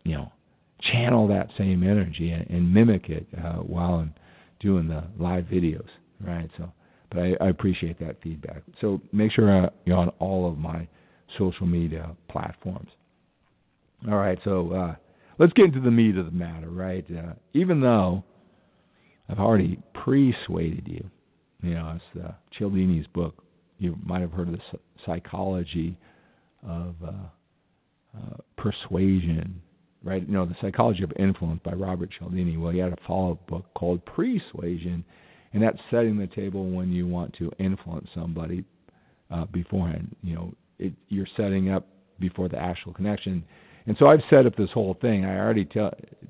you 0.04 0.16
know, 0.16 0.32
channel 0.80 1.26
that 1.28 1.48
same 1.58 1.82
energy 1.82 2.30
and, 2.30 2.48
and 2.48 2.72
mimic 2.72 3.10
it 3.10 3.26
uh, 3.36 3.56
while 3.56 3.94
I'm 3.94 4.14
doing 4.60 4.88
the 4.88 5.04
live 5.18 5.44
videos. 5.44 5.88
Right. 6.20 6.50
So 6.56 6.70
but 7.10 7.18
I, 7.20 7.36
I 7.40 7.48
appreciate 7.48 7.98
that 8.00 8.16
feedback. 8.22 8.62
So 8.80 9.00
make 9.12 9.32
sure 9.32 9.66
uh, 9.66 9.70
you're 9.84 9.96
on 9.96 10.08
all 10.18 10.50
of 10.50 10.58
my 10.58 10.88
social 11.38 11.66
media 11.66 12.10
platforms. 12.28 12.90
All 14.08 14.16
right, 14.16 14.38
so 14.44 14.72
uh, 14.72 14.94
let's 15.38 15.52
get 15.52 15.66
into 15.66 15.80
the 15.80 15.90
meat 15.90 16.16
of 16.16 16.24
the 16.26 16.30
matter, 16.32 16.70
right? 16.70 17.04
Uh, 17.10 17.34
even 17.52 17.80
though 17.80 18.24
I've 19.28 19.38
already 19.38 19.78
persuaded 19.92 20.86
you, 20.86 21.04
you 21.62 21.74
know, 21.74 21.96
it's 21.96 22.24
uh, 22.24 22.32
Cialdini's 22.58 23.06
book. 23.08 23.44
You 23.78 23.96
might 24.02 24.20
have 24.20 24.32
heard 24.32 24.48
of 24.48 24.54
the 24.54 24.78
psychology 25.04 25.96
of 26.66 26.94
uh, 27.04 27.12
uh, 28.16 28.36
persuasion, 28.56 29.60
right? 30.02 30.26
You 30.26 30.32
know, 30.32 30.46
the 30.46 30.56
psychology 30.60 31.02
of 31.02 31.12
influence 31.18 31.60
by 31.64 31.72
Robert 31.72 32.10
Cialdini. 32.18 32.56
Well, 32.56 32.72
he 32.72 32.78
had 32.78 32.92
a 32.92 32.98
follow-up 33.06 33.46
book 33.46 33.66
called 33.74 34.04
Pre-Suasion, 34.06 35.04
and 35.52 35.62
that's 35.62 35.78
setting 35.90 36.16
the 36.16 36.28
table 36.28 36.70
when 36.70 36.92
you 36.92 37.06
want 37.06 37.34
to 37.34 37.50
influence 37.58 38.08
somebody 38.14 38.64
uh, 39.30 39.46
beforehand. 39.46 40.14
You 40.22 40.34
know, 40.34 40.54
it, 40.78 40.92
you're 41.08 41.26
setting 41.36 41.70
up 41.70 41.86
before 42.20 42.48
the 42.48 42.58
actual 42.58 42.92
connection. 42.92 43.44
And 43.86 43.96
so 43.98 44.06
I've 44.06 44.20
set 44.28 44.46
up 44.46 44.56
this 44.56 44.70
whole 44.72 44.96
thing. 45.00 45.24
I 45.24 45.38
already 45.38 45.64
te- 45.64 45.88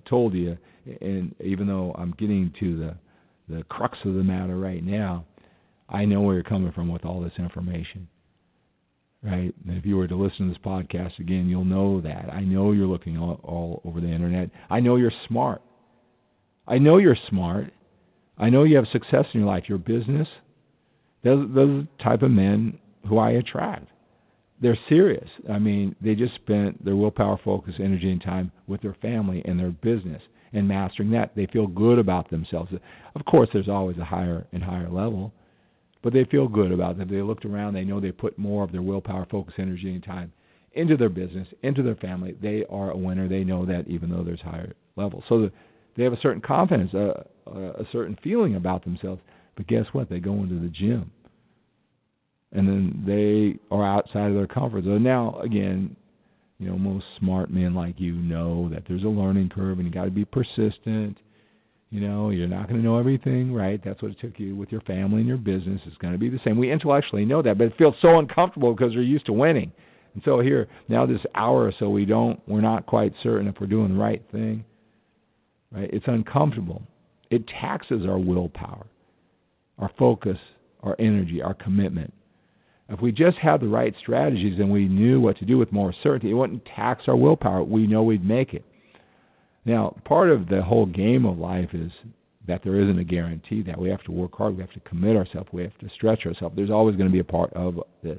told 0.09 0.35
you, 0.35 0.57
and 1.01 1.35
even 1.45 1.67
though 1.67 1.95
I'm 1.99 2.15
getting 2.19 2.53
to 2.61 2.79
the 2.79 2.95
the 3.49 3.65
crux 3.65 3.99
of 4.05 4.15
the 4.15 4.23
matter 4.23 4.57
right 4.57 4.85
now, 4.85 5.25
I 5.89 6.05
know 6.05 6.21
where 6.21 6.37
you're 6.37 6.45
coming 6.45 6.71
from 6.71 6.89
with 6.89 7.05
all 7.05 7.21
this 7.21 7.33
information. 7.37 8.07
Right? 9.25 9.53
And 9.67 9.77
if 9.77 9.85
you 9.85 9.97
were 9.97 10.07
to 10.07 10.15
listen 10.15 10.47
to 10.47 10.55
this 10.55 10.63
podcast 10.65 11.19
again, 11.19 11.49
you'll 11.49 11.65
know 11.65 12.01
that. 12.01 12.31
I 12.33 12.43
know 12.43 12.71
you're 12.71 12.87
looking 12.87 13.19
all, 13.19 13.41
all 13.43 13.83
over 13.85 14.01
the 14.01 14.09
internet. 14.09 14.51
I 14.71 14.79
know 14.79 14.95
you're 14.97 15.13
smart. 15.27 15.63
I 16.69 16.79
know 16.79 16.99
you're 16.99 17.17
smart 17.29 17.73
I 18.41 18.49
know 18.49 18.65
you 18.65 18.77
have 18.77 18.87
success 18.91 19.27
in 19.35 19.41
your 19.41 19.49
life, 19.49 19.65
your 19.69 19.79
business. 19.79 20.27
Those, 21.23 21.49
those 21.55 21.85
type 22.03 22.23
of 22.23 22.31
men 22.31 22.79
who 23.07 23.19
I 23.19 23.33
attract. 23.33 23.89
They're 24.63 24.79
serious. 24.89 25.29
I 25.51 25.59
mean, 25.59 25.95
they 26.01 26.15
just 26.15 26.35
spent 26.37 26.83
their 26.85 26.97
willpower, 26.97 27.39
focus, 27.45 27.75
energy, 27.79 28.11
and 28.11 28.21
time 28.21 28.51
with 28.67 28.81
their 28.81 28.97
family 29.03 29.43
and 29.45 29.59
their 29.59 29.71
business 29.71 30.23
and 30.53 30.67
mastering 30.67 31.11
that. 31.13 31.37
They 31.37 31.47
feel 31.47 31.67
good 31.67 31.99
about 31.99 32.31
themselves. 32.31 32.73
Of 33.15 33.25
course, 33.27 33.49
there's 33.53 33.69
always 33.69 33.99
a 33.99 34.05
higher 34.05 34.47
and 34.53 34.63
higher 34.63 34.91
level, 34.91 35.33
but 36.03 36.13
they 36.13 36.25
feel 36.25 36.49
good 36.49 36.73
about 36.73 36.99
it. 36.99 37.11
They 37.11 37.23
looked 37.23 37.45
around, 37.45 37.75
they 37.75 37.85
know 37.85 38.01
they 38.01 38.13
put 38.13 38.39
more 38.39 38.65
of 38.65 38.73
their 38.73 38.83
willpower, 38.83 39.27
focus, 39.31 39.55
energy, 39.59 39.95
and 39.95 40.03
time 40.03 40.33
into 40.73 40.97
their 40.97 41.09
business, 41.09 41.49
into 41.63 41.83
their 41.83 41.97
family. 41.97 42.37
They 42.41 42.65
are 42.71 42.91
a 42.91 42.97
winner. 42.97 43.29
They 43.29 43.45
know 43.45 43.67
that 43.67 43.89
even 43.89 44.11
though 44.11 44.23
there's 44.23 44.41
higher 44.41 44.73
levels. 44.97 45.25
So 45.29 45.43
the, 45.43 45.53
they 45.97 46.05
have 46.05 46.13
a 46.13 46.21
certain 46.21 46.41
confidence, 46.41 46.95
a, 46.95 47.25
a 47.47 47.85
certain 47.93 48.17
feeling 48.23 48.57
about 48.57 48.85
themselves. 48.85 49.21
But 49.57 49.67
guess 49.67 49.87
what? 49.93 50.09
They 50.09 50.21
go 50.21 50.35
into 50.35 50.59
the 50.59 50.69
gym, 50.69 51.11
and 52.53 52.67
then 52.67 53.03
they 53.07 53.75
are 53.75 53.85
outside 53.85 54.29
of 54.29 54.35
their 54.35 54.47
comfort 54.47 54.85
zone. 54.85 55.03
Now, 55.03 55.39
again, 55.41 55.97
you 56.59 56.69
know, 56.69 56.79
most 56.79 57.05
smart 57.19 57.51
men 57.51 57.75
like 57.75 57.99
you 57.99 58.13
know 58.13 58.69
that 58.73 58.85
there's 58.89 59.05
a 59.05 59.09
learning 59.09 59.51
curve, 59.51 59.79
and 59.79 59.87
you 59.87 59.93
got 59.93 60.05
to 60.05 60.11
be 60.11 60.25
persistent. 60.25 61.19
You 61.91 62.01
know, 62.01 62.31
you're 62.31 62.47
not 62.47 62.69
going 62.69 62.81
to 62.81 62.87
know 62.87 62.99
everything, 62.99 63.53
right? 63.53 63.81
That's 63.85 64.01
what 64.01 64.13
it 64.13 64.21
took 64.21 64.39
you 64.39 64.55
with 64.55 64.71
your 64.71 64.81
family 64.83 65.19
and 65.19 65.27
your 65.27 65.39
business. 65.39 65.81
It's 65.87 65.97
going 65.97 66.13
to 66.13 66.19
be 66.19 66.29
the 66.29 66.39
same. 66.45 66.57
We 66.57 66.71
intellectually 66.71 67.25
know 67.25 67.43
that, 67.43 67.59
but 67.59 67.67
it 67.67 67.73
feels 67.77 67.97
so 68.01 68.19
uncomfortable 68.19 68.73
because 68.73 68.95
we're 68.95 69.03
used 69.03 69.27
to 69.27 69.33
winning. 69.33 69.73
And 70.15 70.23
so 70.25 70.39
here, 70.39 70.69
now 70.89 71.05
this 71.05 71.21
hour 71.35 71.65
or 71.65 71.73
so, 71.81 71.89
we 71.89 72.05
don't, 72.05 72.41
we're 72.47 72.61
not 72.61 72.87
quite 72.87 73.13
certain 73.25 73.49
if 73.49 73.57
we're 73.61 73.67
doing 73.67 73.95
the 73.95 74.01
right 74.01 74.23
thing 74.31 74.65
right? 75.73 75.91
It's 75.93 76.07
uncomfortable. 76.09 76.83
It 77.31 77.47
taxes 77.61 78.03
our 78.07 78.19
willpower, 78.19 78.87
our 79.79 79.91
focus, 79.99 80.39
our 80.83 80.97
energy, 80.99 81.43
our 81.43 81.55
commitment. 81.55 82.13
If 82.89 83.01
we 83.01 83.13
just 83.13 83.39
had 83.39 83.61
the 83.61 83.69
right 83.69 83.95
strategies 84.01 84.59
and 84.59 84.71
we 84.71 84.89
knew 84.89 85.21
what 85.21 85.39
to 85.39 85.45
do 85.45 85.59
with 85.59 85.71
more 85.71 85.95
certainty, 86.03 86.31
it 86.31 86.35
wouldn't 86.35 86.65
tax 86.65 87.05
our 87.07 87.15
willpower. 87.15 87.63
We 87.63 87.87
know 87.87 88.03
we'd 88.03 88.25
make 88.25 88.53
it. 88.53 88.65
Now, 89.65 89.97
part 90.05 90.31
of 90.31 90.49
the 90.49 90.63
whole 90.63 90.87
game 90.87 91.25
of 91.25 91.39
life 91.39 91.69
is 91.73 91.93
that 92.49 92.63
there 92.65 92.81
isn't 92.81 92.99
a 92.99 93.05
guarantee 93.05 93.63
that 93.63 93.79
we 93.79 93.89
have 93.91 94.03
to 94.05 94.13
work 94.13 94.35
hard, 94.35 94.57
we 94.57 94.63
have 94.63 94.73
to 94.73 94.81
commit 94.81 95.17
ourselves, 95.17 95.49
we 95.53 95.63
have 95.63 95.79
to 95.79 95.89
stretch 95.95 96.27
ourselves. 96.27 96.57
There's 96.57 96.71
always 96.71 96.97
going 96.97 97.09
to 97.09 97.13
be 97.13 97.21
a 97.21 97.25
part 97.25 97.53
of 97.53 97.79
this. 98.03 98.19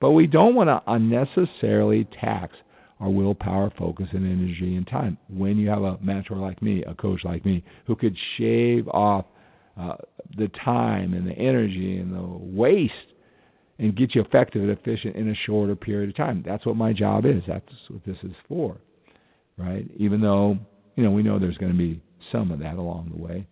But 0.00 0.12
we 0.12 0.26
don't 0.26 0.54
want 0.54 0.68
to 0.68 0.82
unnecessarily 0.86 2.06
tax 2.18 2.56
our 3.00 3.10
willpower, 3.10 3.70
focus, 3.78 4.06
and 4.12 4.24
energy 4.24 4.76
and 4.76 4.86
time. 4.86 5.18
When 5.28 5.58
you 5.58 5.68
have 5.68 5.82
a 5.82 5.98
mentor 6.00 6.36
like 6.36 6.62
me, 6.62 6.82
a 6.84 6.94
coach 6.94 7.20
like 7.24 7.44
me, 7.44 7.62
who 7.86 7.94
could 7.94 8.16
shave 8.38 8.88
off 8.88 9.26
uh, 9.78 9.96
the 10.36 10.48
time 10.64 11.12
and 11.12 11.26
the 11.26 11.34
energy 11.34 11.98
and 11.98 12.12
the 12.14 12.56
waste 12.56 12.92
and 13.78 13.94
get 13.94 14.14
you 14.14 14.22
effective 14.22 14.62
and 14.62 14.70
efficient 14.70 15.16
in 15.16 15.28
a 15.30 15.34
shorter 15.44 15.76
period 15.76 16.10
of 16.10 16.16
time. 16.16 16.42
That's 16.46 16.64
what 16.64 16.76
my 16.76 16.92
job 16.92 17.26
is. 17.26 17.42
That's 17.46 17.66
what 17.88 18.04
this 18.06 18.16
is 18.22 18.32
for, 18.48 18.78
right? 19.58 19.84
Even 19.96 20.20
though 20.20 20.58
you 20.94 21.04
know 21.04 21.10
we 21.10 21.22
know 21.22 21.38
there's 21.38 21.58
going 21.58 21.72
to 21.72 21.78
be 21.78 22.00
some 22.32 22.50
of 22.50 22.58
that 22.60 22.76
along 22.76 23.12
the 23.14 23.22
way. 23.22 23.46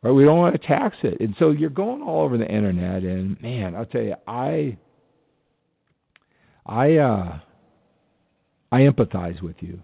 Right, 0.00 0.12
we 0.12 0.24
don't 0.24 0.38
want 0.38 0.60
to 0.60 0.64
tax 0.64 0.96
it, 1.02 1.20
and 1.20 1.34
so 1.40 1.50
you're 1.50 1.70
going 1.70 2.02
all 2.02 2.24
over 2.24 2.38
the 2.38 2.46
internet, 2.46 3.02
and 3.02 3.40
man, 3.42 3.74
I'll 3.74 3.84
tell 3.84 4.02
you, 4.02 4.14
I, 4.28 4.76
I, 6.64 6.96
uh, 6.98 7.40
I 8.70 8.80
empathize 8.80 9.42
with 9.42 9.56
you 9.60 9.80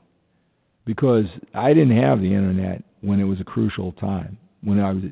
because 0.85 1.26
I 1.55 1.72
didn't 1.72 2.01
have 2.01 2.20
the 2.20 2.35
internet 2.35 2.82
when 3.01 3.20
it 3.20 3.24
was 3.24 3.41
a 3.41 3.45
crucial 3.45 3.93
time 3.93 4.39
when 4.62 4.80
I 4.80 4.93
was 4.93 5.03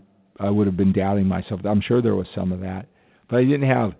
I 0.40 0.50
would 0.50 0.66
have 0.66 0.76
been 0.76 0.92
doubting 0.92 1.26
myself. 1.26 1.60
I'm 1.64 1.82
sure 1.82 2.02
there 2.02 2.16
was 2.16 2.26
some 2.34 2.52
of 2.52 2.60
that, 2.60 2.86
but 3.28 3.36
I 3.36 3.44
didn't 3.44 3.68
have 3.68 3.92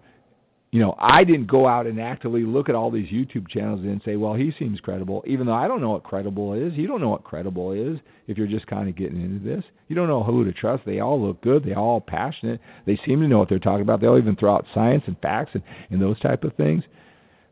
you 0.72 0.80
know, 0.80 0.94
I 0.98 1.22
didn't 1.22 1.48
go 1.48 1.68
out 1.68 1.86
and 1.86 2.00
actively 2.00 2.44
look 2.44 2.70
at 2.70 2.74
all 2.74 2.90
these 2.90 3.12
YouTube 3.12 3.46
channels 3.48 3.80
and 3.80 4.00
say, 4.06 4.16
well, 4.16 4.32
he 4.32 4.52
seems 4.58 4.80
credible, 4.80 5.22
even 5.26 5.46
though 5.46 5.52
I 5.52 5.68
don't 5.68 5.82
know 5.82 5.90
what 5.90 6.02
credible 6.02 6.54
is. 6.54 6.72
You 6.72 6.86
don't 6.86 7.02
know 7.02 7.10
what 7.10 7.24
credible 7.24 7.72
is 7.72 7.98
if 8.26 8.38
you're 8.38 8.46
just 8.46 8.66
kind 8.66 8.88
of 8.88 8.96
getting 8.96 9.20
into 9.20 9.44
this. 9.44 9.62
You 9.88 9.96
don't 9.96 10.08
know 10.08 10.22
who 10.22 10.46
to 10.46 10.52
trust. 10.52 10.84
They 10.86 11.00
all 11.00 11.20
look 11.20 11.42
good. 11.42 11.62
They 11.62 11.74
all 11.74 12.00
passionate. 12.00 12.58
They 12.86 12.98
seem 13.06 13.20
to 13.20 13.28
know 13.28 13.38
what 13.38 13.50
they're 13.50 13.58
talking 13.58 13.82
about. 13.82 14.00
They'll 14.00 14.16
even 14.16 14.34
throw 14.34 14.54
out 14.54 14.64
science 14.72 15.02
and 15.06 15.18
facts 15.20 15.50
and, 15.52 15.62
and 15.90 16.00
those 16.00 16.18
type 16.20 16.42
of 16.42 16.54
things, 16.54 16.84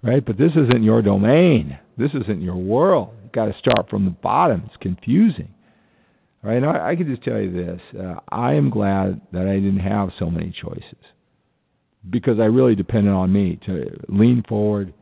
right? 0.02 0.24
But 0.24 0.38
this 0.38 0.52
isn't 0.52 0.82
your 0.82 1.02
domain. 1.02 1.78
This 1.98 2.10
isn't 2.14 2.40
your 2.40 2.56
world. 2.56 3.14
You've 3.22 3.32
got 3.32 3.46
to 3.46 3.58
start 3.58 3.88
from 3.90 4.04
the 4.04 4.10
bottom. 4.10 4.62
It's 4.66 4.76
confusing. 4.80 5.48
Right? 6.42 6.56
And 6.56 6.66
I, 6.66 6.90
I 6.90 6.96
could 6.96 7.06
just 7.06 7.22
tell 7.22 7.38
you 7.38 7.52
this. 7.52 7.80
Uh, 7.98 8.20
I 8.30 8.54
am 8.54 8.70
glad 8.70 9.20
that 9.32 9.46
I 9.46 9.54
didn't 9.54 9.80
have 9.80 10.10
so 10.18 10.30
many 10.30 10.50
choices 10.50 10.96
because 12.08 12.40
I 12.40 12.44
really 12.44 12.74
depended 12.74 13.12
on 13.12 13.32
me 13.32 13.58
to 13.66 13.86
lean 14.08 14.42
forward 14.48 14.94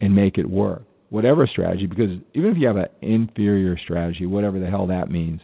and 0.00 0.14
make 0.14 0.38
it 0.38 0.48
work. 0.48 0.82
Whatever 1.10 1.46
strategy, 1.46 1.86
because 1.86 2.18
even 2.34 2.50
if 2.50 2.58
you 2.58 2.66
have 2.66 2.76
an 2.76 2.88
inferior 3.02 3.78
strategy, 3.78 4.26
whatever 4.26 4.58
the 4.58 4.66
hell 4.66 4.86
that 4.86 5.10
means, 5.10 5.40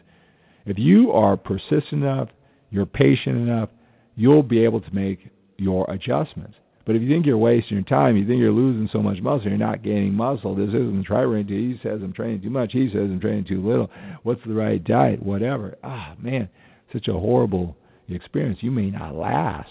if 0.66 0.78
you 0.78 1.12
are 1.12 1.36
persistent 1.36 2.02
enough, 2.02 2.28
you're 2.70 2.86
patient 2.86 3.36
enough, 3.36 3.68
you'll 4.14 4.42
be 4.42 4.64
able 4.64 4.80
to 4.80 4.94
make 4.94 5.30
your 5.56 5.90
adjustments. 5.90 6.54
But 6.86 6.96
if 6.96 7.02
you 7.02 7.08
think 7.08 7.24
you're 7.24 7.38
wasting 7.38 7.78
your 7.78 7.84
time, 7.84 8.16
you 8.16 8.26
think 8.26 8.40
you're 8.40 8.52
losing 8.52 8.88
so 8.92 9.00
much 9.00 9.20
muscle, 9.22 9.48
you're 9.48 9.56
not 9.56 9.82
gaining 9.82 10.12
muscle. 10.12 10.54
This 10.54 10.68
isn't 10.68 11.06
try 11.06 11.22
range. 11.22 11.48
He 11.48 11.78
says 11.82 12.00
I'm 12.02 12.12
training 12.12 12.42
too 12.42 12.50
much. 12.50 12.72
He 12.72 12.88
says 12.88 13.08
I'm 13.10 13.20
training 13.20 13.46
too 13.46 13.66
little. 13.66 13.90
What's 14.22 14.42
the 14.46 14.52
right 14.52 14.82
diet? 14.82 15.22
Whatever. 15.22 15.76
Ah, 15.82 16.14
man, 16.20 16.48
such 16.92 17.08
a 17.08 17.12
horrible 17.12 17.76
experience. 18.08 18.58
You 18.60 18.70
may 18.70 18.90
not 18.90 19.14
last. 19.14 19.70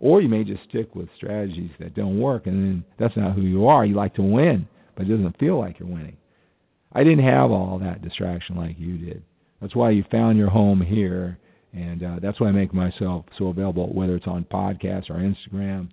Or 0.00 0.20
you 0.20 0.28
may 0.28 0.44
just 0.44 0.64
stick 0.68 0.94
with 0.94 1.08
strategies 1.16 1.70
that 1.78 1.94
don't 1.94 2.20
work, 2.20 2.46
and 2.46 2.54
then 2.54 2.84
that's 2.98 3.16
not 3.16 3.34
who 3.34 3.42
you 3.42 3.66
are. 3.66 3.84
You 3.84 3.94
like 3.94 4.14
to 4.16 4.22
win, 4.22 4.68
but 4.94 5.06
it 5.06 5.08
doesn't 5.08 5.38
feel 5.38 5.58
like 5.58 5.78
you're 5.78 5.88
winning. 5.88 6.16
I 6.92 7.02
didn't 7.02 7.24
have 7.24 7.50
all 7.50 7.78
that 7.78 8.02
distraction 8.02 8.56
like 8.56 8.76
you 8.78 8.98
did. 8.98 9.22
That's 9.60 9.74
why 9.74 9.90
you 9.90 10.04
found 10.10 10.36
your 10.36 10.50
home 10.50 10.82
here, 10.82 11.38
and 11.72 12.02
uh, 12.02 12.16
that's 12.20 12.40
why 12.40 12.48
I 12.48 12.52
make 12.52 12.74
myself 12.74 13.24
so 13.38 13.48
available, 13.48 13.92
whether 13.92 14.16
it's 14.16 14.26
on 14.26 14.44
podcasts 14.44 15.08
or 15.08 15.14
Instagram 15.14 15.88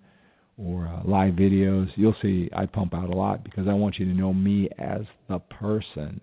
or 0.58 0.88
uh, 0.88 1.02
live 1.08 1.34
videos. 1.34 1.90
You'll 1.96 2.16
see 2.22 2.50
I 2.56 2.66
pump 2.66 2.94
out 2.94 3.10
a 3.10 3.16
lot 3.16 3.44
because 3.44 3.68
I 3.68 3.74
want 3.74 3.98
you 4.00 4.06
to 4.06 4.14
know 4.14 4.34
me 4.34 4.70
as 4.78 5.02
the 5.30 5.40
person 5.40 6.22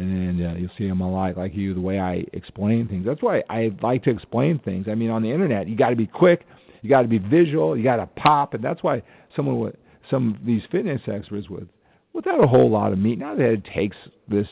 and 0.00 0.38
then 0.38 0.46
uh, 0.46 0.54
you'll 0.54 0.70
see 0.78 0.86
I'm 0.86 1.00
a 1.00 1.10
lot 1.10 1.36
like 1.36 1.54
you 1.54 1.74
the 1.74 1.80
way 1.80 1.98
I 1.98 2.24
explain 2.32 2.88
things. 2.88 3.04
That's 3.04 3.22
why 3.22 3.42
I 3.50 3.70
like 3.82 4.04
to 4.04 4.10
explain 4.10 4.58
things. 4.58 4.86
I 4.88 4.94
mean, 4.94 5.10
on 5.10 5.22
the 5.22 5.30
internet, 5.30 5.68
you 5.68 5.76
got 5.76 5.90
to 5.90 5.96
be 5.96 6.06
quick, 6.06 6.46
you 6.80 6.88
got 6.88 7.02
to 7.02 7.08
be 7.08 7.18
visual, 7.18 7.76
you 7.76 7.84
got 7.84 7.96
to 7.96 8.06
pop, 8.06 8.54
and 8.54 8.64
that's 8.64 8.82
why 8.82 9.02
someone 9.36 9.58
with 9.58 9.74
some 10.10 10.36
of 10.40 10.46
these 10.46 10.62
fitness 10.72 11.00
experts 11.06 11.50
with 11.50 11.68
without 12.12 12.42
a 12.42 12.46
whole 12.46 12.70
lot 12.70 12.92
of 12.92 12.98
meat. 12.98 13.18
Not 13.18 13.36
that 13.36 13.50
it 13.50 13.64
takes 13.74 13.96
this 14.28 14.46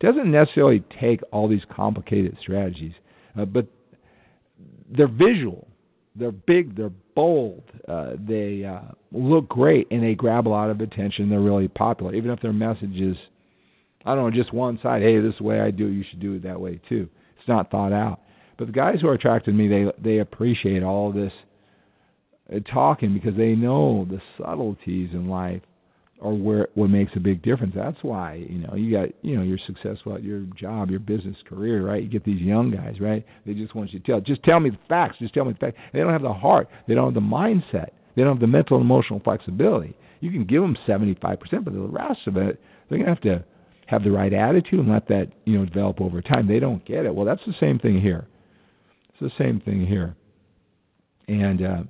doesn't 0.00 0.30
necessarily 0.30 0.82
take 1.00 1.20
all 1.32 1.48
these 1.48 1.62
complicated 1.74 2.36
strategies, 2.40 2.92
uh, 3.38 3.44
but 3.44 3.66
they're 4.90 5.06
visual, 5.06 5.68
they're 6.16 6.32
big, 6.32 6.76
they're 6.76 6.90
bold, 7.14 7.62
uh, 7.88 8.12
they 8.18 8.64
uh, 8.64 8.92
look 9.12 9.48
great, 9.48 9.86
and 9.90 10.02
they 10.02 10.14
grab 10.14 10.46
a 10.46 10.50
lot 10.50 10.70
of 10.70 10.80
attention. 10.80 11.28
They're 11.28 11.40
really 11.40 11.68
popular, 11.68 12.14
even 12.14 12.30
if 12.30 12.40
their 12.40 12.52
message 12.52 12.96
is 12.96 13.16
I 14.04 14.14
don't 14.14 14.30
know, 14.30 14.36
just 14.36 14.52
one 14.52 14.78
side. 14.82 15.02
Hey, 15.02 15.20
this 15.20 15.32
is 15.32 15.38
the 15.38 15.44
way 15.44 15.60
I 15.60 15.70
do 15.70 15.86
it. 15.86 15.92
You 15.92 16.04
should 16.08 16.20
do 16.20 16.34
it 16.34 16.42
that 16.42 16.60
way 16.60 16.80
too. 16.88 17.08
It's 17.38 17.48
not 17.48 17.70
thought 17.70 17.92
out. 17.92 18.20
But 18.58 18.66
the 18.66 18.72
guys 18.72 19.00
who 19.00 19.08
are 19.08 19.14
attracted 19.14 19.52
to 19.52 19.56
me, 19.56 19.68
they 19.68 19.86
they 20.02 20.18
appreciate 20.18 20.82
all 20.82 21.12
this 21.12 21.32
uh, 22.52 22.58
talking 22.72 23.14
because 23.14 23.36
they 23.36 23.54
know 23.54 24.06
the 24.10 24.20
subtleties 24.38 25.10
in 25.12 25.28
life 25.28 25.62
are 26.22 26.32
where 26.32 26.68
what 26.74 26.88
makes 26.88 27.12
a 27.16 27.20
big 27.20 27.42
difference. 27.42 27.74
That's 27.74 27.98
why 28.02 28.34
you 28.48 28.58
know 28.58 28.74
you 28.74 28.92
got 28.92 29.08
you 29.22 29.36
know 29.36 29.42
you're 29.42 29.58
successful 29.66 30.14
at 30.14 30.22
your 30.22 30.40
job, 30.58 30.90
your 30.90 31.00
business 31.00 31.36
career, 31.48 31.84
right? 31.84 32.02
You 32.02 32.08
get 32.08 32.24
these 32.24 32.40
young 32.40 32.70
guys, 32.70 33.00
right? 33.00 33.26
They 33.44 33.54
just 33.54 33.74
want 33.74 33.92
you 33.92 33.98
to 33.98 34.06
tell, 34.06 34.20
just 34.20 34.42
tell 34.44 34.60
me 34.60 34.70
the 34.70 34.78
facts, 34.88 35.16
just 35.18 35.34
tell 35.34 35.44
me 35.44 35.52
the 35.52 35.58
facts. 35.58 35.76
They 35.92 35.98
don't 35.98 36.12
have 36.12 36.22
the 36.22 36.32
heart, 36.32 36.68
they 36.86 36.94
don't 36.94 37.06
have 37.06 37.14
the 37.14 37.20
mindset, 37.20 37.90
they 38.14 38.22
don't 38.22 38.34
have 38.34 38.40
the 38.40 38.46
mental 38.46 38.76
and 38.76 38.84
emotional 38.84 39.20
flexibility. 39.20 39.96
You 40.20 40.30
can 40.30 40.44
give 40.44 40.62
them 40.62 40.76
75%, 40.86 41.18
but 41.64 41.72
the 41.72 41.80
rest 41.80 42.20
of 42.26 42.36
it, 42.36 42.60
they're 42.88 42.98
gonna 42.98 43.10
have 43.10 43.20
to 43.22 43.44
have 43.86 44.04
the 44.04 44.10
right 44.10 44.32
attitude 44.32 44.78
and 44.80 44.90
let 44.90 45.08
that 45.08 45.32
you 45.44 45.58
know 45.58 45.66
develop 45.66 46.00
over 46.00 46.22
time. 46.22 46.46
They 46.46 46.60
don't 46.60 46.84
get 46.84 47.04
it. 47.04 47.14
Well, 47.14 47.26
that's 47.26 47.44
the 47.46 47.54
same 47.58 47.78
thing 47.78 48.00
here. 48.00 48.26
It's 49.08 49.20
the 49.20 49.44
same 49.44 49.60
thing 49.60 49.86
here. 49.86 50.14
And 51.26 51.64
uh, 51.64 51.82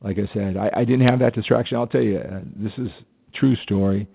like 0.00 0.18
I 0.18 0.32
said, 0.32 0.56
I, 0.56 0.70
I 0.74 0.84
didn't 0.84 1.06
have 1.08 1.18
that 1.18 1.34
distraction. 1.34 1.76
I'll 1.76 1.86
tell 1.86 2.02
you, 2.02 2.18
uh, 2.18 2.40
this 2.56 2.72
is 2.78 2.88
true 3.34 3.56
story. 3.62 4.08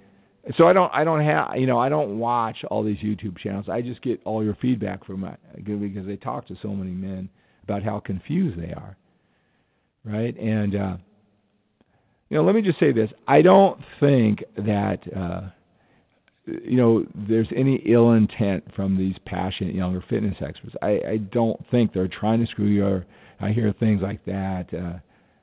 So 0.57 0.67
I 0.67 0.73
don't, 0.73 0.91
I 0.93 1.03
don't 1.03 1.25
have, 1.25 1.57
you 1.57 1.65
know, 1.65 1.79
I 1.79 1.89
don't 1.89 2.19
watch 2.19 2.57
all 2.69 2.83
these 2.83 2.99
YouTube 2.99 3.37
channels. 3.39 3.65
I 3.67 3.81
just 3.81 4.01
get 4.03 4.21
all 4.25 4.43
your 4.43 4.55
feedback 4.61 5.05
from 5.05 5.23
it 5.23 5.39
because 5.65 6.05
they 6.05 6.17
talk 6.17 6.47
to 6.47 6.55
so 6.61 6.69
many 6.69 6.91
men 6.91 7.29
about 7.63 7.81
how 7.81 7.99
confused 7.99 8.59
they 8.59 8.71
are, 8.73 8.95
right? 10.03 10.37
And 10.37 10.75
uh, 10.75 10.97
you 12.29 12.37
know, 12.37 12.43
let 12.43 12.53
me 12.53 12.61
just 12.61 12.79
say 12.79 12.91
this: 12.91 13.09
I 13.27 13.41
don't 13.41 13.79
think 13.99 14.43
that 14.55 14.99
uh, 15.15 15.49
you 16.45 16.77
know, 16.77 17.05
there's 17.27 17.47
any 17.55 17.81
ill 17.85 18.11
intent 18.11 18.63
from 18.75 18.97
these 18.97 19.15
passionate 19.25 19.73
younger 19.73 20.03
fitness 20.09 20.35
experts. 20.41 20.75
I, 20.81 20.99
I 21.07 21.17
don't 21.31 21.59
think 21.71 21.93
they're 21.93 22.07
trying 22.07 22.39
to 22.45 22.51
screw 22.51 22.67
you. 22.67 22.85
Or 22.85 23.05
I 23.39 23.51
hear 23.51 23.73
things 23.79 24.01
like 24.01 24.23
that. 24.25 24.65
Uh, 24.71 24.99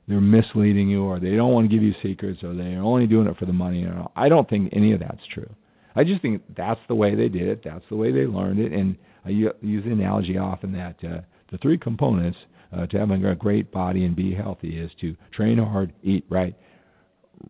they're 0.07 0.21
misleading 0.21 0.89
you, 0.89 1.03
or 1.03 1.19
they 1.19 1.35
don't 1.35 1.53
want 1.53 1.69
to 1.69 1.75
give 1.75 1.83
you 1.83 1.93
secrets, 2.03 2.43
or 2.43 2.53
they're 2.53 2.81
only 2.81 3.07
doing 3.07 3.27
it 3.27 3.37
for 3.37 3.45
the 3.45 3.53
money. 3.53 3.87
I 4.15 4.29
don't 4.29 4.49
think 4.49 4.73
any 4.73 4.93
of 4.93 4.99
that's 4.99 5.25
true. 5.33 5.49
I 5.95 6.03
just 6.03 6.21
think 6.21 6.41
that's 6.55 6.79
the 6.87 6.95
way 6.95 7.15
they 7.15 7.29
did 7.29 7.47
it. 7.47 7.61
That's 7.63 7.85
the 7.89 7.95
way 7.95 8.11
they 8.11 8.25
learned 8.25 8.59
it. 8.59 8.71
And 8.71 8.97
I 9.25 9.29
use 9.29 9.53
the 9.61 9.91
analogy 9.91 10.37
often 10.37 10.71
that 10.73 10.95
uh, 11.03 11.21
the 11.51 11.57
three 11.59 11.77
components 11.77 12.37
uh, 12.75 12.87
to 12.87 12.97
having 12.97 13.23
a 13.23 13.35
great 13.35 13.71
body 13.71 14.05
and 14.05 14.15
be 14.15 14.33
healthy 14.33 14.79
is 14.79 14.91
to 15.01 15.15
train 15.31 15.57
hard, 15.57 15.93
eat 16.03 16.25
right, 16.29 16.55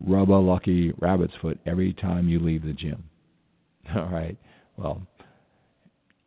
rub 0.00 0.30
a 0.30 0.32
lucky 0.32 0.92
rabbit's 0.98 1.32
foot 1.40 1.58
every 1.66 1.92
time 1.94 2.28
you 2.28 2.38
leave 2.38 2.62
the 2.62 2.72
gym. 2.72 3.02
All 3.96 4.08
right. 4.08 4.36
Well, 4.76 5.06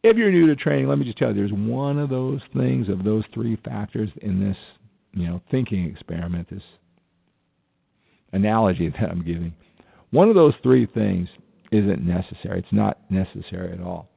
if 0.03 0.15
you're 0.17 0.32
new 0.32 0.47
to 0.47 0.55
training, 0.55 0.88
let 0.88 0.97
me 0.97 1.05
just 1.05 1.17
tell 1.17 1.30
you, 1.30 1.36
there's 1.36 1.51
one 1.51 1.99
of 1.99 2.09
those 2.09 2.41
things 2.55 2.88
of 2.89 3.03
those 3.03 3.23
three 3.34 3.57
factors 3.65 4.09
in 4.21 4.39
this, 4.39 4.57
you 5.18 5.28
know, 5.28 5.41
thinking 5.49 5.86
experiment, 5.86 6.47
this 6.49 6.61
analogy 8.34 8.89
that 8.99 9.09
I'm 9.09 9.24
giving. 9.24 9.53
One 10.11 10.30
of 10.30 10.36
those 10.36 10.53
three 10.63 10.86
things 10.86 11.28
isn't 11.72 12.05
necessary. 12.05 12.59
It's 12.59 12.68
not 12.72 12.99
necessary 13.09 13.74
at 13.74 13.82
all. 13.82 14.09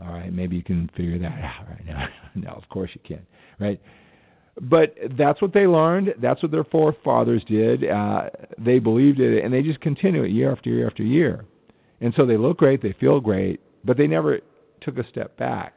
All 0.00 0.12
right, 0.12 0.32
maybe 0.32 0.56
you 0.56 0.62
can 0.62 0.88
figure 0.96 1.18
that 1.18 1.26
out 1.42 1.68
right 1.68 1.86
now. 1.86 2.08
no, 2.34 2.50
of 2.50 2.68
course 2.68 2.90
you 2.94 3.00
can, 3.06 3.26
right? 3.58 3.80
But 4.60 4.94
that's 5.16 5.40
what 5.40 5.54
they 5.54 5.66
learned. 5.66 6.14
That's 6.20 6.42
what 6.42 6.52
their 6.52 6.64
forefathers 6.64 7.42
did. 7.48 7.88
Uh, 7.88 8.24
they 8.58 8.78
believed 8.78 9.20
it, 9.20 9.42
and 9.42 9.52
they 9.52 9.62
just 9.62 9.80
continue 9.80 10.24
it 10.24 10.30
year 10.30 10.52
after 10.52 10.70
year 10.70 10.86
after 10.86 11.02
year. 11.02 11.44
And 12.00 12.12
so 12.16 12.26
they 12.26 12.36
look 12.36 12.58
great, 12.58 12.82
they 12.82 12.94
feel 12.98 13.20
great, 13.20 13.60
but 13.84 13.96
they 13.96 14.06
never 14.06 14.40
took 14.82 14.98
a 14.98 15.08
step 15.08 15.36
back 15.36 15.74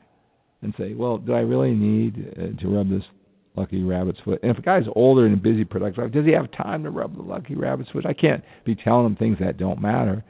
and 0.62 0.74
say, 0.78 0.94
well, 0.94 1.18
do 1.18 1.34
I 1.34 1.42
really 1.42 1.72
need 1.72 2.34
uh, 2.38 2.62
to 2.62 2.68
rub 2.68 2.90
this 2.90 3.04
lucky 3.56 3.84
rabbit's 3.84 4.20
foot? 4.24 4.40
And 4.42 4.52
if 4.52 4.58
a 4.58 4.62
guy's 4.62 4.86
older 4.96 5.26
and 5.26 5.42
busy, 5.42 5.64
productive, 5.64 6.12
does 6.12 6.26
he 6.26 6.32
have 6.32 6.52
time 6.52 6.84
to 6.84 6.90
rub 6.90 7.16
the 7.16 7.24
lucky 7.24 7.56
rabbit's 7.56 7.90
foot? 7.92 8.06
I 8.06 8.14
can't 8.14 8.44
be 8.66 8.76
telling 8.76 9.06
him 9.06 9.16
things 9.16 9.38
that 9.40 9.58
don't 9.58 9.82
matter. 9.82 10.24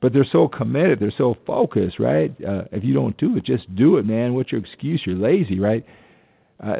But 0.00 0.12
they're 0.12 0.26
so 0.30 0.46
committed, 0.46 1.00
they're 1.00 1.12
so 1.16 1.36
focused, 1.46 1.98
right? 1.98 2.30
Uh, 2.46 2.64
if 2.70 2.84
you 2.84 2.92
don't 2.92 3.16
do 3.16 3.36
it, 3.36 3.44
just 3.44 3.74
do 3.74 3.96
it, 3.96 4.04
man. 4.04 4.34
What's 4.34 4.52
your 4.52 4.60
excuse? 4.60 5.02
You're 5.06 5.16
lazy, 5.16 5.58
right? 5.58 5.86
Uh, 6.62 6.76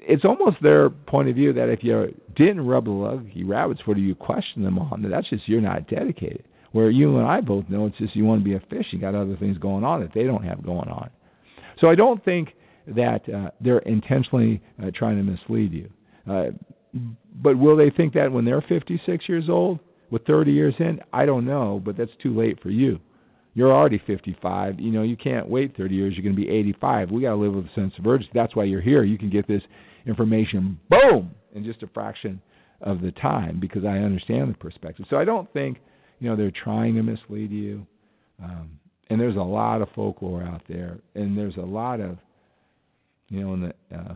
it's 0.00 0.24
almost 0.24 0.56
their 0.62 0.90
point 0.90 1.28
of 1.28 1.36
view 1.36 1.52
that 1.52 1.68
if 1.68 1.84
you 1.84 2.12
didn't 2.34 2.66
rub 2.66 2.86
the 2.86 2.90
lucky 2.90 3.44
rabbit's 3.44 3.80
foot, 3.82 3.98
or 3.98 4.00
you 4.00 4.14
question 4.14 4.64
them 4.64 4.78
on, 4.78 5.08
that's 5.08 5.28
just 5.28 5.48
you're 5.48 5.60
not 5.60 5.88
dedicated. 5.88 6.44
Where 6.72 6.90
you 6.90 7.18
and 7.18 7.26
I 7.26 7.40
both 7.40 7.68
know 7.68 7.86
it's 7.86 7.98
just 7.98 8.16
you 8.16 8.24
want 8.24 8.40
to 8.40 8.44
be 8.44 8.54
a 8.54 8.60
fish, 8.70 8.86
you 8.90 8.98
got 8.98 9.14
other 9.14 9.36
things 9.36 9.58
going 9.58 9.84
on 9.84 10.00
that 10.00 10.14
they 10.14 10.24
don't 10.24 10.44
have 10.44 10.64
going 10.64 10.88
on. 10.88 11.10
So 11.80 11.88
I 11.88 11.94
don't 11.94 12.24
think 12.24 12.54
that 12.94 13.28
uh, 13.32 13.50
they're 13.60 13.78
intentionally 13.80 14.62
uh, 14.82 14.90
trying 14.94 15.16
to 15.16 15.22
mislead 15.22 15.72
you. 15.72 15.90
Uh, 16.30 16.50
but 17.42 17.56
will 17.56 17.76
they 17.76 17.90
think 17.90 18.14
that 18.14 18.30
when 18.30 18.44
they're 18.44 18.64
56 18.68 19.28
years 19.28 19.48
old, 19.48 19.78
with 20.10 20.26
30 20.26 20.52
years 20.52 20.74
in? 20.78 21.00
I 21.12 21.24
don't 21.24 21.46
know, 21.46 21.80
but 21.84 21.96
that's 21.96 22.10
too 22.22 22.36
late 22.36 22.60
for 22.62 22.70
you. 22.70 22.98
You're 23.54 23.72
already 23.72 24.00
55. 24.06 24.78
You 24.78 24.90
know, 24.90 25.02
you 25.02 25.16
can't 25.16 25.48
wait 25.48 25.76
30 25.76 25.94
years. 25.94 26.14
You're 26.14 26.22
going 26.22 26.36
to 26.36 26.40
be 26.40 26.48
85. 26.48 27.10
We 27.10 27.22
got 27.22 27.30
to 27.30 27.36
live 27.36 27.54
with 27.54 27.66
a 27.66 27.74
sense 27.74 27.92
of 27.98 28.06
urgency. 28.06 28.30
That's 28.34 28.54
why 28.54 28.64
you're 28.64 28.80
here. 28.80 29.02
You 29.02 29.18
can 29.18 29.30
get 29.30 29.48
this 29.48 29.62
information, 30.06 30.78
boom, 30.88 31.34
in 31.54 31.64
just 31.64 31.82
a 31.82 31.88
fraction 31.88 32.40
of 32.80 33.00
the 33.00 33.10
time 33.12 33.58
because 33.60 33.84
I 33.84 33.98
understand 33.98 34.50
the 34.50 34.58
perspective. 34.58 35.06
So 35.10 35.16
I 35.16 35.24
don't 35.24 35.52
think 35.52 35.78
you 36.20 36.28
know 36.28 36.36
they're 36.36 36.52
trying 36.52 36.94
to 36.94 37.02
mislead 37.02 37.50
you. 37.50 37.86
Um, 38.42 38.78
and 39.10 39.20
there's 39.20 39.36
a 39.36 39.40
lot 39.40 39.82
of 39.82 39.88
folklore 39.94 40.42
out 40.42 40.62
there, 40.68 40.98
and 41.16 41.36
there's 41.36 41.56
a 41.56 41.62
lot 41.62 42.00
of, 42.00 42.16
you 43.30 43.40
know, 43.40 43.54
in 43.54 43.60
the 43.62 43.96
uh, 43.96 44.14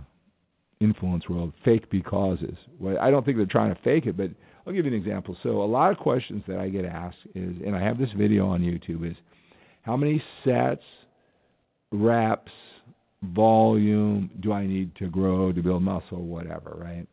influence 0.81 1.29
world, 1.29 1.53
fake 1.65 1.91
becauses. 1.91 2.57
Well, 2.79 2.99
I 3.01 3.11
don't 3.11 3.25
think 3.25 3.37
they're 3.37 3.47
trying 3.47 3.75
to 3.75 3.81
fake 3.83 4.07
it, 4.07 4.17
but 4.17 4.31
I'll 4.67 4.73
give 4.73 4.85
you 4.85 4.93
an 4.93 4.99
example. 4.99 5.37
So 5.43 5.63
a 5.63 5.65
lot 5.65 5.91
of 5.91 5.99
questions 5.99 6.43
that 6.49 6.59
I 6.59 6.69
get 6.69 6.85
asked 6.85 7.17
is, 7.35 7.55
and 7.65 7.77
I 7.77 7.83
have 7.83 7.99
this 7.99 8.11
video 8.17 8.47
on 8.49 8.61
YouTube, 8.61 9.09
is 9.09 9.17
how 9.83 9.97
many 9.97 10.23
sets, 10.45 10.83
reps, 11.93 12.53
volume 13.23 14.31
do 14.41 14.53
I 14.53 14.67
need 14.67 14.95
to 14.97 15.09
grow 15.09 15.53
to 15.53 15.63
build 15.63 15.83
muscle, 15.83 16.25
whatever, 16.27 16.77
right? 16.79 17.07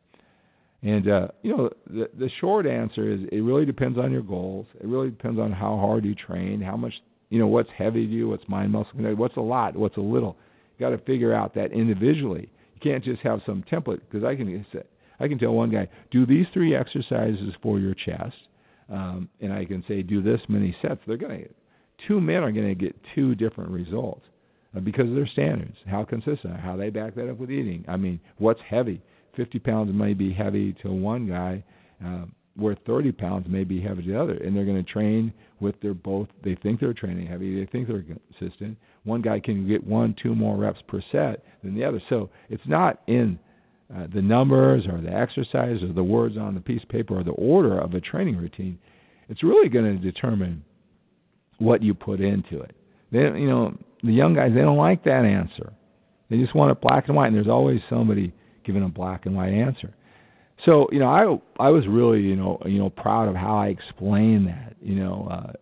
And 0.84 1.08
uh, 1.08 1.28
you 1.44 1.56
know, 1.56 1.70
the 1.88 2.10
the 2.18 2.30
short 2.40 2.66
answer 2.66 3.12
is 3.12 3.22
it 3.32 3.42
really 3.42 3.66
depends 3.66 4.00
on 4.00 4.12
your 4.12 4.24
goals. 4.24 4.66
It 4.80 4.88
really 4.88 5.12
depends 5.12 5.40
on 5.40 5.52
how 5.52 5.78
hard 5.78 6.04
you 6.04 6.16
train, 6.16 6.60
how 6.60 6.76
much 6.76 6.94
you 7.32 7.40
know, 7.40 7.48
what's 7.48 7.70
heavy 7.76 8.06
to 8.06 8.12
you, 8.12 8.30
what's 8.30 8.48
mind 8.48 8.72
muscle 8.72 8.92
what's 9.16 9.38
a 9.38 9.42
lot, 9.42 9.76
what's 9.76 9.98
a 9.98 10.02
little. 10.02 10.38
Got 10.82 10.90
to 10.90 10.98
figure 10.98 11.34
out 11.34 11.54
that 11.56 11.72
individually. 11.72 12.52
You 12.74 12.92
can't 12.92 13.04
just 13.04 13.22
have 13.22 13.40
some 13.46 13.64
template 13.72 14.02
because 14.10 14.26
I 14.26 14.36
can 14.36 14.66
I 15.20 15.28
can 15.28 15.38
tell 15.38 15.52
one 15.52 15.70
guy 15.70 15.88
do 16.10 16.26
these 16.26 16.48
three 16.54 16.76
exercises 16.76 17.54
for 17.62 17.80
your 17.80 17.94
chest, 17.94 18.36
um, 18.90 19.30
and 19.40 19.54
I 19.54 19.64
can 19.66 19.84
say 19.88 20.02
do 20.02 20.22
this 20.22 20.42
many 20.50 20.76
sets. 20.82 21.00
They're 21.06 21.18
going 21.18 21.44
to 21.44 21.50
two 22.08 22.20
men 22.20 22.38
are 22.38 22.52
going 22.52 22.68
to 22.68 22.76
get 22.76 22.96
two 23.16 23.36
different 23.36 23.70
results 23.70 24.26
uh, 24.76 24.80
because 24.80 25.08
of 25.08 25.16
their 25.16 25.28
standards. 25.28 25.76
How 25.86 26.04
consistent? 26.04 26.60
How 26.60 26.76
they 26.76 26.90
back 26.90 27.16
that 27.16 27.30
up 27.30 27.38
with 27.38 27.52
eating? 27.52 27.86
I 27.88 27.98
mean, 27.98 28.20
what's 28.38 28.60
heavy? 28.68 29.02
50 29.36 29.60
pounds 29.60 29.92
may 29.94 30.14
be 30.14 30.34
heavy 30.34 30.74
to 30.82 30.92
one 30.92 31.28
guy, 31.28 31.64
uh, 32.04 32.26
where 32.56 32.76
30 32.86 33.12
pounds 33.14 33.48
may 33.50 33.64
be 33.64 33.82
heavy 33.82 34.04
to 34.04 34.12
the 34.12 34.22
other. 34.22 34.34
And 34.34 34.56
they're 34.56 34.66
going 34.66 34.84
to 34.84 34.92
train 34.92 35.34
with 35.60 35.80
their 35.82 35.94
both. 35.94 36.28
They 36.44 36.56
think 36.56 36.80
they're 36.80 36.94
training 36.94 37.28
heavy. 37.28 37.60
They 37.60 37.70
think 37.72 37.88
they're 37.88 38.04
consistent. 38.04 38.78
One 39.04 39.22
guy 39.22 39.40
can 39.40 39.68
get 39.68 39.86
one, 39.86 40.16
two 40.22 40.36
more 40.36 40.58
reps 40.58 40.80
per 40.88 41.02
set 41.12 41.44
than 41.64 41.76
the 41.76 41.84
other. 41.84 42.02
So 42.10 42.30
it's 42.50 42.64
not 42.68 43.02
in 43.08 43.40
uh, 43.96 44.08
the 44.14 44.22
numbers 44.22 44.86
or 44.90 45.02
the 45.02 45.14
exercise 45.14 45.82
or 45.82 45.94
the 45.94 46.04
words 46.04 46.38
on 46.38 46.56
the 46.56 46.62
piece 46.62 46.84
of 46.84 46.90
paper 46.90 47.20
or 47.20 47.24
the 47.24 47.32
order 47.32 47.80
of 47.80 47.94
a 47.94 48.02
training 48.02 48.38
routine. 48.38 48.78
It's 49.30 49.44
really 49.44 49.70
going 49.70 49.86
to 49.86 50.12
determine 50.12 50.64
what 51.58 51.82
you 51.82 51.94
put 51.94 52.20
into 52.20 52.60
it. 52.62 52.76
They, 53.12 53.20
you 53.20 53.48
know, 53.48 53.78
the 54.04 54.14
young 54.14 54.34
guys 54.34 54.52
they 54.54 54.62
don't 54.62 54.78
like 54.78 55.04
that 55.04 55.26
answer. 55.26 55.74
They 56.30 56.38
just 56.38 56.56
want 56.56 56.72
it 56.72 56.82
black 56.82 57.08
and 57.08 57.16
white, 57.16 57.28
and 57.28 57.36
there's 57.36 57.48
always 57.48 57.82
somebody 57.90 58.34
giving 58.66 58.84
a 58.84 58.90
black 58.90 59.26
and 59.26 59.36
white 59.36 59.52
answer. 59.52 59.94
So 60.66 60.88
you 60.92 61.00
know, 61.00 61.08
I 61.60 61.66
I 61.66 61.70
was 61.70 61.88
really 61.88 62.22
you 62.22 62.36
know 62.36 62.62
you 62.66 62.80
know 62.80 62.90
proud 62.90 63.28
of 63.30 63.36
how 63.36 63.58
I 63.58 63.68
explained 63.68 64.48
that. 64.48 64.76
You 64.82 64.96
know, 64.96 65.28
uh, 65.32 65.54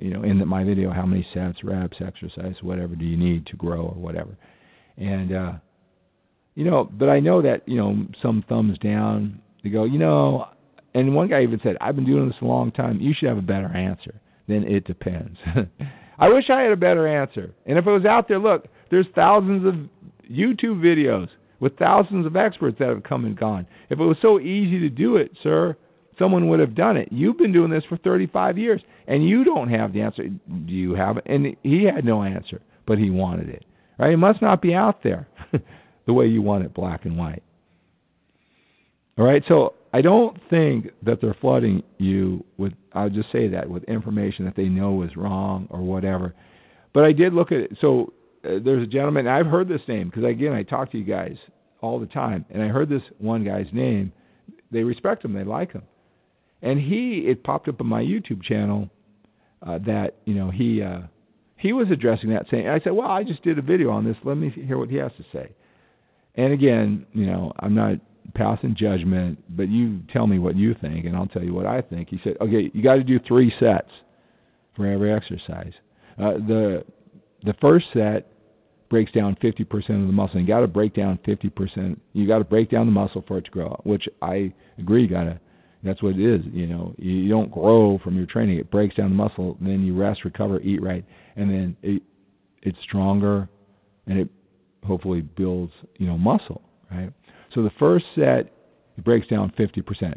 you 0.00 0.10
know 0.10 0.22
in 0.22 0.38
the, 0.38 0.46
my 0.46 0.64
video, 0.64 0.90
how 0.90 1.06
many 1.06 1.26
sets, 1.34 1.62
reps, 1.62 1.98
exercise, 2.04 2.54
whatever 2.62 2.94
do 2.94 3.04
you 3.04 3.16
need 3.16 3.46
to 3.46 3.56
grow 3.56 3.82
or 3.82 4.00
whatever, 4.00 4.36
and 4.96 5.34
uh, 5.34 5.52
you 6.54 6.64
know, 6.64 6.84
but 6.84 7.08
I 7.08 7.20
know 7.20 7.42
that 7.42 7.68
you 7.68 7.76
know 7.76 8.06
some 8.22 8.44
thumbs 8.48 8.78
down. 8.78 9.40
They 9.62 9.70
go, 9.70 9.84
you 9.84 9.98
know, 9.98 10.46
and 10.96 11.14
one 11.14 11.28
guy 11.28 11.42
even 11.42 11.60
said, 11.62 11.76
I've 11.80 11.94
been 11.94 12.06
doing 12.06 12.26
this 12.26 12.36
a 12.40 12.46
long 12.46 12.72
time. 12.72 13.00
You 13.00 13.12
should 13.12 13.28
have 13.28 13.36
a 13.36 13.42
better 13.42 13.66
answer. 13.66 14.14
Then 14.48 14.64
it 14.64 14.86
depends. 14.86 15.36
I 16.18 16.28
wish 16.30 16.48
I 16.48 16.62
had 16.62 16.72
a 16.72 16.76
better 16.76 17.06
answer. 17.06 17.52
And 17.66 17.76
if 17.76 17.86
it 17.86 17.90
was 17.90 18.06
out 18.06 18.28
there, 18.28 18.38
look, 18.38 18.68
there's 18.90 19.06
thousands 19.14 19.66
of 19.66 19.74
YouTube 20.30 20.80
videos 20.80 21.28
with 21.60 21.76
thousands 21.78 22.26
of 22.26 22.36
experts 22.36 22.76
that 22.78 22.88
have 22.88 23.02
come 23.02 23.24
and 23.24 23.38
gone. 23.38 23.66
If 23.90 23.98
it 23.98 24.04
was 24.04 24.16
so 24.20 24.40
easy 24.40 24.78
to 24.80 24.88
do 24.88 25.16
it, 25.16 25.30
sir, 25.42 25.76
someone 26.18 26.48
would 26.48 26.60
have 26.60 26.74
done 26.74 26.96
it. 26.96 27.08
You've 27.10 27.38
been 27.38 27.52
doing 27.52 27.70
this 27.70 27.84
for 27.88 27.96
35 27.98 28.58
years, 28.58 28.82
and 29.06 29.26
you 29.26 29.44
don't 29.44 29.70
have 29.70 29.92
the 29.92 30.02
answer. 30.02 30.24
Do 30.28 30.72
you 30.72 30.94
have 30.94 31.18
it? 31.18 31.24
And 31.26 31.56
he 31.62 31.84
had 31.84 32.04
no 32.04 32.22
answer, 32.22 32.60
but 32.86 32.98
he 32.98 33.10
wanted 33.10 33.48
it. 33.48 33.64
Right? 33.98 34.12
It 34.12 34.18
must 34.18 34.42
not 34.42 34.60
be 34.60 34.74
out 34.74 35.02
there 35.02 35.28
the 36.06 36.12
way 36.12 36.26
you 36.26 36.42
want 36.42 36.64
it, 36.64 36.74
black 36.74 37.04
and 37.04 37.16
white. 37.16 37.42
All 39.18 39.24
right, 39.24 39.42
so 39.48 39.74
I 39.94 40.02
don't 40.02 40.36
think 40.50 40.90
that 41.02 41.22
they're 41.22 41.36
flooding 41.40 41.82
you 41.96 42.44
with, 42.58 42.74
I'll 42.92 43.08
just 43.08 43.32
say 43.32 43.48
that, 43.48 43.68
with 43.68 43.82
information 43.84 44.44
that 44.44 44.54
they 44.54 44.68
know 44.68 45.02
is 45.02 45.16
wrong 45.16 45.66
or 45.70 45.80
whatever. 45.80 46.34
But 46.92 47.04
I 47.04 47.12
did 47.12 47.32
look 47.32 47.50
at 47.50 47.58
it. 47.58 47.78
So 47.80 48.12
there's 48.64 48.82
a 48.82 48.86
gentleman, 48.86 49.26
I've 49.26 49.46
heard 49.46 49.68
this 49.68 49.80
name 49.88 50.08
because, 50.08 50.24
again, 50.24 50.52
I 50.52 50.62
talk 50.62 50.90
to 50.92 50.98
you 50.98 51.04
guys 51.04 51.36
all 51.80 51.98
the 52.00 52.06
time, 52.06 52.44
and 52.50 52.62
I 52.62 52.68
heard 52.68 52.88
this 52.88 53.02
one 53.18 53.44
guy's 53.44 53.66
name. 53.72 54.12
They 54.70 54.82
respect 54.82 55.24
him, 55.24 55.32
they 55.32 55.44
like 55.44 55.72
him. 55.72 55.82
And 56.62 56.80
he, 56.80 57.26
it 57.26 57.44
popped 57.44 57.68
up 57.68 57.80
on 57.80 57.86
my 57.86 58.02
YouTube 58.02 58.42
channel 58.42 58.88
uh, 59.66 59.78
that, 59.86 60.16
you 60.24 60.34
know, 60.34 60.50
he, 60.50 60.82
uh, 60.82 61.00
he 61.56 61.72
was 61.72 61.88
addressing 61.90 62.30
that, 62.30 62.46
saying, 62.50 62.68
I 62.68 62.80
said, 62.80 62.92
well, 62.92 63.08
I 63.08 63.22
just 63.22 63.42
did 63.42 63.58
a 63.58 63.62
video 63.62 63.90
on 63.90 64.04
this. 64.04 64.16
Let 64.24 64.36
me 64.36 64.50
hear 64.50 64.78
what 64.78 64.90
he 64.90 64.96
has 64.96 65.12
to 65.18 65.24
say. 65.32 65.50
And 66.34 66.52
again, 66.52 67.06
you 67.12 67.26
know, 67.26 67.52
I'm 67.60 67.74
not 67.74 67.98
passing 68.34 68.74
judgment, 68.76 69.38
but 69.56 69.68
you 69.68 70.00
tell 70.12 70.26
me 70.26 70.38
what 70.38 70.56
you 70.56 70.74
think, 70.80 71.06
and 71.06 71.16
I'll 71.16 71.26
tell 71.26 71.42
you 71.42 71.54
what 71.54 71.66
I 71.66 71.80
think. 71.80 72.08
He 72.08 72.20
said, 72.24 72.36
okay, 72.40 72.70
you 72.74 72.82
got 72.82 72.96
to 72.96 73.04
do 73.04 73.18
three 73.26 73.52
sets 73.58 73.90
for 74.74 74.86
every 74.86 75.12
exercise. 75.12 75.72
Uh, 76.18 76.34
the 76.34 76.84
the 77.44 77.54
first 77.60 77.86
set 77.92 78.26
breaks 78.88 79.12
down 79.12 79.36
50% 79.42 79.62
of 79.74 80.06
the 80.06 80.12
muscle. 80.12 80.40
You 80.40 80.46
got 80.46 80.60
to 80.60 80.66
break 80.66 80.94
down 80.94 81.18
50%. 81.26 81.98
You 82.12 82.26
got 82.26 82.38
to 82.38 82.44
break 82.44 82.70
down 82.70 82.86
the 82.86 82.92
muscle 82.92 83.24
for 83.26 83.38
it 83.38 83.44
to 83.46 83.50
grow, 83.50 83.80
which 83.84 84.08
I 84.22 84.52
agree. 84.78 85.02
You 85.02 85.08
got 85.08 85.24
to. 85.24 85.40
That's 85.82 86.02
what 86.02 86.16
it 86.16 86.20
is. 86.20 86.40
You 86.52 86.66
know, 86.66 86.94
you 86.98 87.28
don't 87.28 87.50
grow 87.50 87.98
from 88.02 88.16
your 88.16 88.26
training. 88.26 88.58
It 88.58 88.70
breaks 88.70 88.96
down 88.96 89.10
the 89.10 89.14
muscle. 89.14 89.56
Then 89.60 89.84
you 89.84 89.96
rest, 89.96 90.24
recover, 90.24 90.60
eat 90.60 90.82
right, 90.82 91.04
and 91.36 91.48
then 91.50 91.76
it 91.82 92.02
it's 92.62 92.78
stronger, 92.82 93.48
and 94.06 94.18
it 94.18 94.28
hopefully 94.84 95.20
builds 95.20 95.72
you 95.96 96.06
know 96.06 96.18
muscle. 96.18 96.62
Right. 96.90 97.12
So 97.54 97.62
the 97.62 97.70
first 97.78 98.04
set 98.14 98.52
it 98.96 99.04
breaks 99.04 99.26
down 99.28 99.52
50%. 99.58 100.14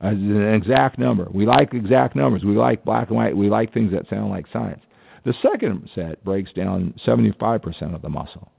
As 0.00 0.12
an 0.12 0.54
exact 0.54 0.98
number. 0.98 1.26
We 1.32 1.46
like 1.46 1.72
exact 1.72 2.16
numbers. 2.16 2.44
We 2.44 2.54
like 2.54 2.84
black 2.84 3.08
and 3.08 3.16
white. 3.16 3.34
We 3.36 3.48
like 3.48 3.72
things 3.72 3.92
that 3.92 4.08
sound 4.10 4.30
like 4.30 4.44
science. 4.52 4.82
The 5.26 5.34
second 5.42 5.90
set 5.92 6.24
breaks 6.24 6.52
down 6.52 6.94
75% 7.04 7.94
of 7.94 8.00
the 8.00 8.08
muscle. 8.08 8.52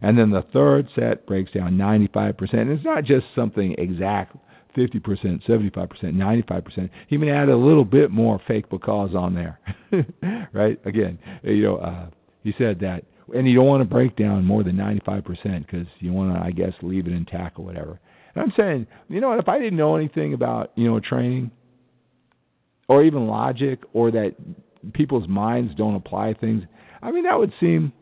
And 0.00 0.16
then 0.16 0.30
the 0.30 0.46
third 0.52 0.86
set 0.94 1.26
breaks 1.26 1.50
down 1.50 1.72
95%. 1.72 2.54
And 2.54 2.70
it's 2.70 2.84
not 2.84 3.02
just 3.02 3.26
something 3.34 3.74
exact 3.76 4.36
50%, 4.76 5.02
75%, 5.44 5.88
95%. 6.04 6.90
He 7.08 7.16
may 7.16 7.30
add 7.30 7.48
a 7.48 7.56
little 7.56 7.84
bit 7.84 8.12
more 8.12 8.40
fake 8.46 8.70
because 8.70 9.16
on 9.16 9.34
there. 9.34 9.58
right? 10.52 10.78
Again, 10.86 11.18
you 11.42 11.64
know, 11.64 11.78
uh, 11.78 12.10
he 12.44 12.54
said 12.56 12.78
that 12.80 13.02
and 13.34 13.48
you 13.48 13.56
don't 13.56 13.66
want 13.66 13.80
to 13.80 13.88
break 13.88 14.16
down 14.16 14.44
more 14.44 14.62
than 14.62 14.76
95% 14.76 15.24
because 15.66 15.88
you 15.98 16.12
want 16.12 16.32
to, 16.32 16.40
I 16.40 16.52
guess, 16.52 16.72
leave 16.82 17.08
it 17.08 17.12
intact 17.12 17.58
or 17.58 17.64
whatever. 17.64 17.98
And 18.34 18.44
I'm 18.44 18.52
saying, 18.56 18.86
you 19.08 19.20
know 19.20 19.30
what? 19.30 19.40
If 19.40 19.48
I 19.48 19.58
didn't 19.58 19.76
know 19.76 19.96
anything 19.96 20.34
about, 20.34 20.70
you 20.76 20.88
know, 20.88 21.00
training 21.00 21.50
or 22.88 23.02
even 23.02 23.26
logic 23.26 23.80
or 23.92 24.12
that 24.12 24.36
people's 24.92 25.28
minds 25.28 25.74
don't 25.76 25.94
apply 25.94 26.34
things, 26.34 26.62
I 27.02 27.10
mean, 27.10 27.24
that 27.24 27.38
would 27.38 27.52
seem 27.60 27.92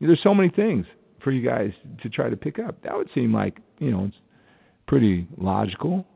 there's 0.00 0.20
so 0.22 0.34
many 0.34 0.50
things 0.50 0.86
for 1.22 1.32
you 1.32 1.46
guys 1.46 1.70
to 2.02 2.08
try 2.08 2.28
to 2.28 2.36
pick 2.36 2.58
up. 2.58 2.82
That 2.82 2.96
would 2.96 3.08
seem 3.14 3.32
like, 3.32 3.58
you 3.78 3.90
know, 3.90 4.04
it's 4.06 4.16
pretty 4.86 5.26
logical, 5.38 6.06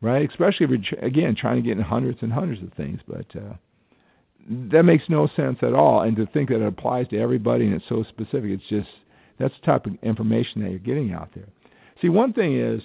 right? 0.00 0.28
Especially 0.28 0.66
if 0.66 0.70
you're, 0.70 1.00
again, 1.00 1.36
trying 1.38 1.56
to 1.56 1.62
get 1.62 1.76
in 1.76 1.84
hundreds 1.84 2.18
and 2.22 2.32
hundreds 2.32 2.62
of 2.62 2.72
things. 2.74 3.00
But, 3.06 3.26
uh, 3.36 3.54
that 4.48 4.84
makes 4.84 5.04
no 5.08 5.28
sense 5.36 5.58
at 5.62 5.74
all. 5.74 6.02
And 6.02 6.16
to 6.16 6.26
think 6.26 6.50
that 6.50 6.62
it 6.62 6.66
applies 6.66 7.08
to 7.08 7.18
everybody 7.18 7.66
and 7.66 7.74
it's 7.74 7.84
so 7.88 8.04
specific, 8.08 8.50
it's 8.50 8.68
just 8.68 8.88
that's 9.38 9.54
the 9.60 9.66
type 9.66 9.86
of 9.86 9.94
information 10.02 10.62
that 10.62 10.70
you're 10.70 10.78
getting 10.78 11.12
out 11.12 11.30
there. 11.34 11.48
See, 12.00 12.08
one 12.08 12.32
thing 12.32 12.58
is 12.58 12.80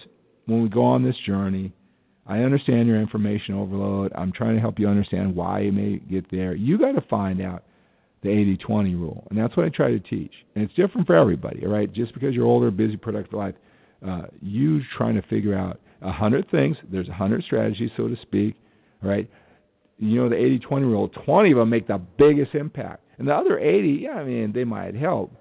when 0.46 0.64
we 0.64 0.70
go 0.70 0.84
on 0.84 1.04
this 1.04 1.16
journey, 1.26 1.74
I 2.32 2.40
understand 2.44 2.88
your 2.88 3.00
information 3.00 3.56
overload. 3.56 4.12
I'm 4.16 4.32
trying 4.32 4.56
to 4.56 4.62
help 4.62 4.80
you 4.80 4.88
understand 4.88 5.36
why 5.36 5.62
you 5.62 5.72
may 5.72 5.98
get 5.98 6.30
there. 6.32 6.56
You 6.56 6.78
got 6.78 6.94
to 6.94 7.02
find 7.10 7.42
out 7.42 7.64
the 8.24 8.30
80-20 8.30 8.94
rule, 8.94 9.28
and 9.30 9.38
that's 9.38 9.56
what 9.58 9.66
I 9.66 9.70
try 9.70 9.90
to 9.92 10.00
teach. 10.00 10.32
And 10.56 10.64
it's 10.64 10.74
different 10.76 11.08
for 11.08 11.16
everybody, 11.16 11.66
all 11.66 11.72
right? 11.72 11.92
Just 11.92 12.14
because 12.14 12.34
you're 12.34 12.46
older, 12.46 12.72
busy, 12.72 12.98
productive 12.98 13.34
life, 13.34 13.56
uh, 14.08 14.24
you 14.42 14.82
trying 14.98 15.16
to 15.16 15.22
figure 15.24 15.58
out 15.58 15.80
a 16.02 16.12
hundred 16.12 16.50
things. 16.52 16.78
There's 16.92 17.10
a 17.10 17.14
hundred 17.14 17.44
strategies, 17.44 17.90
so 17.98 18.08
to 18.08 18.16
speak, 18.22 18.56
right? 19.02 19.30
you 20.02 20.20
know 20.20 20.28
the 20.28 20.36
80-20 20.36 20.82
rule, 20.82 21.10
20 21.26 21.52
of 21.52 21.58
them 21.60 21.70
make 21.70 21.88
the 21.88 22.02
biggest 22.18 22.56
impact, 22.56 23.04
and 23.20 23.28
the 23.28 23.34
other 23.34 23.60
80, 23.60 24.00
yeah, 24.02 24.14
I 24.14 24.24
mean 24.24 24.52
they 24.52 24.64
might 24.64 24.96
help, 24.96 25.32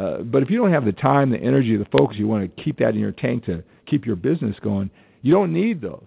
uh, 0.00 0.18
but 0.18 0.42
if 0.42 0.50
you 0.50 0.56
don't 0.56 0.72
have 0.72 0.84
the 0.84 0.92
time, 0.92 1.30
the 1.30 1.36
energy, 1.36 1.76
the 1.76 1.86
focus, 1.98 2.16
you 2.16 2.28
want 2.28 2.56
to 2.56 2.62
keep 2.62 2.78
that 2.78 2.90
in 2.90 3.00
your 3.00 3.12
tank 3.12 3.44
to 3.46 3.64
keep 3.90 4.06
your 4.06 4.16
business 4.16 4.56
going. 4.62 4.90
You 5.22 5.32
don't 5.32 5.52
need 5.52 5.80
those. 5.80 6.06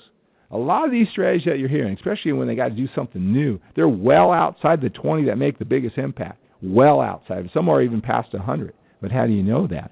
A 0.51 0.57
lot 0.57 0.85
of 0.85 0.91
these 0.91 1.07
strategies 1.11 1.45
that 1.45 1.59
you're 1.59 1.67
hearing, 1.67 1.93
especially 1.95 2.31
when 2.31 2.47
they 2.47 2.55
got 2.55 2.69
to 2.69 2.75
do 2.75 2.87
something 2.95 3.33
new, 3.33 3.59
they're 3.75 3.89
well 3.89 4.31
outside 4.31 4.81
the 4.81 4.89
20 4.89 5.25
that 5.25 5.37
make 5.37 5.59
the 5.59 5.65
biggest 5.65 5.97
impact. 5.97 6.41
Well 6.61 7.01
outside. 7.01 7.49
Some 7.53 7.69
are 7.69 7.81
even 7.81 8.01
past 8.01 8.33
100. 8.33 8.73
But 9.01 9.11
how 9.11 9.27
do 9.27 9.33
you 9.33 9.43
know 9.43 9.67
that? 9.67 9.91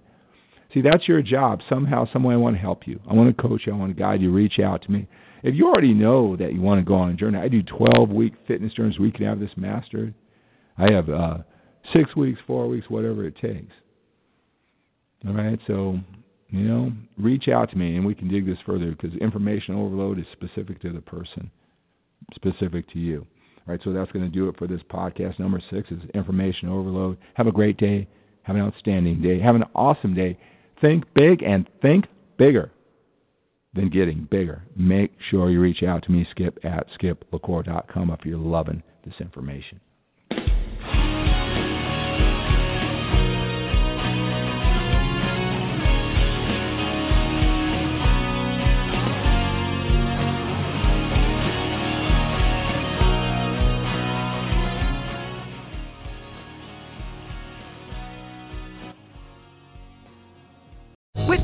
See, 0.74 0.82
that's 0.82 1.08
your 1.08 1.22
job. 1.22 1.60
Somehow, 1.70 2.08
some 2.12 2.24
way, 2.24 2.34
I 2.34 2.38
want 2.38 2.56
to 2.56 2.62
help 2.62 2.88
you. 2.88 3.00
I 3.10 3.14
want 3.14 3.36
to 3.36 3.42
coach 3.42 3.64
you. 3.66 3.74
I 3.74 3.78
want 3.78 3.96
to 3.96 4.00
guide 4.00 4.22
you. 4.22 4.32
Reach 4.32 4.60
out 4.60 4.82
to 4.84 4.92
me. 4.92 5.08
If 5.44 5.56
you 5.56 5.68
already 5.68 5.94
know 5.94 6.36
that 6.38 6.54
you 6.54 6.62
want 6.62 6.80
to 6.80 6.86
go 6.86 6.96
on 6.96 7.12
a 7.12 7.14
journey, 7.14 7.38
I 7.38 7.48
do 7.48 7.62
12 7.62 8.10
week 8.10 8.34
fitness 8.48 8.74
journeys. 8.74 8.98
We 8.98 9.12
can 9.12 9.26
have 9.26 9.40
this 9.40 9.52
mastered. 9.56 10.14
I 10.78 10.92
have 10.92 11.10
uh, 11.10 11.38
six 11.94 12.16
weeks, 12.16 12.40
four 12.48 12.68
weeks, 12.68 12.90
whatever 12.90 13.26
it 13.26 13.36
takes. 13.38 13.74
All 15.28 15.34
right, 15.34 15.60
so 15.68 16.00
you 16.58 16.68
know, 16.68 16.92
reach 17.18 17.48
out 17.48 17.70
to 17.72 17.78
me 17.78 17.96
and 17.96 18.06
we 18.06 18.16
can 18.16 18.28
dig 18.28 18.46
this 18.46 18.58
further 18.66 18.92
because 18.92 19.14
information 19.18 19.76
overload 19.76 20.20
is 20.20 20.26
specific 20.32 20.82
to 20.82 20.92
the 20.92 21.02
person, 21.02 21.50
specific 22.36 22.90
to 22.94 23.00
you. 23.00 23.26
All 23.68 23.74
right, 23.74 23.82
so 23.84 23.92
that's 23.92 24.12
going 24.12 24.26
to 24.26 24.32
do 24.32 24.48
it 24.48 24.58
for 24.58 24.68
this 24.68 24.82
podcast. 24.92 25.40
Number 25.40 25.62
six 25.72 25.90
is 25.90 26.00
information 26.14 26.70
overload. 26.70 27.18
Have 27.34 27.48
a 27.48 27.52
great 27.52 27.78
day. 27.78 28.08
Have 28.44 28.56
an 28.56 28.62
outstanding 28.62 29.22
day. 29.22 29.40
Have 29.40 29.56
an 29.56 29.64
awesome 29.74 30.14
day. 30.14 30.38
Think 30.82 31.04
big 31.16 31.42
and 31.42 31.68
think 31.82 32.06
bigger 32.38 32.72
than 33.74 33.90
getting 33.90 34.28
bigger. 34.30 34.64
Make 34.76 35.12
sure 35.30 35.50
you 35.50 35.60
reach 35.60 35.84
out 35.84 36.04
to 36.04 36.12
me, 36.12 36.28
skip 36.32 36.60
at 36.64 36.88
skiplacour.com 37.00 38.12
if 38.12 38.20
you're 38.24 38.38
loving 38.38 38.84
this 39.04 39.16
information. 39.20 39.80